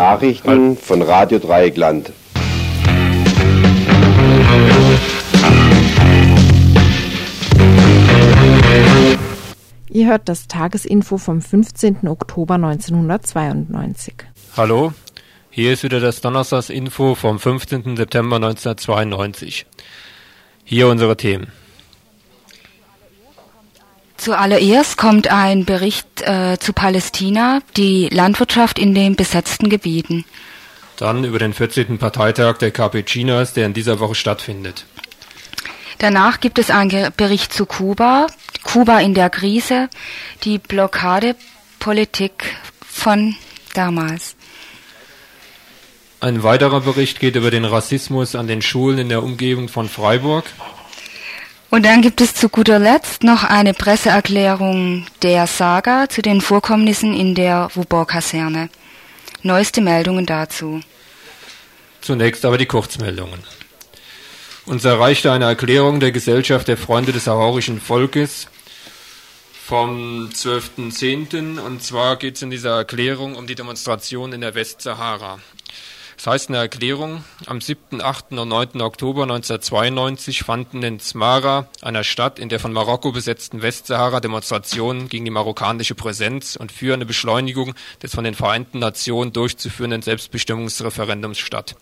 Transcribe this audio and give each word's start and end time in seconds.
Nachrichten 0.00 0.78
von 0.78 1.02
Radio 1.02 1.38
Dreieckland. 1.38 2.10
Ihr 9.90 10.06
hört 10.06 10.26
das 10.30 10.48
Tagesinfo 10.48 11.18
vom 11.18 11.42
15. 11.42 12.08
Oktober 12.08 12.54
1992. 12.54 14.14
Hallo, 14.56 14.94
hier 15.50 15.74
ist 15.74 15.82
wieder 15.82 16.00
das 16.00 16.22
Donnerstagsinfo 16.22 17.14
vom 17.14 17.38
15. 17.38 17.98
September 17.98 18.36
1992. 18.36 19.66
Hier 20.64 20.88
unsere 20.88 21.18
Themen. 21.18 21.48
Zuallererst 24.20 24.98
kommt 24.98 25.28
ein 25.28 25.64
Bericht 25.64 26.06
äh, 26.20 26.58
zu 26.58 26.74
Palästina, 26.74 27.60
die 27.78 28.10
Landwirtschaft 28.10 28.78
in 28.78 28.94
den 28.94 29.16
besetzten 29.16 29.70
Gebieten. 29.70 30.26
Dann 30.98 31.24
über 31.24 31.38
den 31.38 31.54
14. 31.54 31.96
Parteitag 31.96 32.58
der 32.58 32.70
KP 32.70 33.02
Chinas, 33.04 33.54
der 33.54 33.64
in 33.64 33.72
dieser 33.72 33.98
Woche 33.98 34.14
stattfindet. 34.14 34.84
Danach 35.96 36.40
gibt 36.40 36.58
es 36.58 36.70
einen 36.70 37.10
Bericht 37.16 37.54
zu 37.54 37.64
Kuba, 37.64 38.26
Kuba 38.62 39.00
in 39.00 39.14
der 39.14 39.30
Krise, 39.30 39.88
die 40.44 40.58
Blockadepolitik 40.58 42.56
von 42.86 43.36
damals. 43.72 44.36
Ein 46.20 46.42
weiterer 46.42 46.82
Bericht 46.82 47.20
geht 47.20 47.36
über 47.36 47.50
den 47.50 47.64
Rassismus 47.64 48.34
an 48.34 48.48
den 48.48 48.60
Schulen 48.60 48.98
in 48.98 49.08
der 49.08 49.22
Umgebung 49.22 49.68
von 49.68 49.88
Freiburg. 49.88 50.44
Und 51.70 51.84
dann 51.84 52.02
gibt 52.02 52.20
es 52.20 52.34
zu 52.34 52.48
guter 52.48 52.80
Letzt 52.80 53.22
noch 53.22 53.44
eine 53.44 53.74
Presseerklärung 53.74 55.06
der 55.22 55.46
Saga 55.46 56.08
zu 56.08 56.20
den 56.20 56.40
Vorkommnissen 56.40 57.14
in 57.14 57.36
der 57.36 57.70
Wubor-Kaserne. 57.74 58.70
Neueste 59.42 59.80
Meldungen 59.80 60.26
dazu. 60.26 60.80
Zunächst 62.00 62.44
aber 62.44 62.58
die 62.58 62.66
Kurzmeldungen. 62.66 63.44
Uns 64.66 64.84
erreichte 64.84 65.30
eine 65.30 65.44
Erklärung 65.44 66.00
der 66.00 66.10
Gesellschaft 66.10 66.66
der 66.66 66.76
Freunde 66.76 67.12
des 67.12 67.24
saharischen 67.24 67.80
Volkes 67.80 68.48
vom 69.64 70.28
12.10. 70.34 71.60
Und 71.60 71.84
zwar 71.84 72.16
geht 72.16 72.34
es 72.34 72.42
in 72.42 72.50
dieser 72.50 72.78
Erklärung 72.78 73.36
um 73.36 73.46
die 73.46 73.54
Demonstration 73.54 74.32
in 74.32 74.40
der 74.40 74.56
Westsahara. 74.56 75.38
Das 76.20 76.26
heißt 76.26 76.48
in 76.50 76.52
der 76.52 76.60
Erklärung, 76.60 77.24
am 77.46 77.62
7., 77.62 78.02
8. 78.02 78.32
und 78.32 78.48
9. 78.48 78.82
Oktober 78.82 79.22
1992 79.22 80.42
fanden 80.42 80.82
in 80.82 81.00
Smara, 81.00 81.66
einer 81.80 82.04
Stadt 82.04 82.38
in 82.38 82.50
der 82.50 82.60
von 82.60 82.74
Marokko 82.74 83.10
besetzten 83.10 83.62
Westsahara, 83.62 84.20
Demonstrationen 84.20 85.08
gegen 85.08 85.24
die 85.24 85.30
marokkanische 85.30 85.94
Präsenz 85.94 86.56
und 86.56 86.72
für 86.72 86.92
eine 86.92 87.06
Beschleunigung 87.06 87.74
des 88.02 88.14
von 88.14 88.24
den 88.24 88.34
Vereinten 88.34 88.80
Nationen 88.80 89.32
durchzuführenden 89.32 90.02
Selbstbestimmungsreferendums 90.02 91.38
statt. 91.38 91.74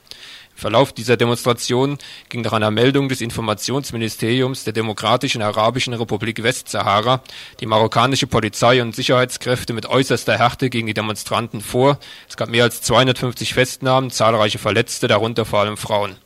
Verlauf 0.59 0.93
dieser 0.93 1.17
Demonstration 1.17 1.99
ging 2.31 2.41
nach 2.41 2.53
einer 2.53 2.73
Meldung 2.73 3.09
des 3.09 3.21
Informationsministeriums 3.21 4.65
der 4.65 4.73
Demokratischen 4.73 5.41
Arabischen 5.41 5.95
Republik 5.95 6.43
Westsahara 6.43 7.23
die 7.61 7.67
marokkanische 7.67 8.27
Polizei 8.27 8.83
und 8.83 8.93
Sicherheitskräfte 8.93 9.73
mit 9.73 9.87
äußerster 9.87 10.37
Härte 10.37 10.69
gegen 10.69 10.89
die 10.89 10.95
Demonstranten 10.95 11.61
vor. 11.61 12.01
Es 12.29 12.37
gab 12.37 12.49
mehr 12.49 12.65
als 12.65 12.83
250 12.83 13.55
Festnahmen, 13.55 14.11
zahlreiche 14.11 14.59
Verletzte, 14.59 15.07
darunter 15.07 15.45
vor 15.45 15.61
allem 15.61 15.77
Frauen. 15.77 16.17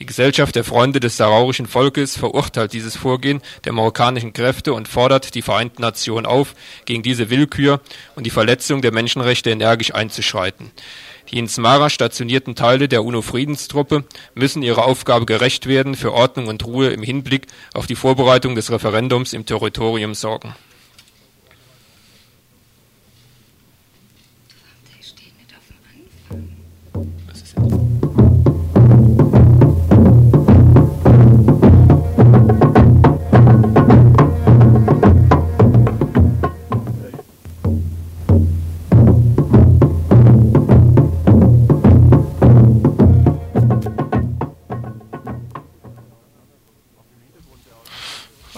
Die 0.00 0.06
Gesellschaft 0.06 0.56
der 0.56 0.64
Freunde 0.64 0.98
des 0.98 1.16
saharauischen 1.18 1.66
Volkes 1.66 2.16
verurteilt 2.16 2.72
dieses 2.72 2.96
Vorgehen 2.96 3.40
der 3.66 3.72
marokkanischen 3.72 4.32
Kräfte 4.32 4.72
und 4.72 4.88
fordert 4.88 5.36
die 5.36 5.42
Vereinten 5.42 5.82
Nationen 5.82 6.26
auf, 6.26 6.56
gegen 6.86 7.04
diese 7.04 7.30
Willkür 7.30 7.80
und 8.16 8.24
die 8.24 8.30
Verletzung 8.30 8.82
der 8.82 8.92
Menschenrechte 8.92 9.50
energisch 9.50 9.94
einzuschreiten. 9.94 10.72
Die 11.30 11.38
in 11.38 11.48
Smara 11.48 11.90
stationierten 11.90 12.56
Teile 12.56 12.88
der 12.88 13.04
UNO-Friedenstruppe 13.04 14.04
müssen 14.34 14.62
ihrer 14.62 14.84
Aufgabe 14.84 15.26
gerecht 15.26 15.66
werden, 15.66 15.94
für 15.94 16.12
Ordnung 16.12 16.48
und 16.48 16.64
Ruhe 16.64 16.88
im 16.88 17.02
Hinblick 17.02 17.46
auf 17.72 17.86
die 17.86 17.94
Vorbereitung 17.94 18.56
des 18.56 18.70
Referendums 18.72 19.32
im 19.32 19.46
Territorium 19.46 20.14
sorgen. 20.14 20.54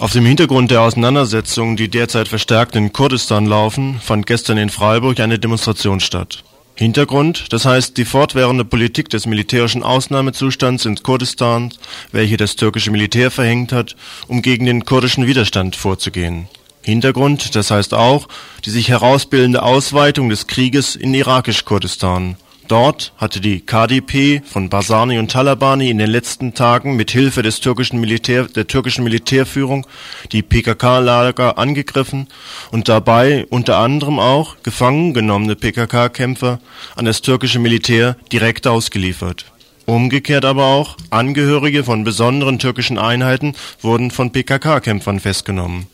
Auf 0.03 0.11
dem 0.11 0.25
Hintergrund 0.25 0.69
der 0.69 0.81
Auseinandersetzungen, 0.81 1.77
die 1.77 1.87
derzeit 1.87 2.27
verstärkt 2.27 2.75
in 2.75 2.91
Kurdistan 2.91 3.45
laufen, 3.45 4.01
fand 4.01 4.25
gestern 4.25 4.57
in 4.57 4.69
Freiburg 4.69 5.17
eine 5.21 5.39
Demonstration 5.39 6.01
statt. 6.01 6.43
Hintergrund, 6.75 7.53
das 7.53 7.63
heißt 7.63 7.95
die 7.95 8.03
fortwährende 8.03 8.65
Politik 8.65 9.07
des 9.07 9.25
militärischen 9.25 9.81
Ausnahmezustands 9.81 10.83
in 10.83 10.97
Kurdistan, 10.97 11.73
welche 12.11 12.35
das 12.35 12.57
türkische 12.57 12.91
Militär 12.91 13.31
verhängt 13.31 13.71
hat, 13.71 13.95
um 14.27 14.41
gegen 14.41 14.65
den 14.65 14.83
kurdischen 14.83 15.25
Widerstand 15.25 15.77
vorzugehen. 15.77 16.49
Hintergrund, 16.81 17.55
das 17.55 17.71
heißt 17.71 17.93
auch 17.93 18.27
die 18.65 18.71
sich 18.71 18.89
herausbildende 18.89 19.63
Ausweitung 19.63 20.27
des 20.27 20.47
Krieges 20.47 20.97
in 20.97 21.13
irakisch-Kurdistan. 21.13 22.35
Dort 22.67 23.13
hatte 23.17 23.41
die 23.41 23.59
KDP 23.59 24.41
von 24.45 24.69
Barzani 24.69 25.19
und 25.19 25.31
Talabani 25.31 25.89
in 25.89 25.97
den 25.97 26.09
letzten 26.09 26.53
Tagen 26.53 26.95
mit 26.95 27.11
Hilfe 27.11 27.41
des 27.41 27.59
türkischen 27.59 27.99
Militär, 27.99 28.45
der 28.45 28.67
türkischen 28.67 29.03
Militärführung 29.03 29.85
die 30.31 30.41
PKK-Lager 30.41 31.57
angegriffen 31.57 32.27
und 32.71 32.87
dabei 32.87 33.45
unter 33.49 33.77
anderem 33.77 34.17
auch 34.19 34.55
gefangen 34.63 35.13
genommene 35.13 35.55
PKK-Kämpfer 35.55 36.59
an 36.95 37.05
das 37.05 37.21
türkische 37.21 37.59
Militär 37.59 38.15
direkt 38.31 38.65
ausgeliefert. 38.65 39.45
Umgekehrt 39.85 40.45
aber 40.45 40.67
auch 40.67 40.95
Angehörige 41.09 41.83
von 41.83 42.05
besonderen 42.05 42.59
türkischen 42.59 42.97
Einheiten 42.97 43.53
wurden 43.81 44.11
von 44.11 44.31
PKK-Kämpfern 44.31 45.19
festgenommen 45.19 45.87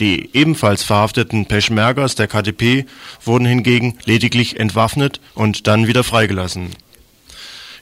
die 0.00 0.30
ebenfalls 0.32 0.82
verhafteten 0.82 1.46
Peschmergas 1.46 2.14
der 2.14 2.28
KDP 2.28 2.86
wurden 3.24 3.46
hingegen 3.46 3.98
lediglich 4.04 4.58
entwaffnet 4.58 5.20
und 5.34 5.66
dann 5.66 5.86
wieder 5.86 6.04
freigelassen. 6.04 6.70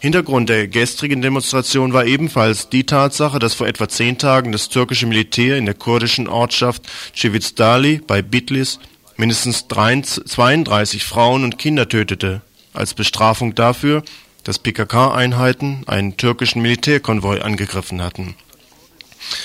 Hintergrund 0.01 0.49
der 0.49 0.67
gestrigen 0.67 1.23
Demonstration 1.23 1.93
war 1.93 2.07
ebenfalls 2.07 2.69
die 2.69 2.85
Tatsache, 2.85 3.39
dass 3.39 3.55
vor 3.55 3.69
etwa 3.69 3.89
zehn 3.89 4.19
Tagen 4.19 4.51
das 4.51 4.69
türkische 4.69 5.07
Militär 5.07 5.57
in 5.57 5.65
der 5.65 5.75
kurdischen 5.75 6.27
Ortschaft 6.27 6.83
Civizdali 7.17 8.01
bei 8.05 8.21
Bitlis 8.21 8.81
mindestens 9.17 9.67
32 9.69 11.05
Frauen 11.05 11.45
und 11.45 11.57
Kinder 11.57 11.89
tötete, 11.89 12.41
als 12.73 12.95
Bestrafung 12.95 13.55
dafür, 13.55 14.03
dass 14.43 14.59
PKK-Einheiten 14.59 15.85
einen 15.87 16.17
türkischen 16.17 16.63
Militärkonvoi 16.63 17.41
angegriffen 17.41 18.03
hatten 18.03 18.35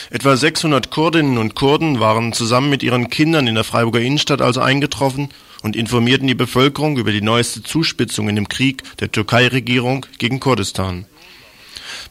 Etwa 0.09 0.35
600 0.35 0.89
Kurdinnen 0.89 1.37
und 1.37 1.55
Kurden 1.55 1.99
waren 1.99 2.33
zusammen 2.33 2.69
mit 2.69 2.83
ihren 2.83 3.09
Kindern 3.09 3.47
in 3.47 3.55
der 3.55 3.63
Freiburger 3.63 4.01
Innenstadt 4.01 4.41
also 4.41 4.61
eingetroffen 4.61 5.29
und 5.63 5.75
informierten 5.75 6.27
die 6.27 6.35
Bevölkerung 6.35 6.97
über 6.97 7.11
die 7.11 7.21
neueste 7.21 7.63
Zuspitzung 7.63 8.29
in 8.29 8.35
dem 8.35 8.49
Krieg 8.49 8.83
der 8.99 9.11
Türkei-Regierung 9.11 10.05
gegen 10.17 10.39
Kurdistan. 10.39 11.05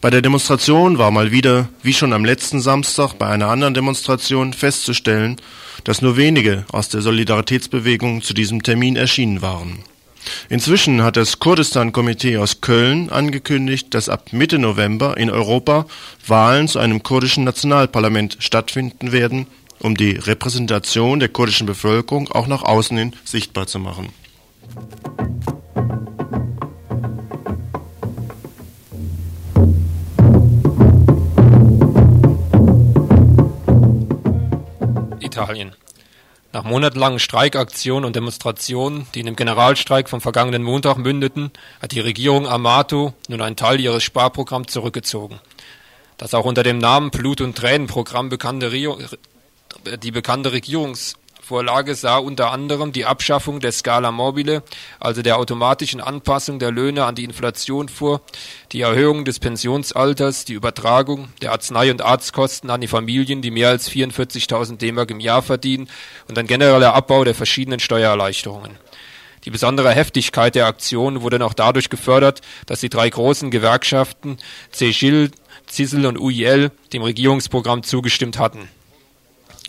Bei 0.00 0.10
der 0.10 0.22
Demonstration 0.22 0.99
war 0.99 1.10
mal 1.10 1.32
wieder, 1.32 1.69
wie 1.82 1.93
schon 1.93 2.12
am 2.12 2.25
letzten 2.25 2.60
Samstag 2.60 3.15
bei 3.15 3.26
einer 3.26 3.49
anderen 3.49 3.75
Demonstration, 3.75 4.52
festzustellen, 4.52 5.37
dass 5.85 6.02
nur 6.02 6.17
wenige 6.17 6.64
aus 6.73 6.88
der 6.88 7.02
Solidaritätsbewegung 7.02 8.23
zu 8.23 8.35
diesem 8.35 8.62
Termin 8.62 8.96
erschienen 8.96 9.43
waren 9.43 9.85
Inzwischen 10.49 11.02
hat 11.02 11.17
das 11.17 11.38
Kurdistan-Komitee 11.38 12.38
aus 12.38 12.61
Köln 12.61 13.11
angekündigt, 13.11 13.94
dass 13.94 14.08
ab 14.08 14.32
Mitte 14.32 14.58
November 14.58 15.17
in 15.17 15.31
Europa 15.31 15.87
Wahlen 16.26 16.69
zu 16.69 16.78
einem 16.78 17.02
kurdischen 17.02 17.44
Nationalparlament 17.44 18.37
stattfinden 18.40 19.12
werden, 19.12 19.46
um 19.81 19.96
die 19.96 20.12
Repräsentation 20.12 21.20
der 21.20 21.28
kurdischen 21.28 21.67
Bevölkerung 21.67 22.31
auch 22.31 22.46
nach 22.46 22.62
außen 22.62 22.96
hin 22.96 23.12
sichtbar 23.25 23.67
zu 23.67 23.78
machen. 23.78 24.08
Italien. 35.20 35.73
Nach 36.56 36.64
monatelangen 36.64 37.19
Streikaktionen 37.19 38.06
und 38.06 38.17
Demonstrationen, 38.17 39.06
die 39.14 39.20
in 39.20 39.26
dem 39.26 39.37
Generalstreik 39.37 40.08
vom 40.08 40.23
vergangenen 40.23 40.62
Montag 40.62 40.97
mündeten, 40.97 41.50
hat 41.82 41.93
die 41.93 42.00
Regierung 42.00 42.49
Amato 42.49 43.12
nun 43.29 43.43
einen 43.43 43.56
Teil 43.56 43.79
ihres 43.79 44.03
Sparprogramms 44.03 44.73
zurückgezogen. 44.73 45.38
Das 46.17 46.32
auch 46.32 46.47
unter 46.47 46.62
dem 46.62 46.79
Namen 46.79 47.11
Blut- 47.11 47.43
und 47.43 47.58
Tränenprogramm 47.58 48.31
bekannte 48.31 48.73
Rio 48.73 48.99
die 50.03 50.11
bekannte 50.11 50.53
Regierungs 50.53 51.19
Vorlage 51.46 51.94
sah 51.94 52.16
unter 52.16 52.50
anderem 52.50 52.90
die 52.90 53.04
Abschaffung 53.04 53.60
der 53.60 53.70
Scala 53.70 54.10
Mobile, 54.10 54.64
also 54.98 55.22
der 55.22 55.38
automatischen 55.38 56.00
Anpassung 56.00 56.58
der 56.58 56.72
Löhne 56.72 57.04
an 57.04 57.14
die 57.14 57.22
Inflation 57.22 57.88
vor, 57.88 58.20
die 58.72 58.81
Erhöhung 58.81 59.25
des 59.25 59.38
Pensionsalters, 59.38 60.44
die 60.44 60.54
Übertragung 60.54 61.28
der 61.43 61.52
Arznei- 61.52 61.93
und 61.93 62.02
Arztkosten 62.02 62.69
an 62.69 62.81
die 62.81 62.88
Familien, 62.88 63.43
die 63.43 63.52
mehr 63.52 63.69
als 63.69 63.88
44.000 63.88 64.78
D-Mark 64.78 65.12
im 65.12 65.20
Jahr 65.20 65.40
verdienen 65.40 65.88
und 66.26 66.37
ein 66.37 66.48
genereller 66.48 66.94
Abbau 66.94 67.22
der 67.22 67.37
verschiedenen 67.37 67.78
Steuererleichterungen. 67.78 68.72
Die 69.44 69.50
besondere 69.50 69.92
Heftigkeit 69.92 70.56
der 70.56 70.66
Aktion 70.66 71.22
wurde 71.22 71.38
noch 71.38 71.54
dadurch 71.54 71.90
gefördert, 71.90 72.40
dass 72.66 72.81
die 72.81 72.88
drei 72.88 73.08
großen 73.08 73.52
Gewerkschaften 73.52 74.38
CGIL, 74.72 75.31
CISL 75.70 76.06
und 76.06 76.19
UIL 76.19 76.72
dem 76.92 77.02
Regierungsprogramm 77.02 77.84
zugestimmt 77.84 78.40
hatten. 78.40 78.69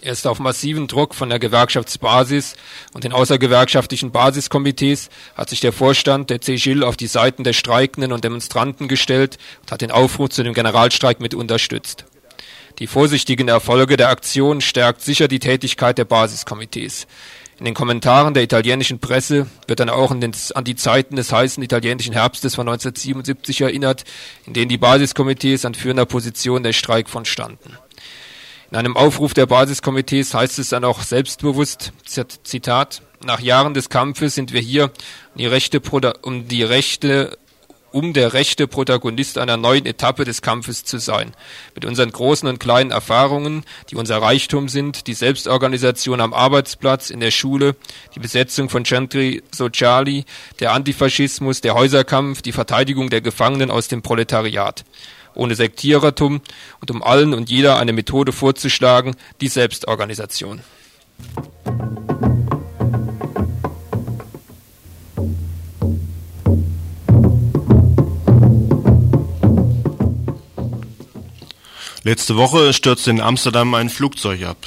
Erst 0.02 0.28
auf 0.28 0.40
massiven 0.40 0.88
Druck 0.88 1.16
von 1.16 1.30
der 1.30 1.40
Gewerkschaftsbasis 1.40 2.56
und 2.94 3.04
den 3.04 3.14
außergewerkschaftlichen 3.14 4.12
Basiskomitees 4.12 5.10
hat 5.36 5.50
sich 5.50 5.60
der 5.60 5.74
Vorstand 5.74 6.30
der 6.30 6.40
CGIL 6.40 6.84
auf 6.84 6.98
die 6.98 7.08
Seiten 7.08 7.44
der 7.44 7.54
Streikenden 7.54 8.12
und 8.12 8.24
Demonstranten 8.24 8.88
gestellt 8.88 9.38
und 9.62 9.72
hat 9.72 9.82
den 9.82 9.92
Aufruf 9.92 10.30
zu 10.30 10.44
dem 10.44 10.54
Generalstreik 10.54 11.20
mit 11.20 11.34
unterstützt. 11.34 12.06
Die 12.78 12.86
vorsichtigen 12.86 13.48
Erfolge 13.48 13.98
der 13.98 14.10
Aktion 14.10 14.62
stärkt 14.62 15.02
sicher 15.02 15.28
die 15.28 15.40
Tätigkeit 15.40 15.98
der 15.98 16.06
Basiskomitees. 16.06 17.08
In 17.58 17.66
den 17.66 17.74
Kommentaren 17.74 18.36
der 18.36 18.44
italienischen 18.44 19.00
Presse 19.00 19.48
wird 19.66 19.80
dann 19.80 19.90
auch 19.90 20.12
an, 20.12 20.22
den, 20.22 20.32
an, 20.54 20.64
die 20.64 20.76
Zeiten 20.76 21.16
des 21.16 21.32
heißen 21.32 21.64
italienischen 21.64 22.14
Herbstes 22.14 22.54
von 22.54 22.68
1977 22.68 23.62
erinnert, 23.62 24.04
in 24.46 24.54
denen 24.54 24.70
die 24.70 24.78
Basiskomitees 24.78 25.66
an 25.66 25.74
führender 25.74 26.06
Position 26.06 26.62
der 26.62 26.74
Streik 26.74 27.10
von 27.10 27.26
standen. 27.26 27.76
In 28.70 28.76
einem 28.78 28.98
Aufruf 28.98 29.34
der 29.34 29.46
Basiskomitees 29.46 30.34
heißt 30.34 30.60
es 30.60 30.70
dann 30.70 30.84
auch 30.84 31.02
selbstbewusst, 31.02 31.94
Zitat, 32.44 33.02
nach 33.26 33.40
Jahren 33.40 33.74
des 33.74 33.90
Kampfes 33.90 34.36
sind 34.36 34.52
wir 34.52 34.60
hier, 34.60 34.86
um 34.86 35.38
die 35.38 35.46
Rechte, 35.46 35.82
um 36.22 36.48
die 36.48 36.64
Rechte 36.64 37.38
um 37.92 38.14
der 38.14 38.34
rechte 38.34 38.68
Protagonist 38.68 39.38
einer 39.38 39.58
neuen 39.58 39.86
Etappe 39.86 40.26
des 40.26 40.42
Kampfes 40.42 40.84
zu 40.84 41.00
sein. 41.00 41.32
Mit 41.74 41.86
unseren 41.86 42.12
großen 42.12 42.48
und 42.48 42.60
kleinen 42.60 42.92
Erfahrungen, 42.92 43.64
die 43.90 43.96
unser 43.96 44.22
Reichtum 44.22 44.68
sind, 44.68 45.08
die 45.08 45.14
Selbstorganisation 45.14 46.22
am 46.22 46.34
Arbeitsplatz, 46.34 47.10
in 47.10 47.22
der 47.22 47.32
Schule, 47.32 47.76
die 48.14 48.20
Besetzung 48.20 48.70
von 48.70 48.86
Centri 48.86 49.42
Sociali, 49.52 50.26
der 50.60 50.74
Antifaschismus, 50.74 51.62
der 51.62 51.74
Häuserkampf, 51.74 52.42
die 52.42 52.52
Verteidigung 52.52 53.10
der 53.10 53.22
Gefangenen 53.22 53.72
aus 53.72 53.88
dem 53.88 54.02
Proletariat 54.02 54.84
ohne 55.38 55.56
Sektierertum 55.56 56.42
und 56.82 56.92
um 56.92 57.02
allen 57.02 57.34
und 57.34 57.50
jeder 57.50 57.78
eine 57.78 57.94
Methode 57.94 58.32
vorzuschlagen, 58.32 59.16
die 59.42 59.48
Selbstorganisation. 59.48 60.62
Letzte 72.04 72.38
Woche 72.38 72.72
stürzte 72.72 73.12
in 73.12 73.20
Amsterdam 73.20 73.74
ein 73.74 73.90
Flugzeug 73.90 74.44
ab. 74.44 74.58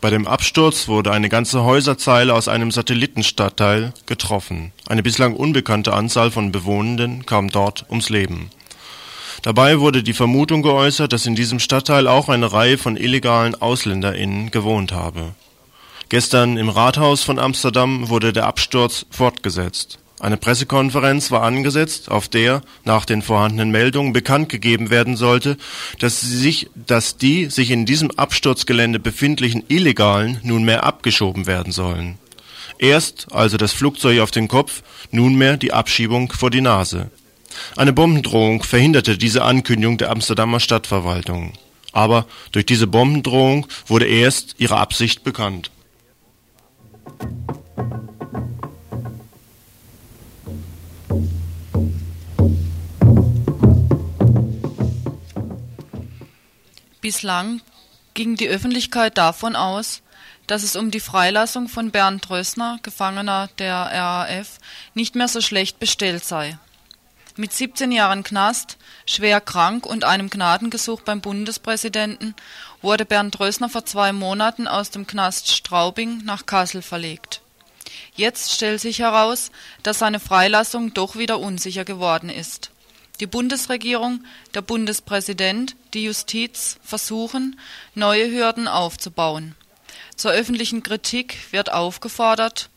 Bei 0.00 0.10
dem 0.10 0.26
Absturz 0.26 0.88
wurde 0.88 1.12
eine 1.12 1.28
ganze 1.28 1.62
Häuserzeile 1.62 2.34
aus 2.34 2.48
einem 2.48 2.72
Satellitenstadtteil 2.72 3.92
getroffen. 4.06 4.72
Eine 4.88 5.04
bislang 5.04 5.34
unbekannte 5.34 5.92
Anzahl 5.92 6.32
von 6.32 6.50
Bewohnenden 6.50 7.24
kam 7.24 7.50
dort 7.50 7.86
ums 7.88 8.08
Leben. 8.08 8.50
Dabei 9.42 9.80
wurde 9.80 10.02
die 10.02 10.14
Vermutung 10.14 10.62
geäußert, 10.62 11.12
dass 11.12 11.26
in 11.26 11.34
diesem 11.34 11.60
Stadtteil 11.60 12.08
auch 12.08 12.28
eine 12.28 12.52
Reihe 12.52 12.78
von 12.78 12.96
illegalen 12.96 13.54
AusländerInnen 13.54 14.50
gewohnt 14.50 14.92
habe. 14.92 15.34
Gestern 16.08 16.56
im 16.56 16.70
Rathaus 16.70 17.22
von 17.22 17.38
Amsterdam 17.38 18.08
wurde 18.08 18.32
der 18.32 18.46
Absturz 18.46 19.06
fortgesetzt. 19.10 19.98
Eine 20.20 20.36
Pressekonferenz 20.36 21.30
war 21.30 21.42
angesetzt, 21.42 22.10
auf 22.10 22.26
der 22.26 22.62
nach 22.84 23.04
den 23.04 23.22
vorhandenen 23.22 23.70
Meldungen 23.70 24.12
bekannt 24.12 24.48
gegeben 24.48 24.90
werden 24.90 25.16
sollte, 25.16 25.56
dass, 26.00 26.20
sich, 26.20 26.70
dass 26.74 27.18
die 27.18 27.46
sich 27.46 27.70
in 27.70 27.86
diesem 27.86 28.10
Absturzgelände 28.10 28.98
befindlichen 28.98 29.62
Illegalen 29.68 30.40
nunmehr 30.42 30.82
abgeschoben 30.82 31.46
werden 31.46 31.72
sollen. 31.72 32.18
Erst 32.78 33.28
also 33.30 33.56
das 33.56 33.72
Flugzeug 33.72 34.20
auf 34.20 34.32
den 34.32 34.48
Kopf, 34.48 34.82
nunmehr 35.12 35.56
die 35.56 35.72
Abschiebung 35.72 36.32
vor 36.32 36.50
die 36.50 36.62
Nase. 36.62 37.10
Eine 37.76 37.92
Bombendrohung 37.92 38.62
verhinderte 38.62 39.18
diese 39.18 39.44
Ankündigung 39.44 39.98
der 39.98 40.10
Amsterdamer 40.10 40.60
Stadtverwaltung. 40.60 41.52
Aber 41.92 42.26
durch 42.52 42.66
diese 42.66 42.86
Bombendrohung 42.86 43.66
wurde 43.86 44.06
erst 44.06 44.56
ihre 44.58 44.76
Absicht 44.76 45.24
bekannt. 45.24 45.70
Bislang 57.00 57.62
ging 58.12 58.36
die 58.36 58.48
Öffentlichkeit 58.48 59.16
davon 59.16 59.56
aus, 59.56 60.02
dass 60.46 60.62
es 60.62 60.76
um 60.76 60.90
die 60.90 61.00
Freilassung 61.00 61.68
von 61.68 61.90
Bernd 61.90 62.28
Rössner, 62.28 62.78
Gefangener 62.82 63.48
der 63.58 63.74
RAF, 63.74 64.58
nicht 64.94 65.14
mehr 65.14 65.28
so 65.28 65.40
schlecht 65.40 65.78
bestellt 65.78 66.24
sei. 66.24 66.58
Mit 67.40 67.52
17 67.52 67.92
Jahren 67.92 68.24
Knast, 68.24 68.78
schwer 69.06 69.40
krank 69.40 69.86
und 69.86 70.02
einem 70.02 70.28
Gnadengesuch 70.28 71.02
beim 71.02 71.20
Bundespräsidenten 71.20 72.34
wurde 72.82 73.04
Bernd 73.04 73.38
Rössner 73.38 73.68
vor 73.68 73.84
zwei 73.84 74.12
Monaten 74.12 74.66
aus 74.66 74.90
dem 74.90 75.06
Knast 75.06 75.48
Straubing 75.48 76.24
nach 76.24 76.46
Kassel 76.46 76.82
verlegt. 76.82 77.40
Jetzt 78.16 78.50
stellt 78.50 78.80
sich 78.80 78.98
heraus, 78.98 79.52
dass 79.84 80.00
seine 80.00 80.18
Freilassung 80.18 80.94
doch 80.94 81.14
wieder 81.14 81.38
unsicher 81.38 81.84
geworden 81.84 82.28
ist. 82.28 82.72
Die 83.20 83.28
Bundesregierung, 83.28 84.24
der 84.54 84.62
Bundespräsident, 84.62 85.76
die 85.94 86.02
Justiz 86.02 86.80
versuchen, 86.82 87.56
neue 87.94 88.32
Hürden 88.32 88.66
aufzubauen. 88.66 89.54
Zur 90.16 90.32
öffentlichen 90.32 90.82
Kritik 90.82 91.36
wird 91.52 91.70
aufgefordert, 91.70 92.68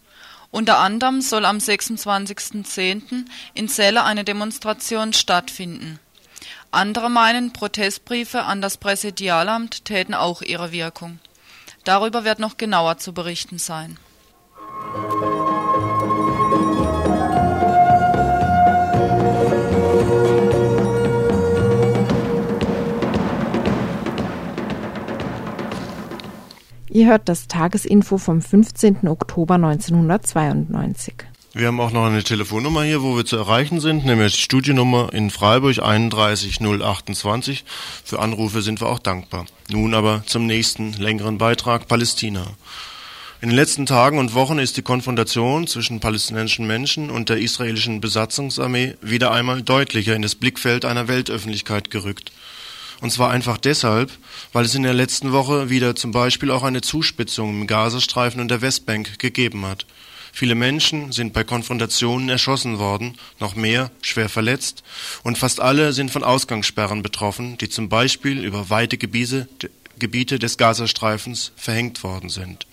unter 0.51 0.77
anderem 0.79 1.21
soll 1.21 1.45
am 1.45 1.57
26.10. 1.57 3.25
in 3.53 3.67
Celle 3.67 4.03
eine 4.03 4.23
Demonstration 4.23 5.13
stattfinden. 5.13 5.99
Andere 6.71 7.09
meinen, 7.09 7.53
Protestbriefe 7.53 8.43
an 8.43 8.61
das 8.61 8.77
Präsidialamt 8.77 9.85
täten 9.85 10.13
auch 10.13 10.41
ihre 10.41 10.71
Wirkung. 10.71 11.19
Darüber 11.83 12.23
wird 12.23 12.39
noch 12.39 12.57
genauer 12.57 12.97
zu 12.97 13.13
berichten 13.13 13.57
sein. 13.57 13.97
Ihr 26.93 27.07
hört 27.07 27.29
das 27.29 27.47
Tagesinfo 27.47 28.17
vom 28.17 28.41
15. 28.41 29.07
Oktober 29.07 29.55
1992. 29.55 31.13
Wir 31.53 31.67
haben 31.67 31.79
auch 31.79 31.91
noch 31.91 32.03
eine 32.03 32.21
Telefonnummer 32.21 32.83
hier, 32.83 33.01
wo 33.01 33.15
wir 33.15 33.23
zu 33.23 33.37
erreichen 33.37 33.79
sind, 33.79 34.05
nämlich 34.05 34.35
die 34.35 34.41
Studiennummer 34.41 35.13
in 35.13 35.29
Freiburg 35.29 35.79
31028. 35.79 37.63
Für 38.03 38.19
Anrufe 38.19 38.61
sind 38.61 38.81
wir 38.81 38.89
auch 38.89 38.99
dankbar. 38.99 39.45
Nun 39.69 39.93
aber 39.93 40.23
zum 40.25 40.45
nächsten 40.47 40.91
längeren 40.91 41.37
Beitrag 41.37 41.87
Palästina. 41.87 42.45
In 43.39 43.47
den 43.47 43.55
letzten 43.55 43.85
Tagen 43.85 44.19
und 44.19 44.33
Wochen 44.33 44.59
ist 44.59 44.75
die 44.75 44.81
Konfrontation 44.81 45.67
zwischen 45.67 46.01
palästinensischen 46.01 46.67
Menschen 46.67 47.09
und 47.09 47.29
der 47.29 47.37
israelischen 47.37 48.01
Besatzungsarmee 48.01 48.95
wieder 49.01 49.31
einmal 49.31 49.61
deutlicher 49.61 50.13
in 50.13 50.23
das 50.23 50.35
Blickfeld 50.35 50.83
einer 50.83 51.07
Weltöffentlichkeit 51.07 51.89
gerückt. 51.89 52.33
Und 53.01 53.11
zwar 53.11 53.31
einfach 53.31 53.57
deshalb, 53.57 54.11
weil 54.53 54.63
es 54.63 54.75
in 54.75 54.83
der 54.83 54.93
letzten 54.93 55.31
Woche 55.31 55.69
wieder 55.69 55.95
zum 55.95 56.11
Beispiel 56.11 56.51
auch 56.51 56.63
eine 56.63 56.81
Zuspitzung 56.81 57.61
im 57.61 57.67
Gazastreifen 57.67 58.39
und 58.39 58.49
der 58.49 58.61
Westbank 58.61 59.19
gegeben 59.19 59.65
hat. 59.65 59.85
Viele 60.31 60.55
Menschen 60.55 61.11
sind 61.11 61.33
bei 61.33 61.43
Konfrontationen 61.43 62.29
erschossen 62.29 62.79
worden, 62.79 63.17
noch 63.39 63.55
mehr 63.55 63.91
schwer 64.01 64.29
verletzt, 64.29 64.83
und 65.23 65.37
fast 65.37 65.59
alle 65.59 65.91
sind 65.93 66.11
von 66.11 66.23
Ausgangssperren 66.23 67.01
betroffen, 67.01 67.57
die 67.57 67.69
zum 67.69 67.89
Beispiel 67.89 68.43
über 68.45 68.69
weite 68.69 68.97
Gebiete, 68.97 69.49
des 70.39 70.57
Gazastreifens 70.57 71.51
verhängt 71.57 72.03
worden 72.03 72.29
sind. 72.29 72.65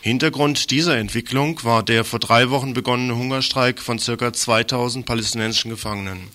Hintergrund 0.00 0.70
dieser 0.70 0.96
Entwicklung 0.96 1.62
war 1.64 1.82
der 1.82 2.04
vor 2.04 2.18
drei 2.18 2.50
Wochen 2.50 2.72
begonnene 2.72 3.16
Hungerstreik 3.16 3.80
von 3.80 3.98
circa 3.98 4.32
2000 4.32 5.04
palästinensischen 5.04 5.70
Gefangenen. 5.70 6.28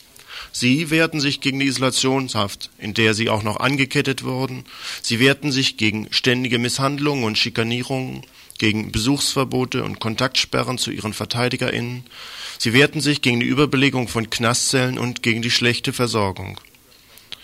Sie 0.52 0.90
wehrten 0.90 1.20
sich 1.20 1.42
gegen 1.42 1.60
die 1.60 1.68
Isolationshaft, 1.68 2.70
in 2.78 2.94
der 2.94 3.14
sie 3.14 3.30
auch 3.30 3.44
noch 3.44 3.58
angekettet 3.60 4.24
wurden. 4.24 4.66
Sie 5.02 5.20
wehrten 5.20 5.52
sich 5.52 5.78
gegen 5.78 6.08
ständige 6.12 6.60
Misshandlungen 6.60 7.24
und 7.24 7.38
Schikanierungen, 7.38 8.24
gegen 8.58 8.92
Besuchsverbote 8.92 9.84
und 9.84 10.00
Kontaktsperren 10.00 10.78
zu 10.78 10.92
ihren 10.92 11.14
VerteidigerInnen. 11.14 12.04
Sie 12.60 12.74
wehrten 12.74 13.02
sich 13.02 13.22
gegen 13.22 13.40
die 13.40 13.48
Überbelegung 13.48 14.08
von 14.08 14.30
Knastzellen 14.30 15.00
und 15.00 15.24
gegen 15.24 15.42
die 15.42 15.50
schlechte 15.50 15.94
Versorgung. 15.94 16.60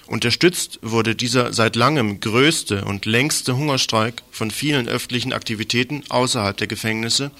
Unterstützt 0.08 0.80
wurde 0.82 1.16
dieser 1.16 1.54
seit 1.54 1.76
langem 1.76 2.22
größte 2.22 2.86
und 2.86 3.06
längste 3.06 3.58
Hungerstreik 3.58 4.24
von 4.32 4.52
vielen 4.52 4.88
öffentlichen 4.88 5.34
Aktivitäten 5.34 6.04
außerhalb 6.08 6.56
der 6.56 6.68
Gefängnisse, 6.68 7.32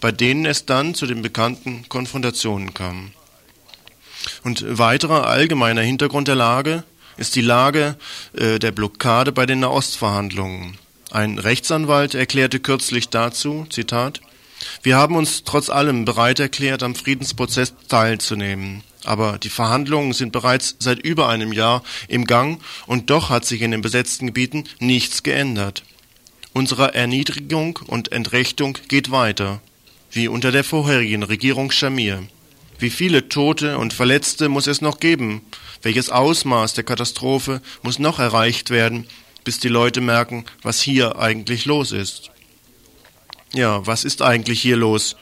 bei 0.00 0.12
denen 0.12 0.44
es 0.44 0.66
dann 0.66 0.94
zu 0.94 1.06
den 1.06 1.22
bekannten 1.22 1.88
Konfrontationen 1.88 2.74
kam. 2.74 3.12
Und 4.44 4.64
weiterer 4.78 5.26
allgemeiner 5.26 5.82
Hintergrund 5.82 6.28
der 6.28 6.34
Lage 6.34 6.84
ist 7.16 7.36
die 7.36 7.40
Lage 7.40 7.96
äh, 8.32 8.58
der 8.58 8.72
Blockade 8.72 9.32
bei 9.32 9.46
den 9.46 9.60
Nahostverhandlungen. 9.60 10.78
Ein 11.10 11.38
Rechtsanwalt 11.38 12.14
erklärte 12.14 12.60
kürzlich 12.60 13.08
dazu, 13.08 13.66
Zitat, 13.68 14.20
wir 14.82 14.96
haben 14.96 15.16
uns 15.16 15.44
trotz 15.44 15.70
allem 15.70 16.04
bereit 16.04 16.38
erklärt, 16.38 16.82
am 16.82 16.94
Friedensprozess 16.94 17.74
teilzunehmen. 17.88 18.82
Aber 19.04 19.38
die 19.38 19.48
Verhandlungen 19.48 20.12
sind 20.12 20.32
bereits 20.32 20.76
seit 20.78 20.98
über 20.98 21.28
einem 21.28 21.52
Jahr 21.52 21.82
im 22.08 22.26
Gang 22.26 22.62
und 22.86 23.10
doch 23.10 23.30
hat 23.30 23.46
sich 23.46 23.62
in 23.62 23.70
den 23.70 23.80
besetzten 23.80 24.26
Gebieten 24.26 24.64
nichts 24.78 25.22
geändert. 25.22 25.82
Unsere 26.52 26.94
Erniedrigung 26.94 27.78
und 27.86 28.12
Entrechtung 28.12 28.76
geht 28.88 29.10
weiter, 29.10 29.60
wie 30.10 30.28
unter 30.28 30.52
der 30.52 30.64
vorherigen 30.64 31.22
Regierung 31.22 31.70
Schamir. 31.70 32.24
Wie 32.80 32.88
viele 32.88 33.28
Tote 33.28 33.76
und 33.76 33.92
Verletzte 33.92 34.48
muss 34.48 34.66
es 34.66 34.80
noch 34.80 35.00
geben? 35.00 35.42
Welches 35.82 36.08
Ausmaß 36.08 36.72
der 36.72 36.84
Katastrophe 36.84 37.60
muss 37.82 37.98
noch 37.98 38.18
erreicht 38.18 38.70
werden, 38.70 39.06
bis 39.44 39.58
die 39.58 39.68
Leute 39.68 40.00
merken, 40.00 40.46
was 40.62 40.80
hier 40.80 41.18
eigentlich 41.18 41.66
los 41.66 41.92
ist? 41.92 42.30
Ja, 43.52 43.86
was 43.86 44.04
ist 44.04 44.22
eigentlich 44.22 44.62
hier 44.62 44.78
los? 44.78 45.16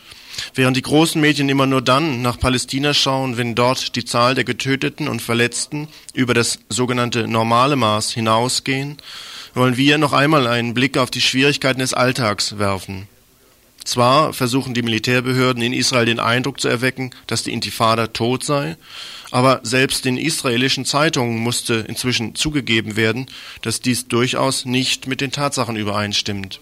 Während 0.54 0.76
die 0.76 0.82
großen 0.82 1.20
Medien 1.20 1.48
immer 1.48 1.66
nur 1.66 1.82
dann 1.82 2.22
nach 2.22 2.38
Palästina 2.38 2.94
schauen, 2.94 3.36
wenn 3.36 3.56
dort 3.56 3.96
die 3.96 4.04
Zahl 4.04 4.36
der 4.36 4.44
Getöteten 4.44 5.08
und 5.08 5.20
Verletzten 5.20 5.88
über 6.14 6.34
das 6.34 6.60
sogenannte 6.68 7.26
normale 7.26 7.74
Maß 7.74 8.12
hinausgehen, 8.12 8.98
wollen 9.54 9.76
wir 9.76 9.98
noch 9.98 10.12
einmal 10.12 10.46
einen 10.46 10.74
Blick 10.74 10.96
auf 10.96 11.10
die 11.10 11.20
Schwierigkeiten 11.20 11.80
des 11.80 11.92
Alltags 11.92 12.58
werfen. 12.58 13.08
Zwar 13.88 14.34
versuchen 14.34 14.74
die 14.74 14.82
Militärbehörden 14.82 15.62
in 15.62 15.72
Israel 15.72 16.04
den 16.04 16.20
Eindruck 16.20 16.60
zu 16.60 16.68
erwecken, 16.68 17.10
dass 17.26 17.44
die 17.44 17.54
Intifada 17.54 18.08
tot 18.08 18.44
sei, 18.44 18.76
aber 19.30 19.60
selbst 19.62 20.04
in 20.04 20.18
israelischen 20.18 20.84
Zeitungen 20.84 21.38
musste 21.38 21.86
inzwischen 21.88 22.34
zugegeben 22.34 22.96
werden, 22.96 23.30
dass 23.62 23.80
dies 23.80 24.06
durchaus 24.06 24.66
nicht 24.66 25.06
mit 25.06 25.22
den 25.22 25.32
Tatsachen 25.32 25.76
übereinstimmt. 25.76 26.60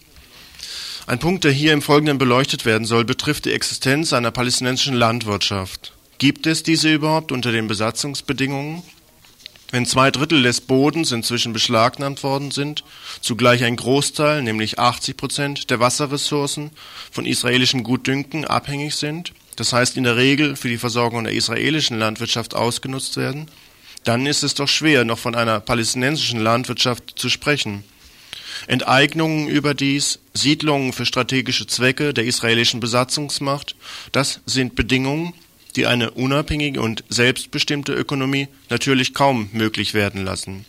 Ein 1.09 1.19
Punkt, 1.19 1.43
der 1.43 1.51
hier 1.51 1.73
im 1.73 1.83
Folgenden 1.83 2.19
beleuchtet 2.19 2.65
werden 2.65 2.85
soll, 2.85 3.05
betrifft 3.05 3.47
die 3.47 3.53
Existenz 3.53 4.13
einer 4.13 4.31
palästinensischen 4.31 4.95
Landwirtschaft. 4.95 5.95
Gibt 6.19 6.47
es 6.47 6.63
diese 6.63 6.95
überhaupt 6.95 7.33
unter 7.33 7.51
den 7.51 7.67
Besatzungsbedingungen? 7.67 8.85
Wenn 9.71 9.85
zwei 9.85 10.11
Drittel 10.11 10.43
des 10.43 10.61
Bodens 10.61 11.11
inzwischen 11.11 11.53
beschlagnahmt 11.53 12.23
worden 12.23 12.53
sind, 12.53 12.85
zugleich 13.21 13.65
ein 13.65 13.77
Großteil, 13.77 14.43
nämlich 14.43 14.79
80 14.79 15.17
Prozent 15.17 15.71
der 15.71 15.81
Wasserressourcen 15.81 16.71
von 17.11 17.27
israelischem 17.27 17.83
Gutdünken 17.83 18.45
abhängig 18.45 18.95
sind, 18.95 19.33
das 19.57 19.73
heißt 19.73 19.97
in 19.97 20.05
der 20.05 20.17
Regel 20.17 20.55
für 20.55 20.69
die 20.69 20.79
Versorgung 20.79 21.25
der 21.25 21.33
israelischen 21.33 21.99
Landwirtschaft 21.99 22.55
ausgenutzt 22.55 23.17
werden, 23.17 23.49
dann 24.05 24.25
ist 24.27 24.45
es 24.45 24.55
doch 24.55 24.69
schwer, 24.69 25.05
noch 25.05 25.19
von 25.19 25.35
einer 25.35 25.59
palästinensischen 25.59 26.41
Landwirtschaft 26.41 27.15
zu 27.17 27.29
sprechen. 27.29 27.83
Enteignungen 28.69 29.49
überdies, 29.49 30.21
Siedlungen 30.33 30.93
für 30.93 31.07
strategische 31.07 31.67
Zwecke 31.67 32.15
der 32.15 32.25
israelischen 32.25 32.81
Besatzungsmacht, 32.81 33.75
das 34.13 34.41
sind 34.47 34.77
Bedingungen, 34.77 35.35
die 35.77 35.87
eine 35.87 36.11
unabhängige 36.13 36.81
und 36.81 37.05
selbstbestimmte 37.09 37.93
Ökonomie 37.93 38.49
natürlich 38.71 39.15
kaum 39.15 39.51
möglich 39.53 39.95
werden 39.95 40.25
lassen. 40.25 40.65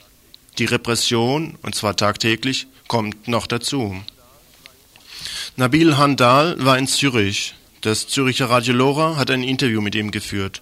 Die 0.57 0.65
Repression, 0.65 1.57
und 1.61 1.75
zwar 1.75 1.95
tagtäglich, 1.95 2.67
kommt 2.87 3.27
noch 3.27 3.47
dazu. 3.47 3.95
Nabil 5.55 5.97
Handal 5.97 6.55
war 6.63 6.77
in 6.77 6.87
Zürich. 6.87 7.55
Das 7.81 8.07
Züricher 8.07 8.49
Radio 8.49 8.73
Lora 8.73 9.17
hat 9.17 9.29
ein 9.29 9.43
Interview 9.43 9.81
mit 9.81 9.95
ihm 9.95 10.11
geführt. 10.11 10.61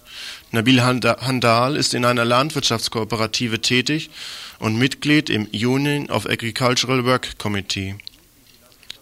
Nabil 0.52 0.82
Handal 0.82 1.76
ist 1.76 1.94
in 1.94 2.04
einer 2.04 2.24
Landwirtschaftskooperative 2.24 3.60
tätig 3.60 4.10
und 4.58 4.76
Mitglied 4.76 5.30
im 5.30 5.46
Union 5.46 6.10
of 6.10 6.26
Agricultural 6.26 7.04
Work 7.04 7.38
Committee. 7.38 7.96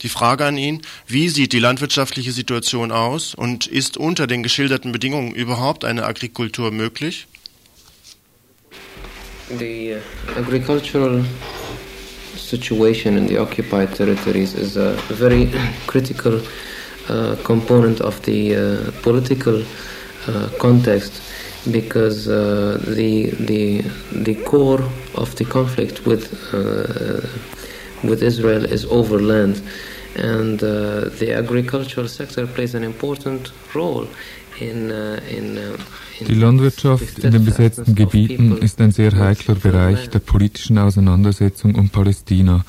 Die 0.05 0.11
Frage 0.11 0.45
an 0.45 0.59
ihn, 0.59 0.83
wie 1.07 1.31
sieht 1.31 1.55
die 1.55 1.59
landwirtschaftliche 1.59 2.31
Situation 2.31 2.93
aus 2.93 3.35
und 3.35 3.67
ist 3.67 3.97
unter 3.97 4.27
den 4.27 4.43
geschilderten 4.43 4.93
Bedingungen 4.93 5.35
überhaupt 5.35 5.83
eine 5.83 6.05
Agrikultur 6.05 6.71
möglich? 6.71 7.27
The 9.59 9.97
agricultural 10.37 11.25
situation 12.37 13.17
in 13.17 13.29
the 13.29 13.39
occupied 13.39 13.95
territories 13.95 14.55
is 14.55 14.77
a 14.77 14.95
very 15.09 15.49
critical 15.87 16.43
uh, 17.09 17.37
component 17.43 18.03
of 18.03 18.21
the 18.27 18.55
uh, 18.55 18.91
political 19.03 19.63
uh, 20.29 20.49
context 20.59 21.23
because 21.73 22.29
uh, 22.29 22.79
the 22.95 23.31
the 23.41 23.83
the 24.13 24.35
core 24.45 24.83
of 25.15 25.35
the 25.37 25.47
conflict 25.47 26.05
with 26.05 26.31
uh, 26.53 27.27
with 28.03 28.23
Israel 28.23 28.65
is 28.65 28.85
over 28.91 29.19
land, 29.19 29.63
and 30.17 30.63
uh, 30.63 31.09
the 31.19 31.35
agricultural 31.35 32.09
sector 32.09 32.47
plays 32.47 32.75
an 32.75 32.83
important 32.83 33.53
role 33.75 34.07
in 34.61 34.91
uh, 34.91 35.19
in. 35.29 35.57
Uh, 35.57 35.79
die 36.21 36.35
Landwirtschaft 36.35 37.19
in 37.19 37.33
den 37.33 37.45
besetzten 37.45 37.97
Gebieten 37.97 38.57
ist 38.59 38.81
ein 38.81 38.93
sehr 38.93 39.17
heikler 39.17 39.57
Bereich 39.57 40.11
der 40.11 40.21
politischen 40.21 40.79
Auseinandersetzung 40.79 41.75
um 41.75 41.89
Palästina, 41.89 42.65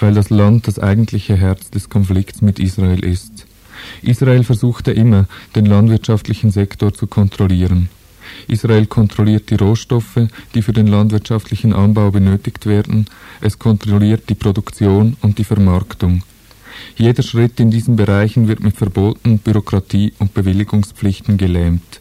weil 0.00 0.12
das 0.12 0.28
Land 0.28 0.68
das 0.68 0.78
eigentliche 0.78 1.34
Herz 1.34 1.70
des 1.70 1.88
Konflikts 1.88 2.42
mit 2.42 2.58
Israel 2.58 3.02
ist. 3.02 3.46
Israel 4.02 4.44
versuchte 4.44 4.92
immer, 4.92 5.26
den 5.56 5.64
landwirtschaftlichen 5.64 6.50
Sektor 6.50 6.92
zu 6.92 7.06
kontrollieren. 7.06 7.88
Israel 8.46 8.86
kontrolliert 8.86 9.50
die 9.50 9.56
Rohstoffe, 9.56 10.28
die 10.54 10.62
für 10.62 10.72
den 10.72 10.86
landwirtschaftlichen 10.86 11.72
Anbau 11.72 12.10
benötigt 12.10 12.66
werden. 12.66 13.06
Es 13.40 13.58
kontrolliert 13.58 14.28
die 14.28 14.34
Produktion 14.34 15.16
und 15.22 15.38
die 15.38 15.44
Vermarktung. 15.44 16.22
Jeder 16.96 17.22
Schritt 17.22 17.60
in 17.60 17.70
diesen 17.70 17.96
Bereichen 17.96 18.48
wird 18.48 18.60
mit 18.60 18.76
Verboten, 18.76 19.38
Bürokratie 19.38 20.12
und 20.18 20.34
Bewilligungspflichten 20.34 21.38
gelähmt. 21.38 22.00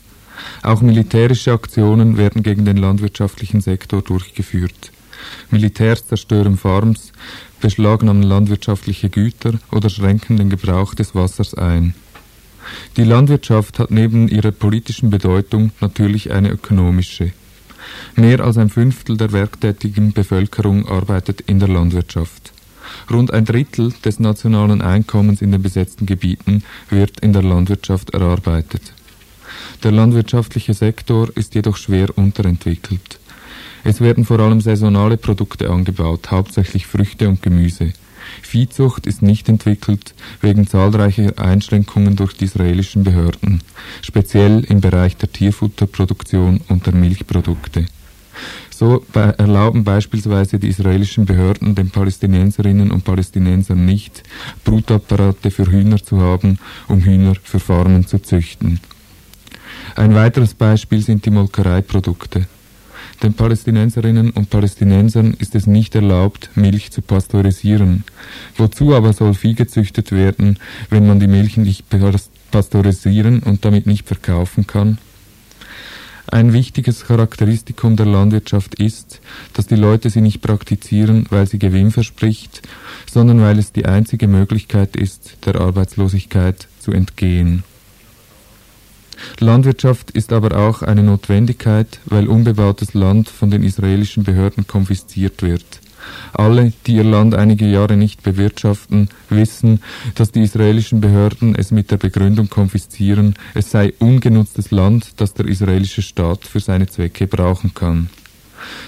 Auch 0.63 0.81
militärische 0.81 1.51
Aktionen 1.51 2.17
werden 2.17 2.43
gegen 2.43 2.65
den 2.65 2.77
landwirtschaftlichen 2.77 3.61
Sektor 3.61 4.01
durchgeführt. 4.01 4.91
Militärs 5.51 6.07
zerstören 6.07 6.57
Farms, 6.57 7.11
beschlagnahmen 7.59 8.23
landwirtschaftliche 8.23 9.09
Güter 9.09 9.59
oder 9.71 9.89
schränken 9.89 10.37
den 10.37 10.49
Gebrauch 10.49 10.93
des 10.93 11.13
Wassers 11.13 11.53
ein. 11.53 11.93
Die 12.97 13.03
Landwirtschaft 13.03 13.79
hat 13.79 13.91
neben 13.91 14.27
ihrer 14.27 14.51
politischen 14.51 15.09
Bedeutung 15.09 15.71
natürlich 15.81 16.31
eine 16.31 16.49
ökonomische. 16.49 17.31
Mehr 18.15 18.41
als 18.41 18.57
ein 18.57 18.69
Fünftel 18.69 19.17
der 19.17 19.31
werktätigen 19.31 20.13
Bevölkerung 20.13 20.87
arbeitet 20.87 21.41
in 21.41 21.59
der 21.59 21.69
Landwirtschaft. 21.69 22.53
Rund 23.11 23.31
ein 23.31 23.45
Drittel 23.45 23.93
des 24.03 24.19
nationalen 24.19 24.81
Einkommens 24.81 25.41
in 25.41 25.51
den 25.51 25.61
besetzten 25.61 26.05
Gebieten 26.05 26.63
wird 26.89 27.19
in 27.19 27.33
der 27.33 27.43
Landwirtschaft 27.43 28.11
erarbeitet. 28.11 28.93
Der 29.83 29.91
landwirtschaftliche 29.91 30.73
Sektor 30.73 31.29
ist 31.35 31.55
jedoch 31.55 31.77
schwer 31.77 32.17
unterentwickelt. 32.17 33.19
Es 33.83 34.01
werden 34.01 34.25
vor 34.25 34.39
allem 34.39 34.61
saisonale 34.61 35.17
Produkte 35.17 35.69
angebaut, 35.69 36.31
hauptsächlich 36.31 36.85
Früchte 36.85 37.29
und 37.29 37.41
Gemüse. 37.41 37.93
Viehzucht 38.41 39.07
ist 39.07 39.21
nicht 39.21 39.49
entwickelt 39.49 40.13
wegen 40.41 40.67
zahlreicher 40.67 41.39
Einschränkungen 41.39 42.15
durch 42.15 42.33
die 42.33 42.45
israelischen 42.45 43.03
Behörden, 43.03 43.63
speziell 44.01 44.63
im 44.65 44.81
Bereich 44.81 45.17
der 45.17 45.31
Tierfutterproduktion 45.31 46.61
und 46.67 46.85
der 46.85 46.93
Milchprodukte. 46.93 47.85
So 48.79 49.03
erlauben 49.13 49.83
beispielsweise 49.83 50.57
die 50.57 50.69
israelischen 50.69 51.25
Behörden 51.25 51.75
den 51.75 51.89
Palästinenserinnen 51.89 52.91
und 52.91 53.03
Palästinensern 53.03 53.85
nicht, 53.85 54.23
Brutapparate 54.63 55.51
für 55.51 55.69
Hühner 55.69 56.01
zu 56.01 56.21
haben, 56.21 56.59
um 56.87 57.01
Hühner 57.01 57.33
für 57.43 57.59
Farmen 57.59 58.07
zu 58.07 58.19
züchten. 58.19 58.79
Ein 59.97 60.15
weiteres 60.15 60.53
Beispiel 60.53 61.01
sind 61.01 61.25
die 61.25 61.29
Molkereiprodukte. 61.29 62.47
Den 63.21 63.33
Palästinenserinnen 63.33 64.29
und 64.29 64.49
Palästinensern 64.49 65.33
ist 65.33 65.55
es 65.55 65.67
nicht 65.67 65.93
erlaubt, 65.93 66.49
Milch 66.55 66.89
zu 66.91 67.01
pasteurisieren. 67.01 68.05
Wozu 68.55 68.95
aber 68.95 69.11
soll 69.11 69.33
Vieh 69.33 69.55
gezüchtet 69.55 70.13
werden, 70.13 70.57
wenn 70.89 71.05
man 71.05 71.19
die 71.19 71.27
Milch 71.27 71.57
nicht 71.57 71.83
pasteurisieren 72.49 73.43
und 73.43 73.65
damit 73.65 73.87
nicht 73.87 74.07
verkaufen 74.07 74.67
kann? 74.67 74.99
Ein 76.31 76.53
wichtiges 76.53 77.05
Charakteristikum 77.05 77.95
der 77.95 78.05
Landwirtschaft 78.05 78.75
ist, 78.75 79.19
dass 79.53 79.65
die 79.65 79.75
Leute 79.75 80.11
sie 80.11 80.21
nicht 80.21 80.41
praktizieren, 80.41 81.25
weil 81.31 81.47
sie 81.47 81.57
Gewinn 81.57 81.89
verspricht, 81.89 82.61
sondern 83.11 83.41
weil 83.41 83.57
es 83.57 83.71
die 83.71 83.85
einzige 83.85 84.27
Möglichkeit 84.27 84.95
ist, 84.95 85.37
der 85.45 85.59
Arbeitslosigkeit 85.59 86.67
zu 86.79 86.91
entgehen. 86.91 87.63
Landwirtschaft 89.39 90.11
ist 90.11 90.31
aber 90.31 90.55
auch 90.55 90.83
eine 90.83 91.01
Notwendigkeit, 91.01 91.99
weil 92.05 92.27
unbebautes 92.27 92.93
Land 92.93 93.29
von 93.29 93.49
den 93.49 93.63
israelischen 93.63 94.23
Behörden 94.23 94.67
konfisziert 94.67 95.41
wird. 95.41 95.78
Alle, 96.33 96.73
die 96.85 96.95
ihr 96.95 97.03
Land 97.03 97.35
einige 97.35 97.65
Jahre 97.65 97.97
nicht 97.97 98.23
bewirtschaften, 98.23 99.09
wissen, 99.29 99.81
dass 100.15 100.31
die 100.31 100.41
israelischen 100.41 101.01
Behörden 101.01 101.55
es 101.55 101.71
mit 101.71 101.91
der 101.91 101.97
Begründung 101.97 102.49
konfiszieren, 102.49 103.35
es 103.53 103.71
sei 103.71 103.93
ungenutztes 103.99 104.71
Land, 104.71 105.13
das 105.17 105.33
der 105.33 105.47
israelische 105.47 106.01
Staat 106.01 106.45
für 106.45 106.59
seine 106.59 106.87
Zwecke 106.87 107.27
brauchen 107.27 107.73
kann. 107.73 108.09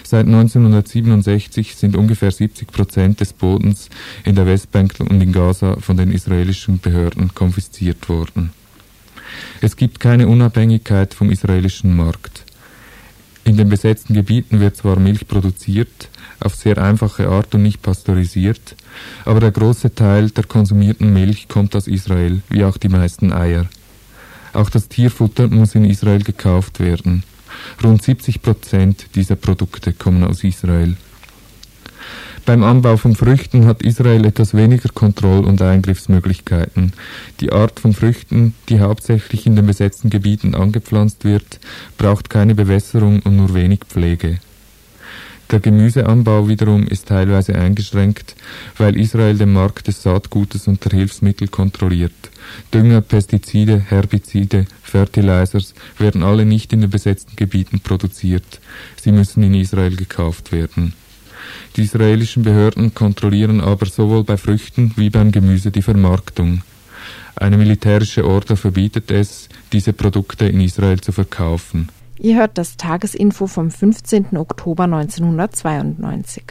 Seit 0.04 0.26
1967 0.26 1.76
sind 1.76 1.96
ungefähr 1.96 2.32
70 2.32 2.72
Prozent 2.72 3.20
des 3.22 3.34
Bodens 3.34 3.90
in 4.24 4.36
der 4.36 4.46
Westbank 4.46 4.96
und 5.00 5.22
in 5.22 5.32
Gaza 5.32 5.78
von 5.80 5.98
den 5.98 6.12
israelischen 6.12 6.80
Behörden 6.80 7.34
konfisziert 7.34 8.10
worden. 8.10 8.52
Es 9.62 9.76
gibt 9.76 10.00
keine 10.00 10.28
Unabhängigkeit 10.28 11.14
vom 11.14 11.32
israelischen 11.32 11.96
Markt. 11.96 12.46
In 13.44 13.58
den 13.58 13.70
besetzten 13.70 14.14
Gebieten 14.14 14.60
wird 14.60 14.78
zwar 14.78 15.00
Milch 15.00 15.28
produziert, 15.28 16.10
auf 16.40 16.56
sehr 16.56 16.78
einfache 16.78 17.28
Art 17.28 17.54
und 17.56 17.64
nicht 17.64 17.82
pasteurisiert, 17.82 18.76
aber 19.26 19.40
der 19.40 19.52
große 19.52 19.96
Teil 19.96 20.30
der 20.30 20.44
konsumierten 20.44 21.12
Milch 21.12 21.48
kommt 21.48 21.76
aus 21.76 21.88
Israel, 21.88 22.42
wie 22.50 22.64
auch 22.64 22.78
die 22.78 22.90
meisten 22.90 23.34
Eier. 23.34 23.68
Auch 24.54 24.70
das 24.70 24.90
Tierfutter 24.90 25.48
muss 25.48 25.76
in 25.76 25.86
Israel 25.86 26.24
gekauft 26.24 26.80
werden. 26.80 27.24
Rund 27.84 28.02
70 28.04 28.42
Prozent 28.42 29.08
dieser 29.16 29.36
Produkte 29.36 29.94
kommen 29.94 30.24
aus 30.24 30.44
Israel. 30.44 30.98
Beim 32.44 32.64
Anbau 32.64 32.98
von 32.98 33.16
Früchten 33.16 33.66
hat 33.68 33.84
Israel 33.84 34.26
etwas 34.26 34.56
weniger 34.56 34.90
Kontroll- 34.90 35.46
und 35.46 35.62
Eingriffsmöglichkeiten. 35.62 36.92
Die 37.40 37.52
Art 37.52 37.80
von 37.80 37.94
Früchten, 37.94 38.56
die 38.68 38.80
hauptsächlich 38.80 39.46
in 39.46 39.56
den 39.56 39.68
besetzten 39.68 40.10
Gebieten 40.10 40.56
angepflanzt 40.56 41.24
wird, 41.24 41.60
braucht 42.00 42.32
keine 42.32 42.56
Bewässerung 42.56 43.20
und 43.20 43.38
nur 43.38 43.54
wenig 43.54 43.82
Pflege. 43.88 44.40
Der 45.52 45.60
Gemüseanbau 45.60 46.48
wiederum 46.48 46.88
ist 46.88 47.10
teilweise 47.10 47.54
eingeschränkt, 47.56 48.36
weil 48.78 48.98
Israel 48.98 49.38
den 49.38 49.54
Markt 49.54 49.88
des 49.88 50.02
Saatgutes 50.02 50.68
und 50.68 50.84
der 50.84 50.98
Hilfsmittel 50.98 51.48
kontrolliert. 51.50 52.32
Dünger, 52.74 53.02
Pestizide, 53.02 53.80
Herbizide, 53.80 54.66
Fertilizers 54.82 55.76
werden 56.00 56.24
alle 56.24 56.46
nicht 56.46 56.74
in 56.74 56.82
den 56.82 56.90
besetzten 56.90 57.36
Gebieten 57.36 57.82
produziert. 57.82 58.62
Sie 59.00 59.12
müssen 59.12 59.44
in 59.44 59.54
Israel 59.54 59.96
gekauft 59.96 60.52
werden. 60.52 60.94
Die 61.76 61.84
israelischen 61.84 62.44
Behörden 62.44 62.94
kontrollieren 62.94 63.62
aber 63.62 63.86
sowohl 63.86 64.24
bei 64.24 64.38
Früchten 64.38 64.94
wie 64.96 65.10
beim 65.10 65.32
Gemüse 65.32 65.72
die 65.72 65.82
Vermarktung. 65.82 66.64
Eine 67.36 67.58
militärische 67.58 68.26
Order 68.26 68.58
verbietet 68.58 69.10
es, 69.12 69.50
diese 69.72 69.94
Produkte 69.94 70.48
in 70.48 70.62
Israel 70.62 71.00
zu 71.00 71.12
verkaufen. 71.12 71.90
Ihr 72.20 72.38
hört 72.38 72.58
das 72.58 72.78
Tagesinfo 72.78 73.48
vom 73.48 73.72
15. 73.72 74.38
Oktober 74.38 74.84
1992. 74.84 76.44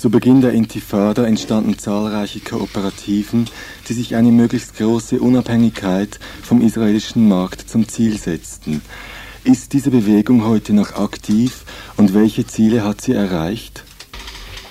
Zu 0.00 0.08
Beginn 0.08 0.40
der 0.40 0.52
Intifada 0.52 1.26
entstanden 1.26 1.76
zahlreiche 1.76 2.40
Kooperativen, 2.40 3.50
die 3.86 3.92
sich 3.92 4.16
eine 4.16 4.32
möglichst 4.32 4.78
große 4.78 5.20
Unabhängigkeit 5.20 6.18
vom 6.42 6.62
israelischen 6.62 7.28
Markt 7.28 7.68
zum 7.68 7.86
Ziel 7.86 8.16
setzten. 8.16 8.80
Ist 9.44 9.74
diese 9.74 9.90
Bewegung 9.90 10.46
heute 10.46 10.72
noch 10.72 10.94
aktiv 10.94 11.66
und 11.98 12.14
welche 12.14 12.46
Ziele 12.46 12.82
hat 12.82 13.02
sie 13.02 13.12
erreicht? 13.12 13.84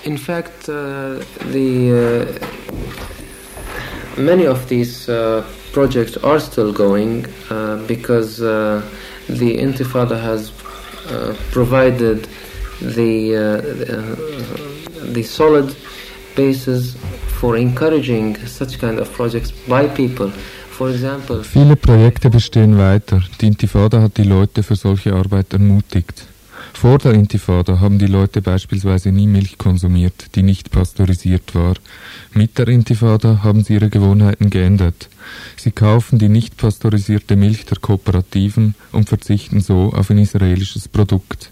In 0.02 0.18
fact, 0.18 0.68
uh, 0.68 1.20
the 1.52 1.92
uh, 1.92 2.26
many 4.20 4.48
of 4.48 4.66
these 4.66 5.08
uh, 5.08 5.44
projects 5.72 6.18
are 6.24 6.40
still 6.40 6.72
going 6.72 7.24
uh, 7.52 7.76
because 7.86 8.42
uh, 8.42 8.82
the 9.28 9.56
Intifada 9.60 10.20
has 10.20 10.50
uh, 11.08 11.34
provided 11.52 12.26
the 12.80 13.36
the 15.12 15.22
solid 15.22 15.74
basis 16.36 16.96
for 17.40 17.56
encouraging 17.56 18.36
such 18.46 18.78
kind 18.78 18.98
of 18.98 19.12
projects 19.12 19.52
by 19.68 19.88
people. 19.88 20.32
Viele 21.42 21.76
Projekte 21.76 22.30
bestehen 22.30 22.78
weiter. 22.78 23.22
Die 23.38 23.48
Intifada 23.48 24.00
hat 24.00 24.16
die 24.16 24.22
Leute 24.22 24.62
für 24.62 24.76
solche 24.76 25.12
Arbeit 25.12 25.52
ermutigt. 25.52 26.26
Vor 26.72 26.96
der 26.96 27.12
Intifada 27.12 27.80
haben 27.80 27.98
die 27.98 28.06
Leute 28.06 28.40
beispielsweise 28.40 29.12
nie 29.12 29.26
Milch 29.26 29.58
konsumiert, 29.58 30.34
die 30.34 30.42
nicht 30.42 30.70
pasteurisiert 30.70 31.54
war. 31.54 31.74
Mit 32.32 32.56
der 32.56 32.68
Intifada 32.68 33.42
haben 33.42 33.62
sie 33.62 33.74
ihre 33.74 33.90
Gewohnheiten 33.90 34.48
geändert. 34.48 35.10
Sie 35.58 35.70
kaufen 35.70 36.18
die 36.18 36.30
nicht 36.30 36.56
pasteurisierte 36.56 37.36
Milch 37.36 37.66
der 37.66 37.78
Kooperativen 37.78 38.74
und 38.92 39.10
verzichten 39.10 39.60
so 39.60 39.92
auf 39.92 40.08
ein 40.08 40.16
israelisches 40.16 40.88
Produkt. 40.88 41.50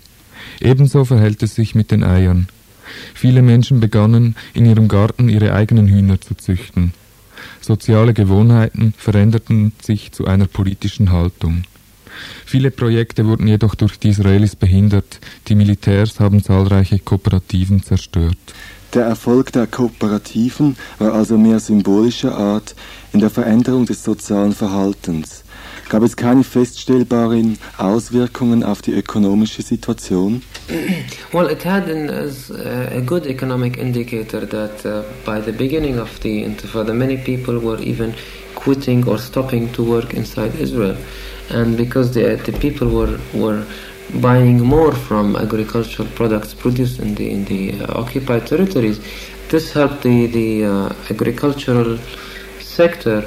Ebenso 0.60 1.04
verhält 1.04 1.42
es 1.42 1.54
sich 1.54 1.74
mit 1.74 1.90
den 1.90 2.02
Eiern. 2.02 2.48
Viele 3.14 3.42
Menschen 3.42 3.80
begannen, 3.80 4.36
in 4.54 4.66
ihrem 4.66 4.88
Garten 4.88 5.28
ihre 5.28 5.52
eigenen 5.52 5.88
Hühner 5.88 6.20
zu 6.20 6.34
züchten. 6.34 6.92
Soziale 7.60 8.14
Gewohnheiten 8.14 8.94
veränderten 8.96 9.72
sich 9.82 10.12
zu 10.12 10.26
einer 10.26 10.46
politischen 10.46 11.12
Haltung. 11.12 11.64
Viele 12.44 12.70
Projekte 12.70 13.26
wurden 13.26 13.46
jedoch 13.46 13.74
durch 13.74 13.98
die 13.98 14.08
Israelis 14.08 14.56
behindert. 14.56 15.20
Die 15.48 15.54
Militärs 15.54 16.18
haben 16.20 16.42
zahlreiche 16.42 16.98
Kooperativen 16.98 17.82
zerstört. 17.82 18.36
Der 18.94 19.04
Erfolg 19.04 19.52
der 19.52 19.66
Kooperativen 19.66 20.76
war 20.98 21.12
also 21.12 21.36
mehr 21.36 21.60
symbolischer 21.60 22.36
Art 22.36 22.74
in 23.12 23.20
der 23.20 23.28
Veränderung 23.28 23.84
des 23.84 24.02
sozialen 24.02 24.52
Verhaltens. 24.52 25.44
Gab 25.88 26.02
es 26.02 26.16
keine 26.16 26.44
feststellbaren 26.44 27.58
Auswirkungen 27.78 28.62
auf 28.62 28.82
die 28.82 28.92
ökonomische 28.92 29.62
Situation? 29.62 30.42
Well, 31.32 31.48
it 31.50 31.64
had 31.64 31.88
an, 31.88 32.10
uh, 32.10 32.94
a 32.94 33.00
good 33.00 33.26
economic 33.26 33.78
indicator 33.78 34.44
that 34.44 34.84
uh, 34.84 35.02
by 35.24 35.40
the 35.40 35.52
beginning 35.52 35.98
of 35.98 36.20
the 36.20 36.44
Intifada, 36.44 36.94
many 36.94 37.16
people 37.16 37.58
were 37.58 37.80
even 37.80 38.14
quitting 38.54 39.08
or 39.08 39.16
stopping 39.16 39.72
to 39.72 39.82
work 39.82 40.12
inside 40.12 40.54
Israel, 40.60 40.96
and 41.48 41.76
because 41.78 42.12
the 42.12 42.36
the 42.44 42.52
people 42.58 42.88
were 42.88 43.18
were 43.32 43.64
buying 44.20 44.60
more 44.60 44.92
from 44.92 45.36
agricultural 45.36 46.08
products 46.14 46.52
produced 46.52 46.98
in 46.98 47.14
the 47.14 47.30
in 47.30 47.46
the 47.46 47.80
uh, 47.80 48.00
occupied 48.02 48.46
territories, 48.46 49.00
this 49.48 49.72
helped 49.72 50.02
the 50.02 50.26
the 50.26 50.64
uh, 50.66 50.92
agricultural 51.08 51.98
sector 52.60 53.24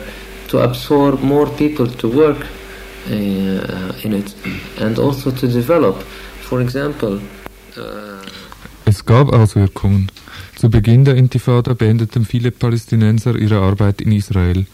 to 0.52 0.60
absorb 0.60 1.24
more 1.24 1.50
people 1.58 1.88
to 1.88 2.08
work 2.10 2.46
uh, 3.10 4.04
in 4.04 4.14
it 4.14 4.36
and 4.80 5.00
also 5.00 5.32
to 5.32 5.48
develop. 5.48 6.04
For 6.42 6.62
example, 6.62 7.22
uh, 7.78 8.12
es 8.86 9.06
gab 9.06 9.32
Auswirkungen. 9.32 10.12
Zu 10.58 10.70
Beginn 10.70 11.06
der 11.06 11.16
Intifada 11.16 11.74
beendeten 11.74 12.26
viele 12.26 12.52
Palästinenser 12.52 13.36
ihre 13.36 13.60
Arbeit 13.60 14.02
in 14.02 14.12
Israel. 14.12 14.66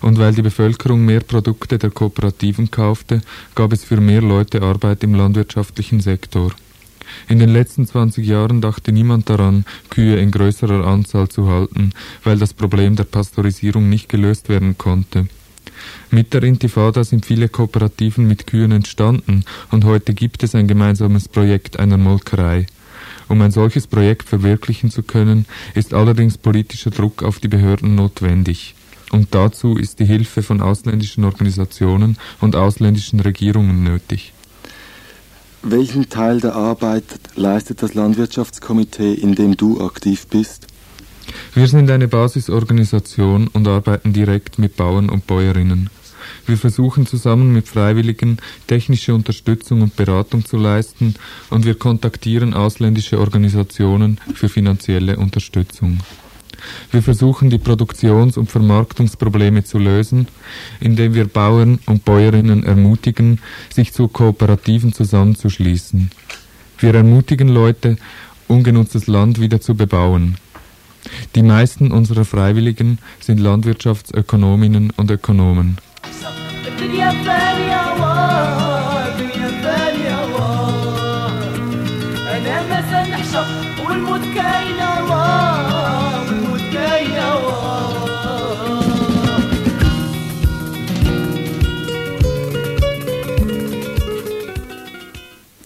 Und 0.00 0.18
weil 0.18 0.34
die 0.34 0.42
Bevölkerung 0.42 1.04
mehr 1.04 1.20
Produkte 1.20 1.78
der 1.78 1.90
Kooperativen 1.90 2.70
kaufte, 2.70 3.22
gab 3.54 3.72
es 3.72 3.84
für 3.84 4.00
mehr 4.00 4.20
Leute 4.20 4.60
Arbeit 4.62 5.02
im 5.02 5.14
landwirtschaftlichen 5.14 6.00
Sektor. 6.00 6.52
In 7.28 7.38
den 7.38 7.50
letzten 7.50 7.86
20 7.86 8.26
Jahren 8.26 8.60
dachte 8.60 8.92
niemand 8.92 9.28
daran, 9.30 9.64
Kühe 9.90 10.16
in 10.16 10.30
größerer 10.30 10.86
Anzahl 10.86 11.28
zu 11.28 11.48
halten, 11.48 11.92
weil 12.22 12.38
das 12.38 12.54
Problem 12.54 12.96
der 12.96 13.04
Pasteurisierung 13.04 13.88
nicht 13.88 14.08
gelöst 14.08 14.48
werden 14.48 14.76
konnte. 14.78 15.26
Mit 16.10 16.32
der 16.32 16.42
Intifada 16.42 17.04
sind 17.04 17.26
viele 17.26 17.48
Kooperativen 17.48 18.26
mit 18.26 18.46
Kühen 18.46 18.72
entstanden 18.72 19.44
und 19.70 19.84
heute 19.84 20.14
gibt 20.14 20.42
es 20.42 20.54
ein 20.54 20.68
gemeinsames 20.68 21.28
Projekt 21.28 21.78
einer 21.78 21.98
Molkerei. 21.98 22.66
Um 23.28 23.40
ein 23.40 23.50
solches 23.50 23.86
Projekt 23.86 24.28
verwirklichen 24.28 24.90
zu 24.90 25.02
können, 25.02 25.46
ist 25.74 25.94
allerdings 25.94 26.38
politischer 26.38 26.90
Druck 26.90 27.22
auf 27.22 27.40
die 27.40 27.48
Behörden 27.48 27.94
notwendig. 27.94 28.74
Und 29.10 29.34
dazu 29.34 29.76
ist 29.76 30.00
die 30.00 30.04
Hilfe 30.04 30.42
von 30.42 30.60
ausländischen 30.60 31.24
Organisationen 31.24 32.16
und 32.40 32.56
ausländischen 32.56 33.20
Regierungen 33.20 33.82
nötig. 33.82 34.32
Welchen 35.66 36.10
Teil 36.10 36.42
der 36.42 36.54
Arbeit 36.54 37.04
leistet 37.36 37.82
das 37.82 37.94
Landwirtschaftskomitee, 37.94 39.14
in 39.14 39.34
dem 39.34 39.56
du 39.56 39.80
aktiv 39.80 40.26
bist? 40.26 40.66
Wir 41.54 41.66
sind 41.68 41.90
eine 41.90 42.06
Basisorganisation 42.06 43.48
und 43.48 43.66
arbeiten 43.66 44.12
direkt 44.12 44.58
mit 44.58 44.76
Bauern 44.76 45.08
und 45.08 45.26
Bäuerinnen. 45.26 45.88
Wir 46.44 46.58
versuchen 46.58 47.06
zusammen 47.06 47.54
mit 47.54 47.66
Freiwilligen 47.66 48.36
technische 48.66 49.14
Unterstützung 49.14 49.80
und 49.80 49.96
Beratung 49.96 50.44
zu 50.44 50.58
leisten 50.58 51.14
und 51.48 51.64
wir 51.64 51.76
kontaktieren 51.76 52.52
ausländische 52.52 53.18
Organisationen 53.18 54.20
für 54.34 54.50
finanzielle 54.50 55.16
Unterstützung. 55.16 56.00
Wir 56.90 57.02
versuchen 57.02 57.50
die 57.50 57.58
Produktions- 57.58 58.36
und 58.36 58.50
Vermarktungsprobleme 58.50 59.64
zu 59.64 59.78
lösen, 59.78 60.28
indem 60.80 61.14
wir 61.14 61.26
Bauern 61.26 61.78
und 61.86 62.04
Bäuerinnen 62.04 62.64
ermutigen, 62.64 63.40
sich 63.72 63.92
zu 63.92 64.08
Kooperativen 64.08 64.92
zusammenzuschließen. 64.92 66.10
Wir 66.78 66.94
ermutigen 66.94 67.48
Leute, 67.48 67.96
ungenutztes 68.48 69.06
Land 69.06 69.40
wieder 69.40 69.60
zu 69.60 69.74
bebauen. 69.74 70.36
Die 71.34 71.42
meisten 71.42 71.92
unserer 71.92 72.24
Freiwilligen 72.24 72.98
sind 73.20 73.38
Landwirtschaftsökonominnen 73.38 74.92
und 74.96 75.10
Ökonomen. 75.10 75.78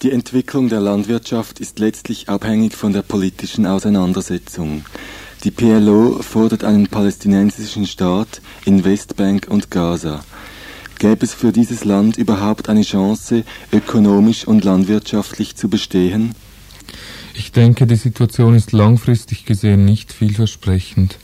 Die 0.03 0.13
Entwicklung 0.13 0.69
der 0.69 0.81
Landwirtschaft 0.81 1.59
ist 1.59 1.81
letztlich 1.81 2.29
abhängig 2.29 2.77
von 2.77 2.93
der 2.93 3.03
politischen 3.03 3.67
Auseinandersetzung. 3.67 4.85
Die 5.43 5.51
PLO 5.51 6.23
fordert 6.23 6.63
einen 6.63 6.87
palästinensischen 6.87 7.85
Staat 7.85 8.41
in 8.65 8.85
Westbank 8.85 9.49
und 9.51 9.73
Gaza. 9.73 10.25
Gäbe 11.01 11.25
es 11.25 11.35
für 11.35 11.51
dieses 11.51 11.85
Land 11.85 12.17
überhaupt 12.17 12.69
eine 12.69 12.83
Chance, 12.83 13.43
ökonomisch 13.73 14.47
und 14.47 14.65
landwirtschaftlich 14.65 15.57
zu 15.57 15.69
bestehen? 15.69 16.37
Ich 17.35 17.51
denke, 17.51 17.87
die 17.89 17.97
Situation 17.97 18.55
ist 18.55 18.71
langfristig 18.71 19.47
gesehen 19.47 19.85
nicht 19.85 20.13
vielversprechend. 20.13 21.19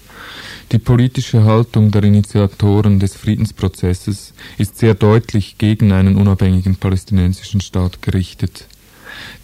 Die 0.73 0.79
politische 0.79 1.45
Haltung 1.45 1.91
der 1.91 2.05
Initiatoren 2.05 2.99
des 2.99 3.15
Friedensprozesses 3.15 4.33
ist 4.59 4.79
sehr 4.79 4.95
deutlich 4.95 5.59
gegen 5.59 5.93
einen 5.93 6.17
unabhängigen 6.17 6.77
palästinensischen 6.77 7.61
Staat 7.61 8.03
gerichtet. 8.03 8.67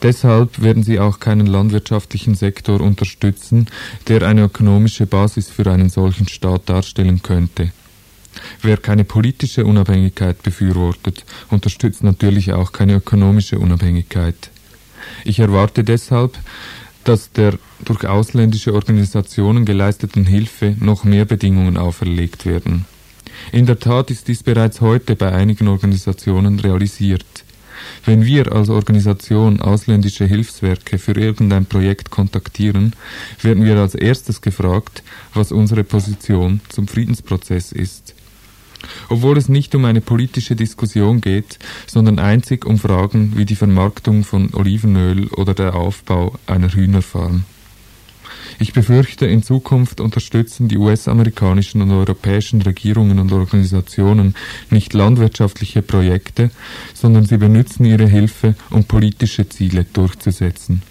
Deshalb 0.02 0.62
werden 0.62 0.82
sie 0.82 0.98
auch 0.98 1.20
keinen 1.20 1.46
landwirtschaftlichen 1.46 2.34
Sektor 2.34 2.80
unterstützen, 2.80 3.66
der 4.08 4.22
eine 4.22 4.44
ökonomische 4.44 5.06
Basis 5.06 5.48
für 5.50 5.70
einen 5.70 5.90
solchen 5.90 6.26
Staat 6.26 6.68
darstellen 6.68 7.22
könnte. 7.22 7.70
Wer 8.62 8.76
keine 8.76 9.04
politische 9.04 9.64
Unabhängigkeit 9.64 10.42
befürwortet, 10.42 11.24
unterstützt 11.48 12.02
natürlich 12.02 12.52
auch 12.52 12.72
keine 12.72 12.94
ökonomische 12.94 13.58
Unabhängigkeit. 13.58 14.50
Ich 15.24 15.38
erwarte 15.38 15.84
deshalb, 15.84 16.38
dass 17.04 17.32
der 17.32 17.58
durch 17.84 18.06
ausländische 18.06 18.74
Organisationen 18.74 19.64
geleisteten 19.64 20.26
Hilfe 20.26 20.76
noch 20.80 21.04
mehr 21.04 21.24
Bedingungen 21.24 21.76
auferlegt 21.76 22.46
werden. 22.46 22.84
In 23.52 23.66
der 23.66 23.78
Tat 23.78 24.10
ist 24.10 24.28
dies 24.28 24.42
bereits 24.42 24.80
heute 24.80 25.16
bei 25.16 25.32
einigen 25.32 25.68
Organisationen 25.68 26.60
realisiert. 26.60 27.24
Wenn 28.04 28.24
wir 28.24 28.52
als 28.52 28.68
Organisation 28.68 29.60
ausländische 29.60 30.26
Hilfswerke 30.26 30.98
für 30.98 31.12
irgendein 31.12 31.66
Projekt 31.66 32.10
kontaktieren, 32.10 32.94
werden 33.42 33.64
wir 33.64 33.78
als 33.78 33.94
erstes 33.94 34.40
gefragt, 34.40 35.02
was 35.34 35.52
unsere 35.52 35.84
Position 35.84 36.60
zum 36.68 36.88
Friedensprozess 36.88 37.72
ist. 37.72 38.14
Obwohl 39.08 39.36
es 39.36 39.48
nicht 39.48 39.74
um 39.74 39.84
eine 39.84 40.00
politische 40.00 40.56
Diskussion 40.56 41.20
geht, 41.20 41.58
sondern 41.86 42.18
einzig 42.18 42.64
um 42.64 42.78
Fragen 42.78 43.36
wie 43.36 43.44
die 43.44 43.56
Vermarktung 43.56 44.24
von 44.24 44.54
Olivenöl 44.54 45.28
oder 45.28 45.54
der 45.54 45.74
Aufbau 45.74 46.38
einer 46.46 46.72
Hühnerfarm. 46.72 47.44
Ich 48.58 48.72
befürchte, 48.72 49.26
in 49.26 49.42
Zukunft 49.42 50.00
unterstützen 50.00 50.68
die 50.68 50.76
US-amerikanischen 50.76 51.80
und 51.82 51.90
europäischen 51.92 52.60
Regierungen 52.62 53.18
und 53.18 53.32
Organisationen 53.32 54.34
nicht 54.70 54.92
landwirtschaftliche 54.92 55.82
Projekte, 55.82 56.50
sondern 56.92 57.24
sie 57.24 57.38
benutzen 57.38 57.84
ihre 57.84 58.06
Hilfe, 58.06 58.54
um 58.70 58.84
politische 58.84 59.48
Ziele 59.48 59.84
durchzusetzen. 59.84 60.82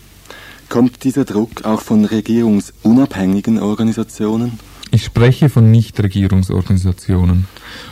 Kommt 0.67 1.03
dieser 1.03 1.25
Druck 1.25 1.65
auch 1.65 1.81
von 1.81 2.05
regierungsunabhängigen 2.05 3.59
Organisationen? 3.59 4.59
Ich 4.91 5.03
spreche 5.05 5.49
von 5.49 5.69
Nichtregierungsorganisationen. 5.69 7.45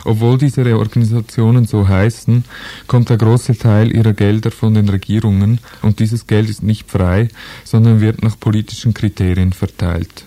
Obwohl 0.04 0.36
diese 0.36 0.76
Organisationen 0.76 1.64
so 1.64 1.86
heißen, 1.86 2.44
kommt 2.88 3.10
der 3.10 3.18
große 3.18 3.56
Teil 3.56 3.94
ihrer 3.94 4.14
Gelder 4.14 4.50
von 4.50 4.74
den 4.74 4.88
Regierungen 4.88 5.60
und 5.82 6.00
dieses 6.00 6.26
Geld 6.26 6.50
ist 6.50 6.64
nicht 6.64 6.90
frei, 6.90 7.28
sondern 7.64 8.00
wird 8.00 8.22
nach 8.22 8.38
politischen 8.38 8.94
Kriterien 8.94 9.52
verteilt. 9.52 10.24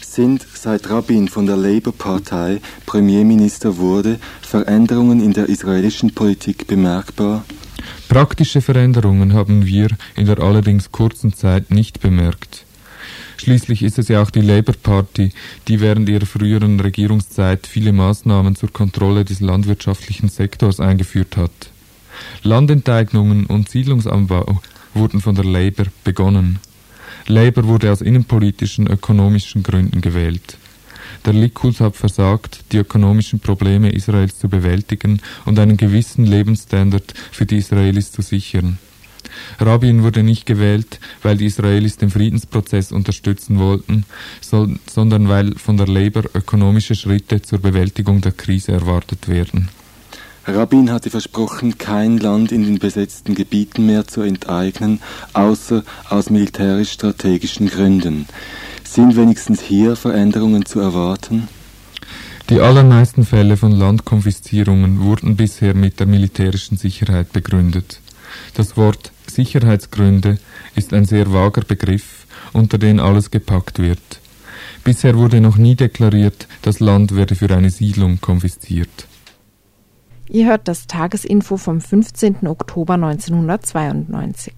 Sind 0.00 0.46
seit 0.54 0.88
Rabin 0.88 1.28
von 1.28 1.44
der 1.46 1.56
Labour-Partei 1.56 2.60
Premierminister 2.86 3.76
wurde 3.76 4.18
Veränderungen 4.40 5.20
in 5.20 5.32
der 5.32 5.48
israelischen 5.48 6.14
Politik 6.14 6.68
bemerkbar? 6.68 7.44
Praktische 8.08 8.60
Veränderungen 8.60 9.34
haben 9.34 9.66
wir 9.66 9.88
in 10.14 10.26
der 10.26 10.38
allerdings 10.38 10.92
kurzen 10.92 11.34
Zeit 11.34 11.70
nicht 11.70 12.00
bemerkt. 12.00 12.65
Schließlich 13.36 13.82
ist 13.82 13.98
es 13.98 14.08
ja 14.08 14.22
auch 14.22 14.30
die 14.30 14.40
Labour 14.40 14.74
Party, 14.82 15.32
die 15.68 15.80
während 15.80 16.08
ihrer 16.08 16.26
früheren 16.26 16.80
Regierungszeit 16.80 17.66
viele 17.66 17.92
Maßnahmen 17.92 18.56
zur 18.56 18.72
Kontrolle 18.72 19.24
des 19.24 19.40
landwirtschaftlichen 19.40 20.28
Sektors 20.28 20.80
eingeführt 20.80 21.36
hat. 21.36 21.70
Landenteignungen 22.42 23.46
und 23.46 23.68
Siedlungsanbau 23.68 24.60
wurden 24.94 25.20
von 25.20 25.34
der 25.34 25.44
Labour 25.44 25.86
begonnen. 26.04 26.58
Labour 27.26 27.64
wurde 27.64 27.92
aus 27.92 28.00
innenpolitischen, 28.00 28.86
ökonomischen 28.86 29.62
Gründen 29.62 30.00
gewählt. 30.00 30.56
Der 31.24 31.32
Likud 31.32 31.80
hat 31.80 31.96
versagt, 31.96 32.60
die 32.72 32.78
ökonomischen 32.78 33.40
Probleme 33.40 33.90
Israels 33.90 34.38
zu 34.38 34.48
bewältigen 34.48 35.20
und 35.44 35.58
einen 35.58 35.76
gewissen 35.76 36.24
Lebensstandard 36.24 37.14
für 37.32 37.46
die 37.46 37.56
Israelis 37.56 38.12
zu 38.12 38.22
sichern. 38.22 38.78
Rabin 39.58 40.02
wurde 40.02 40.22
nicht 40.22 40.46
gewählt, 40.46 41.00
weil 41.22 41.36
die 41.36 41.46
Israelis 41.46 41.96
den 41.96 42.10
Friedensprozess 42.10 42.92
unterstützen 42.92 43.58
wollten, 43.58 44.04
sondern 44.40 45.28
weil 45.28 45.54
von 45.56 45.76
der 45.76 45.88
Labour 45.88 46.24
ökonomische 46.34 46.94
Schritte 46.94 47.42
zur 47.42 47.58
Bewältigung 47.58 48.20
der 48.20 48.32
Krise 48.32 48.72
erwartet 48.72 49.28
werden. 49.28 49.68
Rabin 50.48 50.92
hatte 50.92 51.10
versprochen, 51.10 51.76
kein 51.76 52.18
Land 52.18 52.52
in 52.52 52.62
den 52.62 52.78
besetzten 52.78 53.34
Gebieten 53.34 53.84
mehr 53.86 54.06
zu 54.06 54.20
enteignen, 54.20 55.00
außer 55.32 55.82
aus 56.08 56.30
militärisch-strategischen 56.30 57.68
Gründen. 57.68 58.26
Sind 58.84 59.16
wenigstens 59.16 59.60
hier 59.60 59.96
Veränderungen 59.96 60.64
zu 60.64 60.78
erwarten? 60.78 61.48
Die 62.48 62.60
allermeisten 62.60 63.24
Fälle 63.24 63.56
von 63.56 63.72
Landkonfiszierungen 63.72 65.00
wurden 65.00 65.34
bisher 65.34 65.74
mit 65.74 65.98
der 65.98 66.06
militärischen 66.06 66.76
Sicherheit 66.76 67.32
begründet. 67.32 68.00
Das 68.54 68.76
Wort 68.76 69.10
Sicherheitsgründe 69.30 70.38
ist 70.74 70.92
ein 70.92 71.04
sehr 71.04 71.32
vager 71.32 71.62
Begriff, 71.62 72.26
unter 72.52 72.78
den 72.78 73.00
alles 73.00 73.30
gepackt 73.30 73.78
wird. 73.78 74.20
Bisher 74.84 75.16
wurde 75.16 75.40
noch 75.40 75.56
nie 75.56 75.74
deklariert, 75.74 76.46
das 76.62 76.80
Land 76.80 77.14
werde 77.16 77.34
für 77.34 77.50
eine 77.54 77.70
Siedlung 77.70 78.20
konfisziert. 78.20 79.08
Ihr 80.28 80.46
hört 80.46 80.68
das 80.68 80.86
Tagesinfo 80.86 81.56
vom 81.56 81.80
15. 81.80 82.46
Oktober 82.46 82.94
1992. 82.94 84.54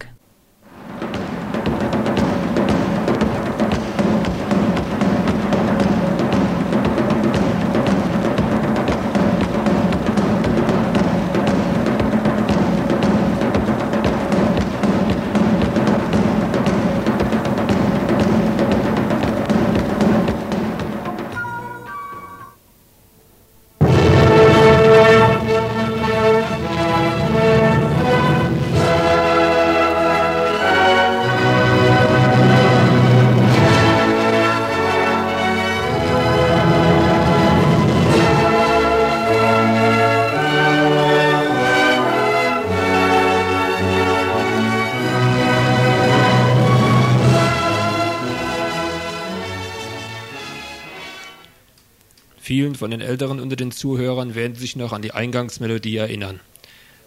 von 52.79 52.91
den 52.91 53.01
Älteren 53.01 53.41
unter 53.41 53.57
den 53.57 53.73
Zuhörern 53.73 54.35
werden 54.35 54.55
sich 54.55 54.77
noch 54.77 54.93
an 54.93 55.03
die 55.03 55.13
Eingangsmelodie 55.13 55.97
erinnern. 55.97 56.41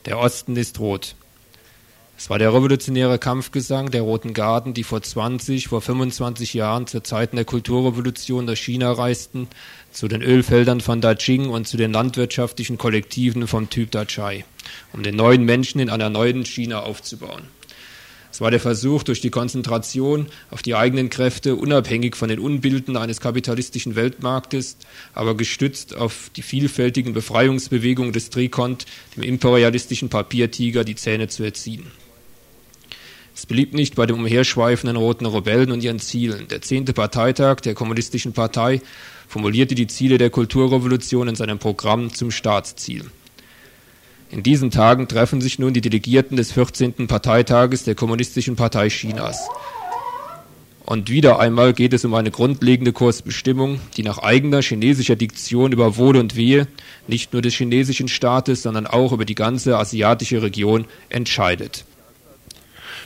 Der 0.05 0.19
Osten 0.19 0.55
ist 0.55 0.79
rot. 0.79 1.15
Es 2.17 2.29
war 2.29 2.37
der 2.37 2.53
revolutionäre 2.53 3.17
Kampfgesang 3.17 3.89
der 3.89 4.03
Roten 4.03 4.35
Garden, 4.35 4.75
die 4.75 4.83
vor 4.83 5.01
20, 5.01 5.69
vor 5.69 5.81
25 5.81 6.53
Jahren 6.53 6.85
zu 6.85 7.01
Zeiten 7.01 7.35
der 7.35 7.45
Kulturrevolution 7.45 8.45
nach 8.45 8.55
China 8.55 8.91
reisten, 8.91 9.47
zu 9.91 10.07
den 10.07 10.21
Ölfeldern 10.21 10.81
von 10.81 11.01
Dajing 11.01 11.49
und 11.49 11.67
zu 11.67 11.77
den 11.77 11.91
landwirtschaftlichen 11.93 12.77
Kollektiven 12.77 13.47
vom 13.47 13.71
Typ 13.71 13.89
Dachai, 13.89 14.45
um 14.93 15.01
den 15.01 15.15
neuen 15.15 15.45
Menschen 15.45 15.81
in 15.81 15.89
einer 15.89 16.11
neuen 16.11 16.45
China 16.45 16.81
aufzubauen. 16.81 17.47
Es 18.31 18.39
war 18.39 18.49
der 18.49 18.61
Versuch, 18.61 19.03
durch 19.03 19.19
die 19.19 19.29
Konzentration 19.29 20.27
auf 20.51 20.61
die 20.61 20.75
eigenen 20.75 21.09
Kräfte, 21.09 21.55
unabhängig 21.55 22.15
von 22.15 22.29
den 22.29 22.39
Unbilden 22.39 22.95
eines 22.95 23.19
kapitalistischen 23.19 23.95
Weltmarktes, 23.95 24.77
aber 25.13 25.35
gestützt 25.35 25.95
auf 25.95 26.31
die 26.35 26.41
vielfältigen 26.41 27.13
Befreiungsbewegungen 27.13 28.13
des 28.13 28.29
Trikont, 28.29 28.85
dem 29.15 29.23
imperialistischen 29.23 30.07
Papiertiger, 30.09 30.85
die 30.85 30.95
Zähne 30.95 31.27
zu 31.27 31.43
erziehen. 31.43 31.87
Es 33.35 33.45
blieb 33.45 33.73
nicht 33.73 33.95
bei 33.95 34.05
den 34.05 34.17
umherschweifenden 34.17 34.97
roten 34.97 35.25
Rebellen 35.25 35.71
und 35.71 35.83
ihren 35.83 35.99
Zielen. 35.99 36.47
Der 36.47 36.61
zehnte 36.61 36.93
Parteitag 36.93 37.61
der 37.61 37.73
Kommunistischen 37.73 38.33
Partei 38.33 38.81
formulierte 39.27 39.75
die 39.75 39.87
Ziele 39.87 40.17
der 40.17 40.29
Kulturrevolution 40.29 41.27
in 41.27 41.35
seinem 41.35 41.59
Programm 41.59 42.13
zum 42.13 42.31
Staatsziel. 42.31 43.05
In 44.31 44.43
diesen 44.43 44.71
Tagen 44.71 45.09
treffen 45.09 45.41
sich 45.41 45.59
nun 45.59 45.73
die 45.73 45.81
Delegierten 45.81 46.37
des 46.37 46.53
14. 46.53 47.07
Parteitages 47.07 47.83
der 47.83 47.95
Kommunistischen 47.95 48.55
Partei 48.55 48.87
Chinas. 48.87 49.49
Und 50.85 51.09
wieder 51.09 51.39
einmal 51.39 51.73
geht 51.73 51.91
es 51.91 52.05
um 52.05 52.13
eine 52.13 52.31
grundlegende 52.31 52.93
Kursbestimmung, 52.93 53.81
die 53.97 54.03
nach 54.03 54.19
eigener 54.19 54.61
chinesischer 54.61 55.17
Diktion 55.17 55.73
über 55.73 55.97
Wohl 55.97 56.15
und 56.15 56.37
Wehe 56.37 56.67
nicht 57.07 57.33
nur 57.33 57.41
des 57.41 57.55
chinesischen 57.55 58.07
Staates, 58.07 58.61
sondern 58.61 58.87
auch 58.87 59.11
über 59.11 59.25
die 59.25 59.35
ganze 59.35 59.77
asiatische 59.77 60.41
Region 60.41 60.85
entscheidet. 61.09 61.83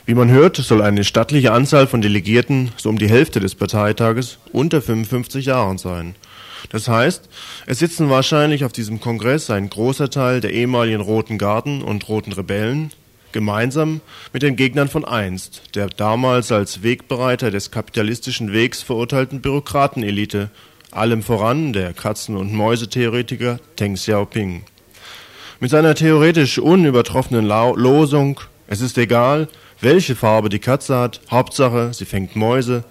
Wie 0.04 0.14
man 0.14 0.30
hört, 0.30 0.56
soll 0.56 0.80
eine 0.80 1.02
stattliche 1.02 1.50
Anzahl 1.50 1.88
von 1.88 2.02
Delegierten, 2.02 2.70
so 2.76 2.88
um 2.88 2.98
die 2.98 3.08
Hälfte 3.08 3.40
des 3.40 3.56
Parteitages, 3.56 4.38
unter 4.52 4.80
55 4.80 5.46
Jahren 5.46 5.78
sein. 5.78 6.14
Das 6.70 6.88
heißt, 6.88 7.28
es 7.66 7.78
sitzen 7.78 8.10
wahrscheinlich 8.10 8.64
auf 8.64 8.72
diesem 8.72 9.00
Kongress 9.00 9.50
ein 9.50 9.70
großer 9.70 10.10
Teil 10.10 10.40
der 10.40 10.52
ehemaligen 10.52 11.00
Roten 11.00 11.38
Garden 11.38 11.82
und 11.82 12.08
Roten 12.08 12.32
Rebellen, 12.32 12.92
gemeinsam 13.32 14.00
mit 14.32 14.42
den 14.42 14.56
Gegnern 14.56 14.88
von 14.88 15.04
einst, 15.04 15.62
der 15.74 15.88
damals 15.88 16.52
als 16.52 16.82
Wegbereiter 16.82 17.50
des 17.50 17.70
kapitalistischen 17.70 18.52
Wegs 18.52 18.82
verurteilten 18.82 19.40
Bürokratenelite, 19.40 20.50
allem 20.90 21.22
voran 21.22 21.72
der 21.72 21.92
Katzen- 21.92 22.36
und 22.36 22.52
Mäusetheoretiker 22.52 23.58
Teng 23.76 23.94
Xiaoping. 23.94 24.64
Mit 25.60 25.70
seiner 25.70 25.94
theoretisch 25.94 26.58
unübertroffenen 26.58 27.46
Losung, 27.46 28.40
es 28.68 28.80
ist 28.80 28.98
egal, 28.98 29.48
welche 29.80 30.16
Farbe 30.16 30.48
die 30.48 30.58
Katze 30.58 30.96
hat, 30.96 31.20
Hauptsache, 31.30 31.92
sie 31.92 32.04
fängt 32.04 32.36
Mäuse, 32.36 32.84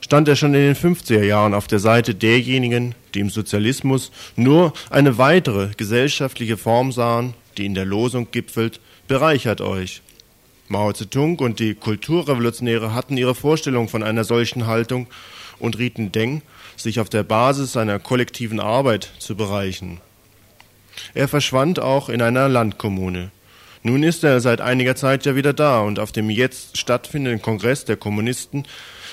stand 0.00 0.28
er 0.28 0.36
schon 0.36 0.54
in 0.54 0.74
den 0.74 0.76
50er 0.76 1.22
Jahren 1.22 1.54
auf 1.54 1.66
der 1.66 1.78
Seite 1.78 2.14
derjenigen, 2.14 2.94
die 3.14 3.20
im 3.20 3.30
Sozialismus 3.30 4.10
nur 4.36 4.72
eine 4.90 5.18
weitere 5.18 5.68
gesellschaftliche 5.76 6.56
Form 6.56 6.92
sahen, 6.92 7.34
die 7.56 7.66
in 7.66 7.74
der 7.74 7.84
Losung 7.84 8.28
gipfelt, 8.30 8.80
bereichert 9.06 9.60
euch. 9.60 10.02
Mao 10.68 10.92
Zedong 10.92 11.38
und 11.38 11.60
die 11.60 11.74
Kulturrevolutionäre 11.74 12.94
hatten 12.94 13.16
ihre 13.16 13.34
Vorstellung 13.34 13.88
von 13.88 14.02
einer 14.02 14.24
solchen 14.24 14.66
Haltung 14.66 15.06
und 15.58 15.78
rieten 15.78 16.12
Deng, 16.12 16.42
sich 16.76 17.00
auf 17.00 17.08
der 17.08 17.22
Basis 17.22 17.72
seiner 17.72 17.98
kollektiven 17.98 18.60
Arbeit 18.60 19.10
zu 19.18 19.34
bereichen. 19.34 20.00
Er 21.14 21.28
verschwand 21.28 21.80
auch 21.80 22.08
in 22.08 22.22
einer 22.22 22.48
Landkommune. 22.48 23.30
Nun 23.82 24.02
ist 24.02 24.24
er 24.24 24.40
seit 24.40 24.60
einiger 24.60 24.96
Zeit 24.96 25.24
ja 25.24 25.36
wieder 25.36 25.52
da 25.52 25.80
und 25.80 25.98
auf 25.98 26.12
dem 26.12 26.30
jetzt 26.30 26.76
stattfindenden 26.76 27.40
Kongress 27.40 27.84
der 27.84 27.96
Kommunisten 27.96 28.64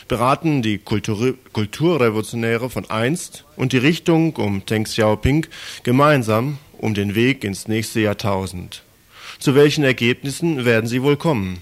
beraten 0.08 0.62
die 0.62 0.78
Kultur 0.78 1.36
Kulturrevolutionäre 1.54 2.70
von 2.70 2.90
einst 2.90 3.46
und 3.56 3.74
die 3.74 3.78
Richtung 3.78 4.36
um 4.36 4.66
Deng 4.66 4.84
Xiaoping 4.84 5.48
gemeinsam 5.84 6.58
um 6.78 6.94
den 6.94 7.16
Weg 7.16 7.44
ins 7.44 7.68
nächste 7.68 8.02
Jahrtausend. 8.02 8.84
Zu 9.40 9.56
welchen 9.56 9.84
Ergebnissen 9.84 10.66
werden 10.66 10.88
sie 10.88 11.02
wohl 11.02 11.18
kommen? 11.18 11.60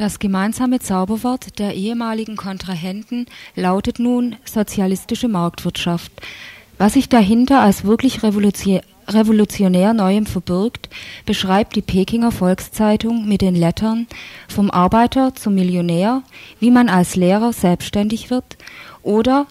Das 0.00 0.18
gemeinsame 0.18 0.78
Zauberwort 0.78 1.58
der 1.58 1.74
ehemaligen 1.74 2.34
Kontrahenten 2.34 3.26
lautet 3.54 3.98
nun 3.98 4.36
sozialistische 4.46 5.28
Marktwirtschaft. 5.28 6.10
Was 6.78 6.94
sich 6.94 7.10
dahinter 7.10 7.60
als 7.60 7.84
wirklich 7.84 8.22
revolutionär 8.22 9.92
Neuem 9.92 10.24
verbirgt, 10.24 10.88
beschreibt 11.26 11.76
die 11.76 11.82
Pekinger 11.82 12.32
Volkszeitung 12.32 13.28
mit 13.28 13.42
den 13.42 13.54
Lettern 13.54 14.06
Vom 14.48 14.70
Arbeiter 14.70 15.34
zum 15.34 15.54
Millionär, 15.54 16.22
wie 16.60 16.70
man 16.70 16.88
als 16.88 17.14
Lehrer 17.14 17.52
selbstständig 17.52 18.30
wird 18.30 18.56
oder 19.02 19.46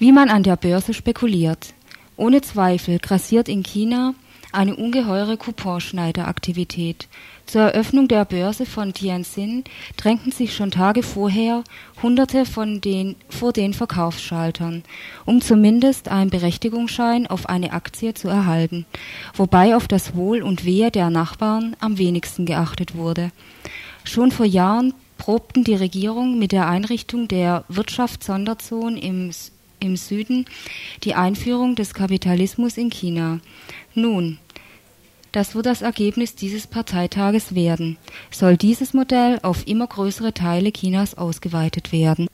wie 0.00 0.10
man 0.10 0.28
an 0.28 0.42
der 0.42 0.56
Börse 0.56 0.92
spekuliert. 0.92 1.72
Ohne 2.16 2.40
Zweifel 2.40 2.98
grassiert 2.98 3.48
in 3.48 3.62
China 3.62 4.14
eine 4.52 4.76
ungeheure 4.76 5.36
Couponschneideraktivität. 5.36 7.08
Zur 7.46 7.62
Eröffnung 7.62 8.08
der 8.08 8.24
Börse 8.24 8.66
von 8.66 8.92
Tianjin 8.92 9.64
drängten 9.96 10.32
sich 10.32 10.54
schon 10.54 10.70
Tage 10.70 11.02
vorher 11.02 11.64
Hunderte 12.02 12.44
von 12.44 12.80
den, 12.80 13.16
vor 13.28 13.52
den 13.52 13.74
Verkaufsschaltern, 13.74 14.84
um 15.24 15.40
zumindest 15.40 16.08
einen 16.08 16.30
Berechtigungsschein 16.30 17.26
auf 17.26 17.48
eine 17.48 17.72
Aktie 17.72 18.14
zu 18.14 18.28
erhalten, 18.28 18.86
wobei 19.34 19.76
auf 19.76 19.88
das 19.88 20.14
Wohl 20.14 20.42
und 20.42 20.64
Wehe 20.64 20.90
der 20.90 21.10
Nachbarn 21.10 21.76
am 21.80 21.98
wenigsten 21.98 22.46
geachtet 22.46 22.94
wurde. 22.94 23.30
Schon 24.04 24.30
vor 24.30 24.46
Jahren 24.46 24.94
probten 25.18 25.64
die 25.64 25.74
Regierung 25.74 26.38
mit 26.38 26.52
der 26.52 26.68
Einrichtung 26.68 27.28
der 27.28 27.64
Wirtschaftssonderzonen 27.68 28.96
im 28.96 29.30
im 29.80 29.96
Süden 29.96 30.46
die 31.04 31.14
Einführung 31.14 31.74
des 31.74 31.94
Kapitalismus 31.94 32.76
in 32.76 32.90
China. 32.90 33.40
Nun, 33.94 34.38
das 35.32 35.54
wird 35.54 35.66
das 35.66 35.82
Ergebnis 35.82 36.34
dieses 36.34 36.66
Parteitages 36.66 37.54
werden. 37.54 37.98
Soll 38.30 38.56
dieses 38.56 38.94
Modell 38.94 39.38
auf 39.42 39.66
immer 39.66 39.86
größere 39.86 40.32
Teile 40.32 40.72
Chinas 40.72 41.16
ausgeweitet 41.16 41.92
werden. 41.92 42.28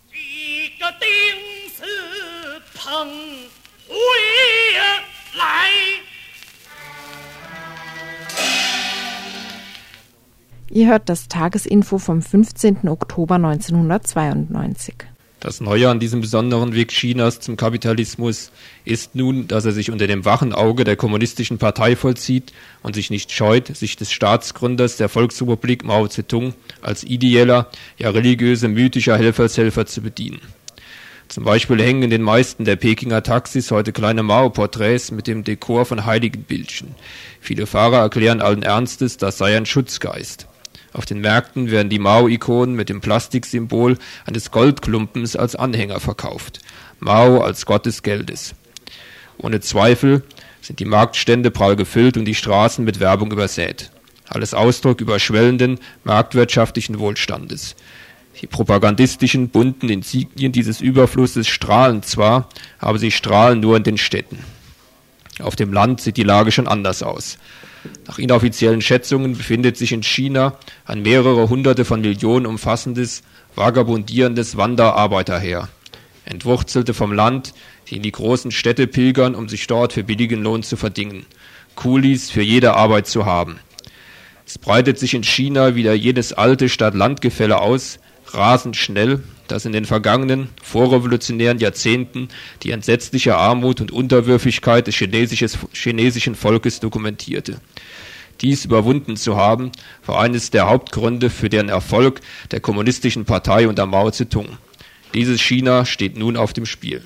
Ihr 10.70 10.88
hört 10.88 11.08
das 11.08 11.28
Tagesinfo 11.28 11.98
vom 11.98 12.20
15. 12.20 12.88
Oktober 12.88 13.36
1992. 13.36 15.13
Das 15.44 15.60
Neue 15.60 15.90
an 15.90 16.00
diesem 16.00 16.22
besonderen 16.22 16.72
Weg 16.72 16.88
Chinas 16.88 17.38
zum 17.38 17.58
Kapitalismus 17.58 18.50
ist 18.86 19.14
nun, 19.14 19.46
dass 19.46 19.66
er 19.66 19.72
sich 19.72 19.90
unter 19.90 20.06
dem 20.06 20.24
wachen 20.24 20.54
Auge 20.54 20.84
der 20.84 20.96
kommunistischen 20.96 21.58
Partei 21.58 21.96
vollzieht 21.96 22.54
und 22.82 22.94
sich 22.94 23.10
nicht 23.10 23.30
scheut, 23.30 23.76
sich 23.76 23.96
des 23.96 24.10
Staatsgründers 24.10 24.96
der 24.96 25.10
Volksrepublik 25.10 25.84
Mao 25.84 26.08
Zedong 26.08 26.54
als 26.80 27.04
ideeller, 27.04 27.68
ja 27.98 28.08
religiöse, 28.08 28.68
mythischer 28.68 29.18
Helfershelfer 29.18 29.84
zu 29.84 30.00
bedienen. 30.00 30.40
Zum 31.28 31.44
Beispiel 31.44 31.82
hängen 31.82 32.04
in 32.04 32.10
den 32.10 32.22
meisten 32.22 32.64
der 32.64 32.76
Pekinger 32.76 33.22
Taxis 33.22 33.70
heute 33.70 33.92
kleine 33.92 34.22
Mao-Porträts 34.22 35.10
mit 35.10 35.26
dem 35.26 35.44
Dekor 35.44 35.84
von 35.84 36.06
Heiligenbildchen. 36.06 36.94
Viele 37.42 37.66
Fahrer 37.66 37.98
erklären 37.98 38.40
allen 38.40 38.62
Ernstes, 38.62 39.18
das 39.18 39.36
sei 39.36 39.58
ein 39.58 39.66
Schutzgeist. 39.66 40.46
Auf 40.94 41.06
den 41.06 41.20
Märkten 41.20 41.72
werden 41.72 41.90
die 41.90 41.98
Mao-Ikonen 41.98 42.76
mit 42.76 42.88
dem 42.88 43.00
Plastiksymbol 43.00 43.98
eines 44.26 44.52
Goldklumpens 44.52 45.34
als 45.34 45.56
Anhänger 45.56 45.98
verkauft. 45.98 46.60
Mao 47.00 47.42
als 47.42 47.66
Gott 47.66 47.84
des 47.84 48.04
Geldes. 48.04 48.54
Ohne 49.36 49.60
Zweifel 49.60 50.22
sind 50.60 50.78
die 50.78 50.84
Marktstände 50.84 51.50
prall 51.50 51.74
gefüllt 51.74 52.16
und 52.16 52.26
die 52.26 52.36
Straßen 52.36 52.84
mit 52.84 53.00
Werbung 53.00 53.32
übersät. 53.32 53.90
Alles 54.28 54.54
Ausdruck 54.54 55.00
überschwellenden 55.00 55.80
marktwirtschaftlichen 56.04 57.00
Wohlstandes. 57.00 57.74
Die 58.40 58.46
propagandistischen 58.46 59.48
bunten 59.48 59.88
Insignien 59.88 60.52
dieses 60.52 60.80
Überflusses 60.80 61.48
strahlen 61.48 62.04
zwar, 62.04 62.48
aber 62.78 63.00
sie 63.00 63.10
strahlen 63.10 63.58
nur 63.58 63.76
in 63.76 63.82
den 63.82 63.98
Städten. 63.98 64.38
Auf 65.40 65.56
dem 65.56 65.72
Land 65.72 66.00
sieht 66.00 66.16
die 66.16 66.22
Lage 66.22 66.52
schon 66.52 66.68
anders 66.68 67.02
aus. 67.02 67.38
Nach 68.06 68.18
inoffiziellen 68.18 68.80
Schätzungen 68.80 69.36
befindet 69.36 69.76
sich 69.76 69.92
in 69.92 70.02
China 70.02 70.58
ein 70.84 71.02
mehrere 71.02 71.48
hunderte 71.48 71.84
von 71.84 72.00
Millionen 72.00 72.46
umfassendes, 72.46 73.22
vagabundierendes 73.54 74.56
Wanderarbeiterheer. 74.56 75.68
Entwurzelte 76.24 76.94
vom 76.94 77.12
Land, 77.12 77.54
die 77.88 77.96
in 77.96 78.02
die 78.02 78.12
großen 78.12 78.50
Städte 78.50 78.86
pilgern, 78.86 79.34
um 79.34 79.48
sich 79.48 79.66
dort 79.66 79.92
für 79.92 80.04
billigen 80.04 80.42
Lohn 80.42 80.62
zu 80.62 80.76
verdingen. 80.76 81.26
Kulis 81.74 82.30
für 82.30 82.42
jede 82.42 82.74
Arbeit 82.74 83.06
zu 83.06 83.26
haben. 83.26 83.58
Es 84.46 84.58
breitet 84.58 84.98
sich 84.98 85.14
in 85.14 85.24
China 85.24 85.74
wieder 85.74 85.94
jedes 85.94 86.32
alte 86.32 86.68
Stadt-Land-Gefälle 86.68 87.60
aus, 87.60 87.98
rasend 88.26 88.76
schnell, 88.76 89.22
das 89.48 89.64
in 89.64 89.72
den 89.72 89.84
vergangenen, 89.84 90.48
vorrevolutionären 90.62 91.58
Jahrzehnten 91.58 92.28
die 92.62 92.70
entsetzliche 92.70 93.36
Armut 93.36 93.80
und 93.80 93.92
Unterwürfigkeit 93.92 94.86
des 94.86 94.96
chinesischen 94.96 96.34
Volkes 96.34 96.80
dokumentierte. 96.80 97.60
Dies 98.40 98.64
überwunden 98.64 99.16
zu 99.16 99.36
haben, 99.36 99.70
war 100.06 100.20
eines 100.20 100.50
der 100.50 100.68
Hauptgründe 100.68 101.30
für 101.30 101.48
den 101.48 101.68
Erfolg 101.68 102.20
der 102.50 102.60
Kommunistischen 102.60 103.24
Partei 103.24 103.68
unter 103.68 103.86
Mao 103.86 104.10
Zedong. 104.10 104.58
Dieses 105.14 105.40
China 105.40 105.84
steht 105.84 106.18
nun 106.18 106.36
auf 106.36 106.52
dem 106.52 106.66
Spiel. 106.66 107.02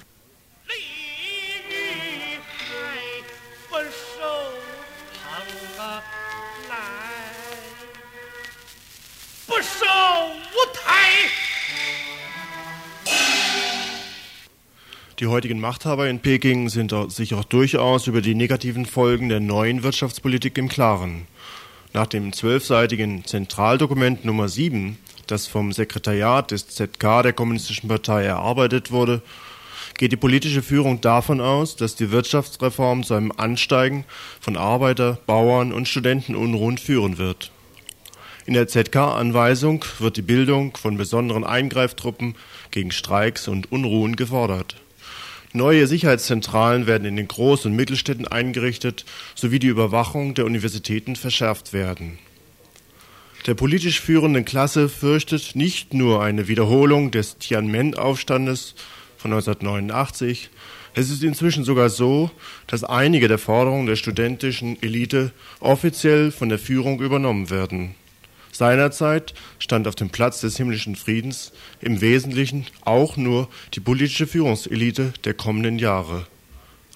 Die 15.20 15.26
heutigen 15.26 15.58
Machthaber 15.58 16.08
in 16.08 16.20
Peking 16.20 16.68
sind 16.68 16.94
sich 17.08 17.34
auch 17.34 17.42
durchaus 17.42 18.06
über 18.06 18.20
die 18.20 18.36
negativen 18.36 18.86
Folgen 18.86 19.28
der 19.28 19.40
neuen 19.40 19.82
Wirtschaftspolitik 19.82 20.56
im 20.58 20.68
Klaren. 20.68 21.26
Nach 21.92 22.06
dem 22.06 22.32
zwölfseitigen 22.32 23.24
Zentraldokument 23.24 24.24
Nummer 24.24 24.48
7, 24.48 24.96
das 25.26 25.48
vom 25.48 25.72
Sekretariat 25.72 26.52
des 26.52 26.68
ZK 26.68 27.24
der 27.24 27.32
Kommunistischen 27.32 27.88
Partei 27.88 28.26
erarbeitet 28.26 28.92
wurde, 28.92 29.20
geht 29.96 30.12
die 30.12 30.16
politische 30.16 30.62
Führung 30.62 31.00
davon 31.00 31.40
aus, 31.40 31.74
dass 31.74 31.96
die 31.96 32.12
Wirtschaftsreform 32.12 33.02
zu 33.02 33.14
einem 33.14 33.32
Ansteigen 33.32 34.04
von 34.40 34.56
Arbeiter-, 34.56 35.18
Bauern- 35.26 35.72
und 35.72 35.88
Studentenunruhen 35.88 36.78
führen 36.78 37.18
wird. 37.18 37.50
In 38.46 38.54
der 38.54 38.68
ZK-Anweisung 38.68 39.84
wird 39.98 40.16
die 40.16 40.22
Bildung 40.22 40.76
von 40.76 40.96
besonderen 40.96 41.42
Eingreiftruppen 41.42 42.36
gegen 42.70 42.92
Streiks 42.92 43.48
und 43.48 43.72
Unruhen 43.72 44.14
gefordert. 44.14 44.76
Neue 45.52 45.86
Sicherheitszentralen 45.86 46.86
werden 46.86 47.06
in 47.06 47.16
den 47.16 47.28
Groß- 47.28 47.66
und 47.66 47.74
Mittelstädten 47.74 48.28
eingerichtet, 48.28 49.04
sowie 49.34 49.58
die 49.58 49.68
Überwachung 49.68 50.34
der 50.34 50.44
Universitäten 50.44 51.16
verschärft 51.16 51.72
werden. 51.72 52.18
Der 53.46 53.54
politisch 53.54 54.00
führenden 54.00 54.44
Klasse 54.44 54.88
fürchtet 54.88 55.56
nicht 55.56 55.94
nur 55.94 56.22
eine 56.22 56.48
Wiederholung 56.48 57.10
des 57.10 57.38
Tiananmen-Aufstandes 57.38 58.74
von 59.16 59.32
1989, 59.32 60.50
es 60.94 61.10
ist 61.10 61.22
inzwischen 61.22 61.64
sogar 61.64 61.90
so, 61.90 62.30
dass 62.66 62.82
einige 62.82 63.28
der 63.28 63.38
Forderungen 63.38 63.86
der 63.86 63.96
studentischen 63.96 64.82
Elite 64.82 65.32
offiziell 65.60 66.32
von 66.32 66.48
der 66.48 66.58
Führung 66.58 67.00
übernommen 67.00 67.50
werden. 67.50 67.94
Seinerzeit 68.58 69.34
stand 69.60 69.86
auf 69.86 69.94
dem 69.94 70.10
Platz 70.10 70.40
des 70.40 70.56
himmlischen 70.56 70.96
Friedens 70.96 71.52
im 71.80 72.00
Wesentlichen 72.00 72.66
auch 72.84 73.16
nur 73.16 73.48
die 73.74 73.78
politische 73.78 74.26
Führungselite 74.26 75.12
der 75.24 75.34
kommenden 75.34 75.78
Jahre. 75.78 76.26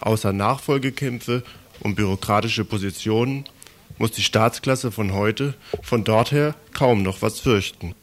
Außer 0.00 0.32
Nachfolgekämpfe 0.32 1.44
und 1.78 1.94
bürokratische 1.94 2.64
Positionen 2.64 3.44
muss 3.96 4.10
die 4.10 4.22
Staatsklasse 4.22 4.90
von 4.90 5.12
heute 5.12 5.54
von 5.82 6.02
dort 6.02 6.32
her 6.32 6.56
kaum 6.72 7.04
noch 7.04 7.22
was 7.22 7.38
fürchten. 7.38 7.94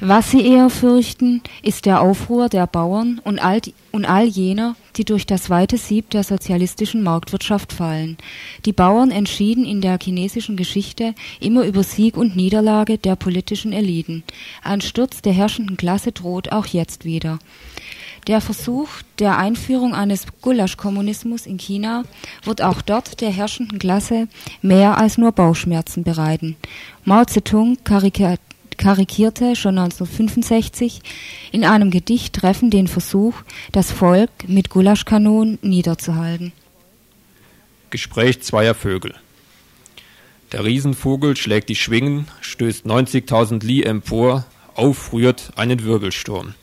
Was 0.00 0.30
sie 0.30 0.46
eher 0.46 0.70
fürchten, 0.70 1.40
ist 1.62 1.86
der 1.86 2.00
Aufruhr 2.00 2.48
der 2.48 2.66
Bauern 2.66 3.20
und 3.24 3.38
all, 3.38 3.60
die, 3.60 3.74
und 3.92 4.04
all 4.04 4.24
jener, 4.26 4.76
die 4.96 5.04
durch 5.04 5.24
das 5.24 5.50
weite 5.50 5.78
Sieb 5.78 6.10
der 6.10 6.24
sozialistischen 6.24 7.02
Marktwirtschaft 7.02 7.72
fallen. 7.72 8.16
Die 8.64 8.72
Bauern 8.72 9.10
entschieden 9.10 9.64
in 9.64 9.80
der 9.80 9.98
chinesischen 10.02 10.56
Geschichte 10.56 11.14
immer 11.40 11.64
über 11.64 11.82
Sieg 11.82 12.16
und 12.16 12.36
Niederlage 12.36 12.98
der 12.98 13.16
politischen 13.16 13.72
Eliten. 13.72 14.24
Ein 14.62 14.80
Sturz 14.80 15.22
der 15.22 15.32
herrschenden 15.32 15.76
Klasse 15.76 16.12
droht 16.12 16.52
auch 16.52 16.66
jetzt 16.66 17.04
wieder. 17.04 17.38
Der 18.26 18.40
Versuch 18.40 18.88
der 19.18 19.36
Einführung 19.36 19.94
eines 19.94 20.24
Gulasch-Kommunismus 20.40 21.44
in 21.44 21.58
China 21.58 22.04
wird 22.42 22.62
auch 22.62 22.80
dort 22.80 23.20
der 23.20 23.30
herrschenden 23.30 23.78
Klasse 23.78 24.28
mehr 24.62 24.96
als 24.96 25.18
nur 25.18 25.32
Bauchschmerzen 25.32 26.04
bereiten. 26.04 26.56
Mao 27.04 27.24
Zedong 27.26 27.76
karikierte 28.78 29.56
schon 29.56 29.78
1965 29.78 31.00
in 31.52 31.64
einem 31.64 31.90
Gedicht 31.90 32.34
treffend 32.34 32.72
den 32.72 32.88
Versuch, 32.88 33.34
das 33.72 33.90
Volk 33.90 34.30
mit 34.46 34.70
Gulaschkanonen 34.70 35.58
niederzuhalten. 35.62 36.52
Gespräch 37.90 38.42
zweier 38.42 38.74
Vögel. 38.74 39.14
Der 40.52 40.64
Riesenvogel 40.64 41.36
schlägt 41.36 41.68
die 41.68 41.76
Schwingen, 41.76 42.28
stößt 42.40 42.86
90.000 42.86 43.64
Li 43.64 43.82
empor, 43.82 44.44
aufrührt 44.74 45.52
einen 45.56 45.84
Wirbelsturm. 45.84 46.54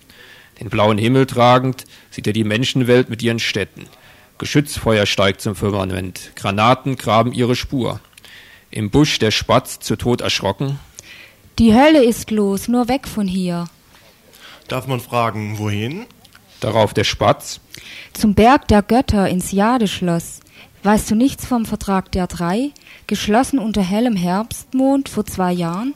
Den 0.59 0.69
blauen 0.69 0.97
Himmel 0.97 1.25
tragend 1.25 1.85
sieht 2.09 2.27
er 2.27 2.33
die 2.33 2.43
Menschenwelt 2.43 3.09
mit 3.09 3.23
ihren 3.23 3.39
Städten. 3.39 3.87
Geschützfeuer 4.37 5.05
steigt 5.05 5.41
zum 5.41 5.55
Firmament, 5.55 6.31
Granaten 6.35 6.95
graben 6.95 7.33
ihre 7.33 7.55
Spur. 7.55 7.99
Im 8.69 8.89
Busch 8.89 9.19
der 9.19 9.31
Spatz 9.31 9.79
zu 9.79 9.97
Tod 9.97 10.21
erschrocken, 10.21 10.79
die 11.59 11.73
Hölle 11.73 12.03
ist 12.03 12.31
los, 12.31 12.67
nur 12.67 12.87
weg 12.87 13.07
von 13.07 13.27
hier. 13.27 13.65
Darf 14.67 14.87
man 14.87 14.99
fragen, 14.99 15.57
wohin? 15.59 16.05
Darauf 16.59 16.93
der 16.93 17.03
Spatz. 17.03 17.59
Zum 18.13 18.33
Berg 18.35 18.67
der 18.67 18.81
Götter 18.81 19.27
ins 19.27 19.51
Jadeschloss. 19.51 20.39
Weißt 20.83 21.11
du 21.11 21.15
nichts 21.15 21.45
vom 21.45 21.65
Vertrag 21.65 22.11
der 22.11 22.27
drei, 22.27 22.71
geschlossen 23.05 23.59
unter 23.59 23.81
hellem 23.81 24.15
Herbstmond 24.15 25.09
vor 25.09 25.25
zwei 25.25 25.51
Jahren? 25.51 25.93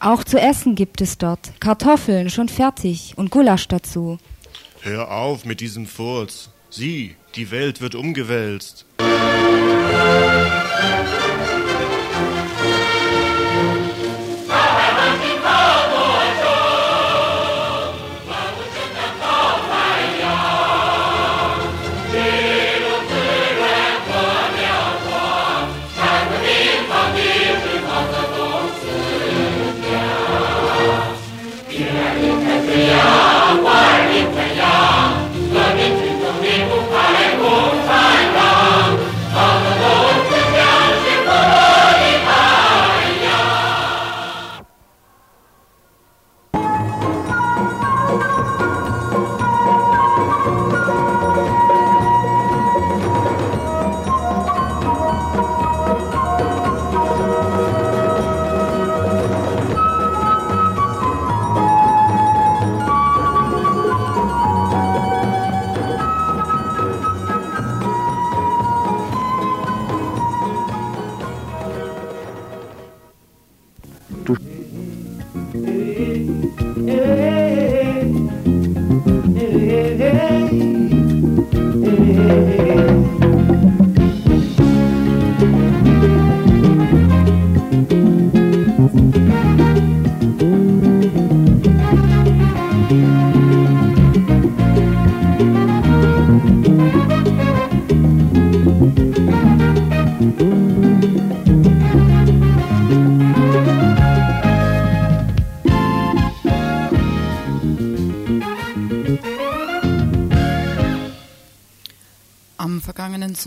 Auch 0.00 0.24
zu 0.24 0.38
essen 0.38 0.74
gibt 0.76 1.00
es 1.00 1.18
dort, 1.18 1.60
Kartoffeln 1.60 2.30
schon 2.30 2.48
fertig 2.48 3.14
und 3.16 3.30
Gulasch 3.30 3.68
dazu. 3.68 4.18
Hör 4.80 5.10
auf 5.10 5.44
mit 5.44 5.60
diesem 5.60 5.86
Furz. 5.86 6.50
Sieh, 6.70 7.16
die 7.34 7.50
Welt 7.50 7.80
wird 7.80 7.94
umgewälzt. 7.94 8.86
Am 8.98 9.06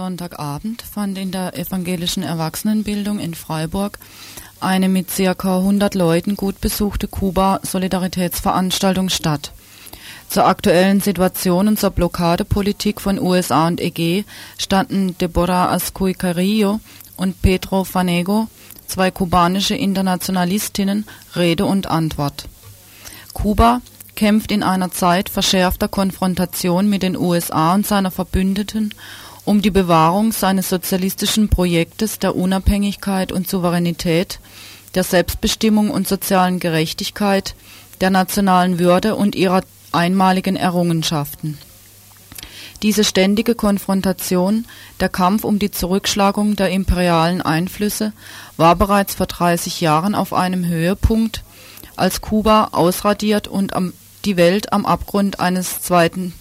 Sonntagabend 0.02 0.82
fand 0.82 1.16
in 1.20 1.30
der 1.30 1.56
evangelischen 1.56 2.24
Erwachsenenbildung 2.24 3.20
in 3.20 3.36
Freiburg 3.36 3.99
eine 4.60 4.89
mit 4.89 5.10
ca. 5.16 5.58
100 5.58 5.93
Leuten 5.93 6.36
gut 6.36 6.60
besuchte 6.60 7.08
Kuba-Solidaritätsveranstaltung 7.08 9.10
statt. 9.10 9.52
Zur 10.28 10.47
aktuellen 10.47 11.02
Situation 11.02 11.68
und 11.68 11.80
zur 11.80 11.91
Blockadepolitik 11.91 12.99
von 12.99 13.20
USA 13.20 13.68
und 13.68 13.80
EG 13.80 14.24
standen 14.58 15.16
Deborah 15.20 15.72
Ascuy 15.72 16.16
Carrillo 16.16 16.80
und 17.16 17.39
Pedro 17.43 17.84
Fanego, 17.84 18.47
zwei 18.88 19.12
kubanische 19.12 19.76
Internationalistinnen, 19.76 21.06
Rede 21.36 21.66
und 21.66 21.86
Antwort. 21.86 22.45
Kuba 23.34 23.82
kämpft 24.16 24.52
in 24.52 24.64
einer 24.64 24.89
Zeit 24.89 25.30
verschärfter 25.30 25.88
Konfrontation 25.88 26.89
mit 26.89 27.04
den 27.04 27.16
USA 27.16 27.76
und 27.76 27.86
seiner 27.86 28.10
Verbündeten 28.10 28.95
um 29.46 29.62
die 29.62 29.72
Bewahrung 29.72 30.32
seines 30.32 30.70
sozialistischen 30.70 31.50
Projektes 31.50 32.20
der 32.20 32.36
Unabhängigkeit 32.36 33.32
und 33.32 33.50
Souveränität, 33.50 34.39
der 34.96 35.04
Selbstbestimmung 35.04 35.89
und 35.89 36.08
sozialen 36.08 36.60
Gerechtigkeit, 36.60 37.56
der 38.02 38.10
nationalen 38.10 38.80
Würde 38.80 39.16
und 39.16 39.36
ihrer 39.36 39.62
einmaligen 39.92 40.56
Errungenschaften. 40.56 41.58
Diese 42.82 43.04
ständige 43.04 43.54
Konfrontation, 43.54 44.66
der 45.00 45.10
Kampf 45.10 45.44
um 45.44 45.60
die 45.60 45.70
Zurückschlagung 45.70 46.56
der 46.56 46.72
imperialen 46.72 47.42
Einflüsse, 47.42 48.12
war 48.58 48.76
bereits 48.76 49.16
vor 49.16 49.28
30 49.28 49.82
Jahren 49.82 50.16
auf 50.16 50.34
einem 50.34 50.66
Höhepunkt, 50.66 51.44
als 51.96 52.22
Kuba 52.22 52.70
ausradiert 52.72 53.48
und 53.48 53.74
am 53.74 53.94
die 54.26 54.38
Welt 54.38 54.72
am 54.72 54.86
Abgrund 54.86 55.39
eines 55.39 55.82
zweiten, 55.82 56.34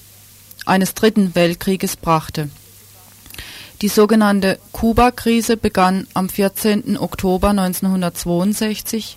eines 0.66 0.94
dritten 0.94 1.34
Weltkrieges 1.34 1.96
brachte. 1.96 2.50
Die 3.82 3.88
sogenannte 3.88 4.58
Kuba-Krise 4.72 5.56
begann 5.56 6.06
am 6.12 6.28
14. 6.28 6.98
Oktober 6.98 7.48
1962, 7.48 9.16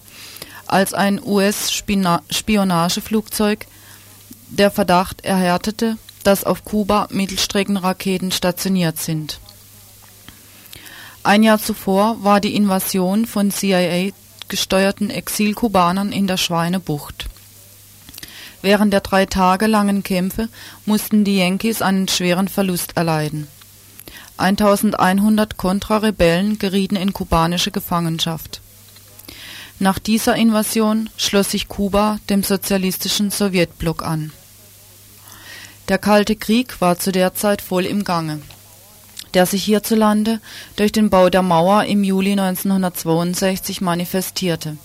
als 0.68 0.94
ein 0.94 1.22
US-Spionageflugzeug 1.22 3.68
der 4.48 4.72
Verdacht 4.72 5.26
erhärtete, 5.26 5.98
dass 6.24 6.46
auf 6.46 6.64
Kuba 6.64 7.10
Mittelstreckenraketen 7.12 8.32
stationiert 8.32 9.00
sind. 9.00 9.42
Ein 11.24 11.44
Jahr 11.44 11.60
zuvor 11.60 12.24
war 12.24 12.40
die 12.40 12.56
Invasion 12.56 13.26
von 13.26 13.52
CIA 13.52 14.12
gesteuerten 14.48 15.10
Exilkubanern 15.10 16.14
in 16.14 16.28
der 16.28 16.38
Schweinebucht. 16.38 17.26
Während 18.62 18.94
der 18.94 19.02
drei 19.02 19.26
Tage 19.26 19.68
langen 19.68 20.04
Kämpfe 20.04 20.48
mussten 20.86 21.26
die 21.26 21.40
Yankees 21.40 21.82
einen 21.82 22.08
schweren 22.08 22.48
Verlust 22.48 22.96
erleiden. 22.96 23.50
1100 24.38 25.58
Kontrarebellen 25.58 26.60
gerieten 26.60 26.96
in 26.96 27.14
kubanische 27.14 27.72
Gefangenschaft. 27.72 28.62
Nach 29.80 30.00
dieser 30.00 30.36
Invasion 30.36 31.10
schloss 31.18 31.52
sich 31.52 31.68
Kuba 31.68 32.20
dem 32.30 32.44
sozialistischen 32.44 33.32
Sowjetblock 33.32 34.04
an. 34.04 34.32
Der 35.90 35.98
Kalte 35.98 36.36
Krieg 36.36 36.80
war 36.80 36.98
zu 36.98 37.12
der 37.12 37.34
Zeit 37.36 37.62
voll 37.62 37.86
im 37.86 38.04
Gange, 38.04 38.42
der 39.34 39.46
sich 39.46 39.64
hierzulande 39.64 40.40
durch 40.76 40.92
den 40.92 41.10
Bau 41.10 41.30
der 41.30 41.42
Mauer 41.42 41.84
im 41.86 42.04
Juli 42.04 42.32
1962 42.32 43.82
manifestierte 43.82 44.78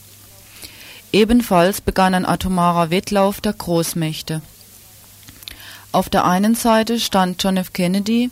Ebenfalls 1.13 1.81
begann 1.81 2.15
ein 2.15 2.27
atomarer 2.27 2.91
Wettlauf 2.91 3.41
der 3.41 3.55
Großmächte. 3.55 4.43
Auf 5.91 6.11
der 6.11 6.27
einen 6.27 6.55
Seite 6.55 7.01
stand 7.01 7.43
John 7.43 7.57
F. 7.57 7.73
Kennedy, 7.73 8.31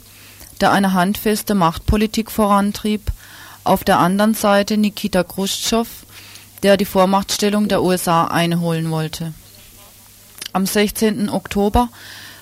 der 0.60 0.72
eine 0.72 0.92
handfeste 0.92 1.54
Machtpolitik 1.54 2.30
vorantrieb, 2.30 3.12
auf 3.64 3.84
der 3.84 3.98
anderen 3.98 4.34
Seite 4.34 4.76
Nikita 4.76 5.24
Khrushchev, 5.24 5.88
der 6.62 6.76
die 6.76 6.84
Vormachtstellung 6.84 7.68
der 7.68 7.82
USA 7.82 8.26
einholen 8.26 8.90
wollte. 8.90 9.34
Am 10.52 10.66
16. 10.66 11.28
Oktober 11.28 11.88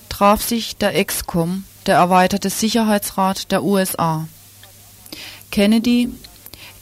traf 0.09 0.43
sich 0.43 0.77
der 0.77 0.95
EXCOM, 0.97 1.65
der 1.87 1.97
erweiterte 1.97 2.51
Sicherheitsrat 2.51 3.51
der 3.51 3.65
USA. 3.65 4.29
Kennedy 5.51 6.11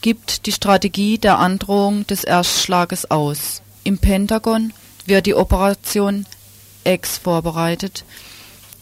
gibt 0.01 0.45
die 0.45 0.51
Strategie 0.51 1.17
der 1.17 1.39
Androhung 1.39 2.05
des 2.07 2.23
Erstschlages 2.23 3.09
aus. 3.09 3.61
Im 3.83 3.97
Pentagon 3.97 4.73
wird 5.05 5.25
die 5.25 5.33
Operation 5.33 6.25
X 6.83 7.17
vorbereitet, 7.17 8.03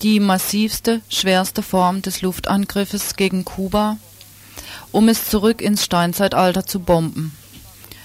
die 0.01 0.19
massivste, 0.19 1.01
schwerste 1.09 1.61
Form 1.61 2.01
des 2.01 2.21
Luftangriffes 2.21 3.15
gegen 3.15 3.45
Kuba, 3.45 3.97
um 4.91 5.09
es 5.09 5.27
zurück 5.27 5.61
ins 5.61 5.85
Steinzeitalter 5.85 6.65
zu 6.65 6.79
bomben. 6.79 7.35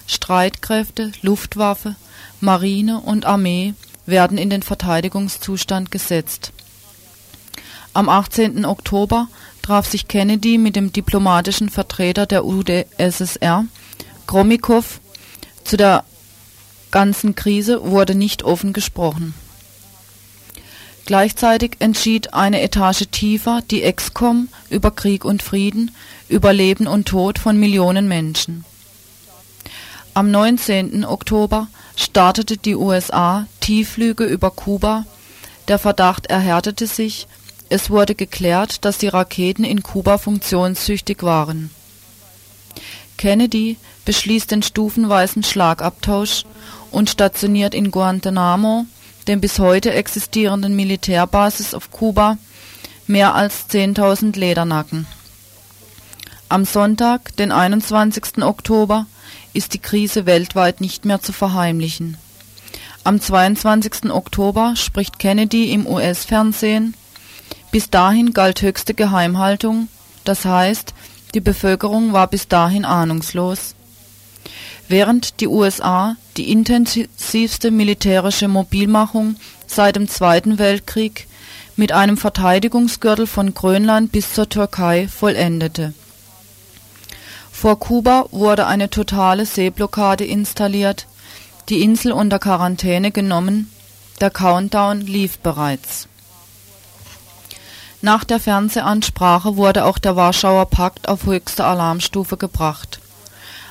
Streitkräfte, 0.06 1.12
Luftwaffe, 1.22 1.96
Marine 2.40 3.00
und 3.00 3.24
Armee 3.24 3.74
werden 4.04 4.38
in 4.38 4.50
den 4.50 4.62
Verteidigungszustand 4.62 5.90
gesetzt. 5.90 6.52
Am 7.92 8.08
18. 8.08 8.64
Oktober 8.66 9.28
traf 9.62 9.88
sich 9.88 10.06
Kennedy 10.06 10.58
mit 10.58 10.76
dem 10.76 10.92
diplomatischen 10.92 11.70
Vertreter 11.70 12.26
der 12.26 12.44
UdSSR, 12.44 13.64
Gromykow. 14.26 15.00
Zu 15.64 15.76
der 15.76 16.04
ganzen 16.90 17.34
Krise 17.34 17.90
wurde 17.90 18.14
nicht 18.14 18.42
offen 18.42 18.72
gesprochen. 18.72 19.34
Gleichzeitig 21.06 21.76
entschied 21.78 22.34
eine 22.34 22.60
Etage 22.62 23.04
tiefer 23.12 23.62
die 23.70 23.84
EXCOM 23.84 24.48
über 24.70 24.90
Krieg 24.90 25.24
und 25.24 25.40
Frieden, 25.40 25.92
über 26.28 26.52
Leben 26.52 26.88
und 26.88 27.06
Tod 27.06 27.38
von 27.38 27.56
Millionen 27.58 28.08
Menschen. 28.08 28.64
Am 30.14 30.32
19. 30.32 31.04
Oktober 31.04 31.68
startete 31.94 32.56
die 32.56 32.74
USA 32.74 33.46
Tiefflüge 33.60 34.24
über 34.24 34.50
Kuba, 34.50 35.06
der 35.68 35.78
Verdacht 35.78 36.26
erhärtete 36.26 36.88
sich, 36.88 37.28
es 37.68 37.88
wurde 37.88 38.14
geklärt, 38.14 38.84
dass 38.84 38.98
die 38.98 39.08
Raketen 39.08 39.64
in 39.64 39.84
Kuba 39.84 40.18
funktionstüchtig 40.18 41.22
waren. 41.22 41.70
Kennedy 43.16 43.76
beschließt 44.04 44.50
den 44.50 44.62
stufenweisen 44.62 45.42
Schlagabtausch 45.44 46.44
und 46.90 47.10
stationiert 47.10 47.74
in 47.74 47.90
Guantanamo, 47.90 48.86
dem 49.28 49.40
bis 49.40 49.58
heute 49.58 49.92
existierenden 49.92 50.76
Militärbasis 50.76 51.74
auf 51.74 51.90
Kuba, 51.90 52.38
mehr 53.06 53.34
als 53.34 53.68
10.000 53.70 54.38
Ledernacken. 54.38 55.06
Am 56.48 56.64
Sonntag, 56.64 57.36
den 57.36 57.52
21. 57.52 58.42
Oktober, 58.42 59.06
ist 59.52 59.74
die 59.74 59.78
Krise 59.78 60.26
weltweit 60.26 60.80
nicht 60.80 61.04
mehr 61.04 61.20
zu 61.20 61.32
verheimlichen. 61.32 62.18
Am 63.04 63.20
22. 63.20 64.10
Oktober 64.10 64.74
spricht 64.76 65.18
Kennedy 65.18 65.72
im 65.72 65.86
US-Fernsehen 65.86 66.94
bis 67.76 67.90
dahin 67.90 68.32
galt 68.32 68.62
höchste 68.62 68.94
Geheimhaltung, 68.94 69.88
das 70.24 70.46
heißt, 70.46 70.94
die 71.34 71.40
Bevölkerung 71.40 72.14
war 72.14 72.26
bis 72.26 72.48
dahin 72.48 72.86
ahnungslos. 72.86 73.74
Während 74.88 75.40
die 75.40 75.46
USA 75.46 76.16
die 76.36 76.50
intensivste 76.50 77.70
militärische 77.70 78.48
Mobilmachung 78.48 79.36
seit 79.66 79.96
dem 79.96 80.08
Zweiten 80.08 80.58
Weltkrieg 80.58 81.26
mit 81.76 81.92
einem 81.92 82.16
Verteidigungsgürtel 82.16 83.26
von 83.26 83.54
Grönland 83.54 84.12
bis 84.12 84.32
zur 84.32 84.48
Türkei 84.48 85.08
vollendete. 85.08 85.94
Vor 87.52 87.78
Kuba 87.78 88.26
wurde 88.30 88.66
eine 88.66 88.90
totale 88.90 89.46
Seeblockade 89.46 90.24
installiert, 90.24 91.06
die 91.68 91.82
Insel 91.82 92.12
unter 92.12 92.38
Quarantäne 92.38 93.10
genommen, 93.10 93.70
der 94.20 94.30
Countdown 94.30 95.00
lief 95.00 95.38
bereits 95.38 96.08
nach 98.06 98.22
der 98.22 98.38
Fernsehansprache 98.38 99.56
wurde 99.56 99.84
auch 99.84 99.98
der 99.98 100.14
Warschauer 100.14 100.66
Pakt 100.66 101.08
auf 101.08 101.26
höchste 101.26 101.64
Alarmstufe 101.64 102.36
gebracht. 102.36 103.00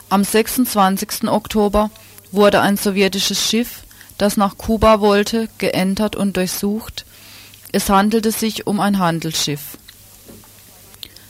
Am 0.09 0.25
26. 0.25 1.29
Oktober 1.29 1.89
wurde 2.35 2.61
ein 2.61 2.77
sowjetisches 2.77 3.41
Schiff, 3.41 3.83
das 4.17 4.37
nach 4.37 4.57
Kuba 4.57 5.01
wollte, 5.01 5.49
geentert 5.57 6.15
und 6.15 6.37
durchsucht. 6.37 7.05
Es 7.71 7.89
handelte 7.89 8.31
sich 8.31 8.67
um 8.67 8.79
ein 8.79 8.99
Handelsschiff. 8.99 9.77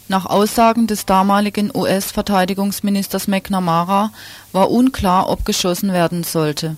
Nach 0.08 0.26
Aussagen 0.26 0.86
des 0.86 1.06
damaligen 1.06 1.72
US-Verteidigungsministers 1.74 3.28
McNamara 3.28 4.12
war 4.52 4.70
unklar, 4.70 5.30
ob 5.30 5.46
geschossen 5.46 5.94
werden 5.94 6.24
sollte. 6.24 6.78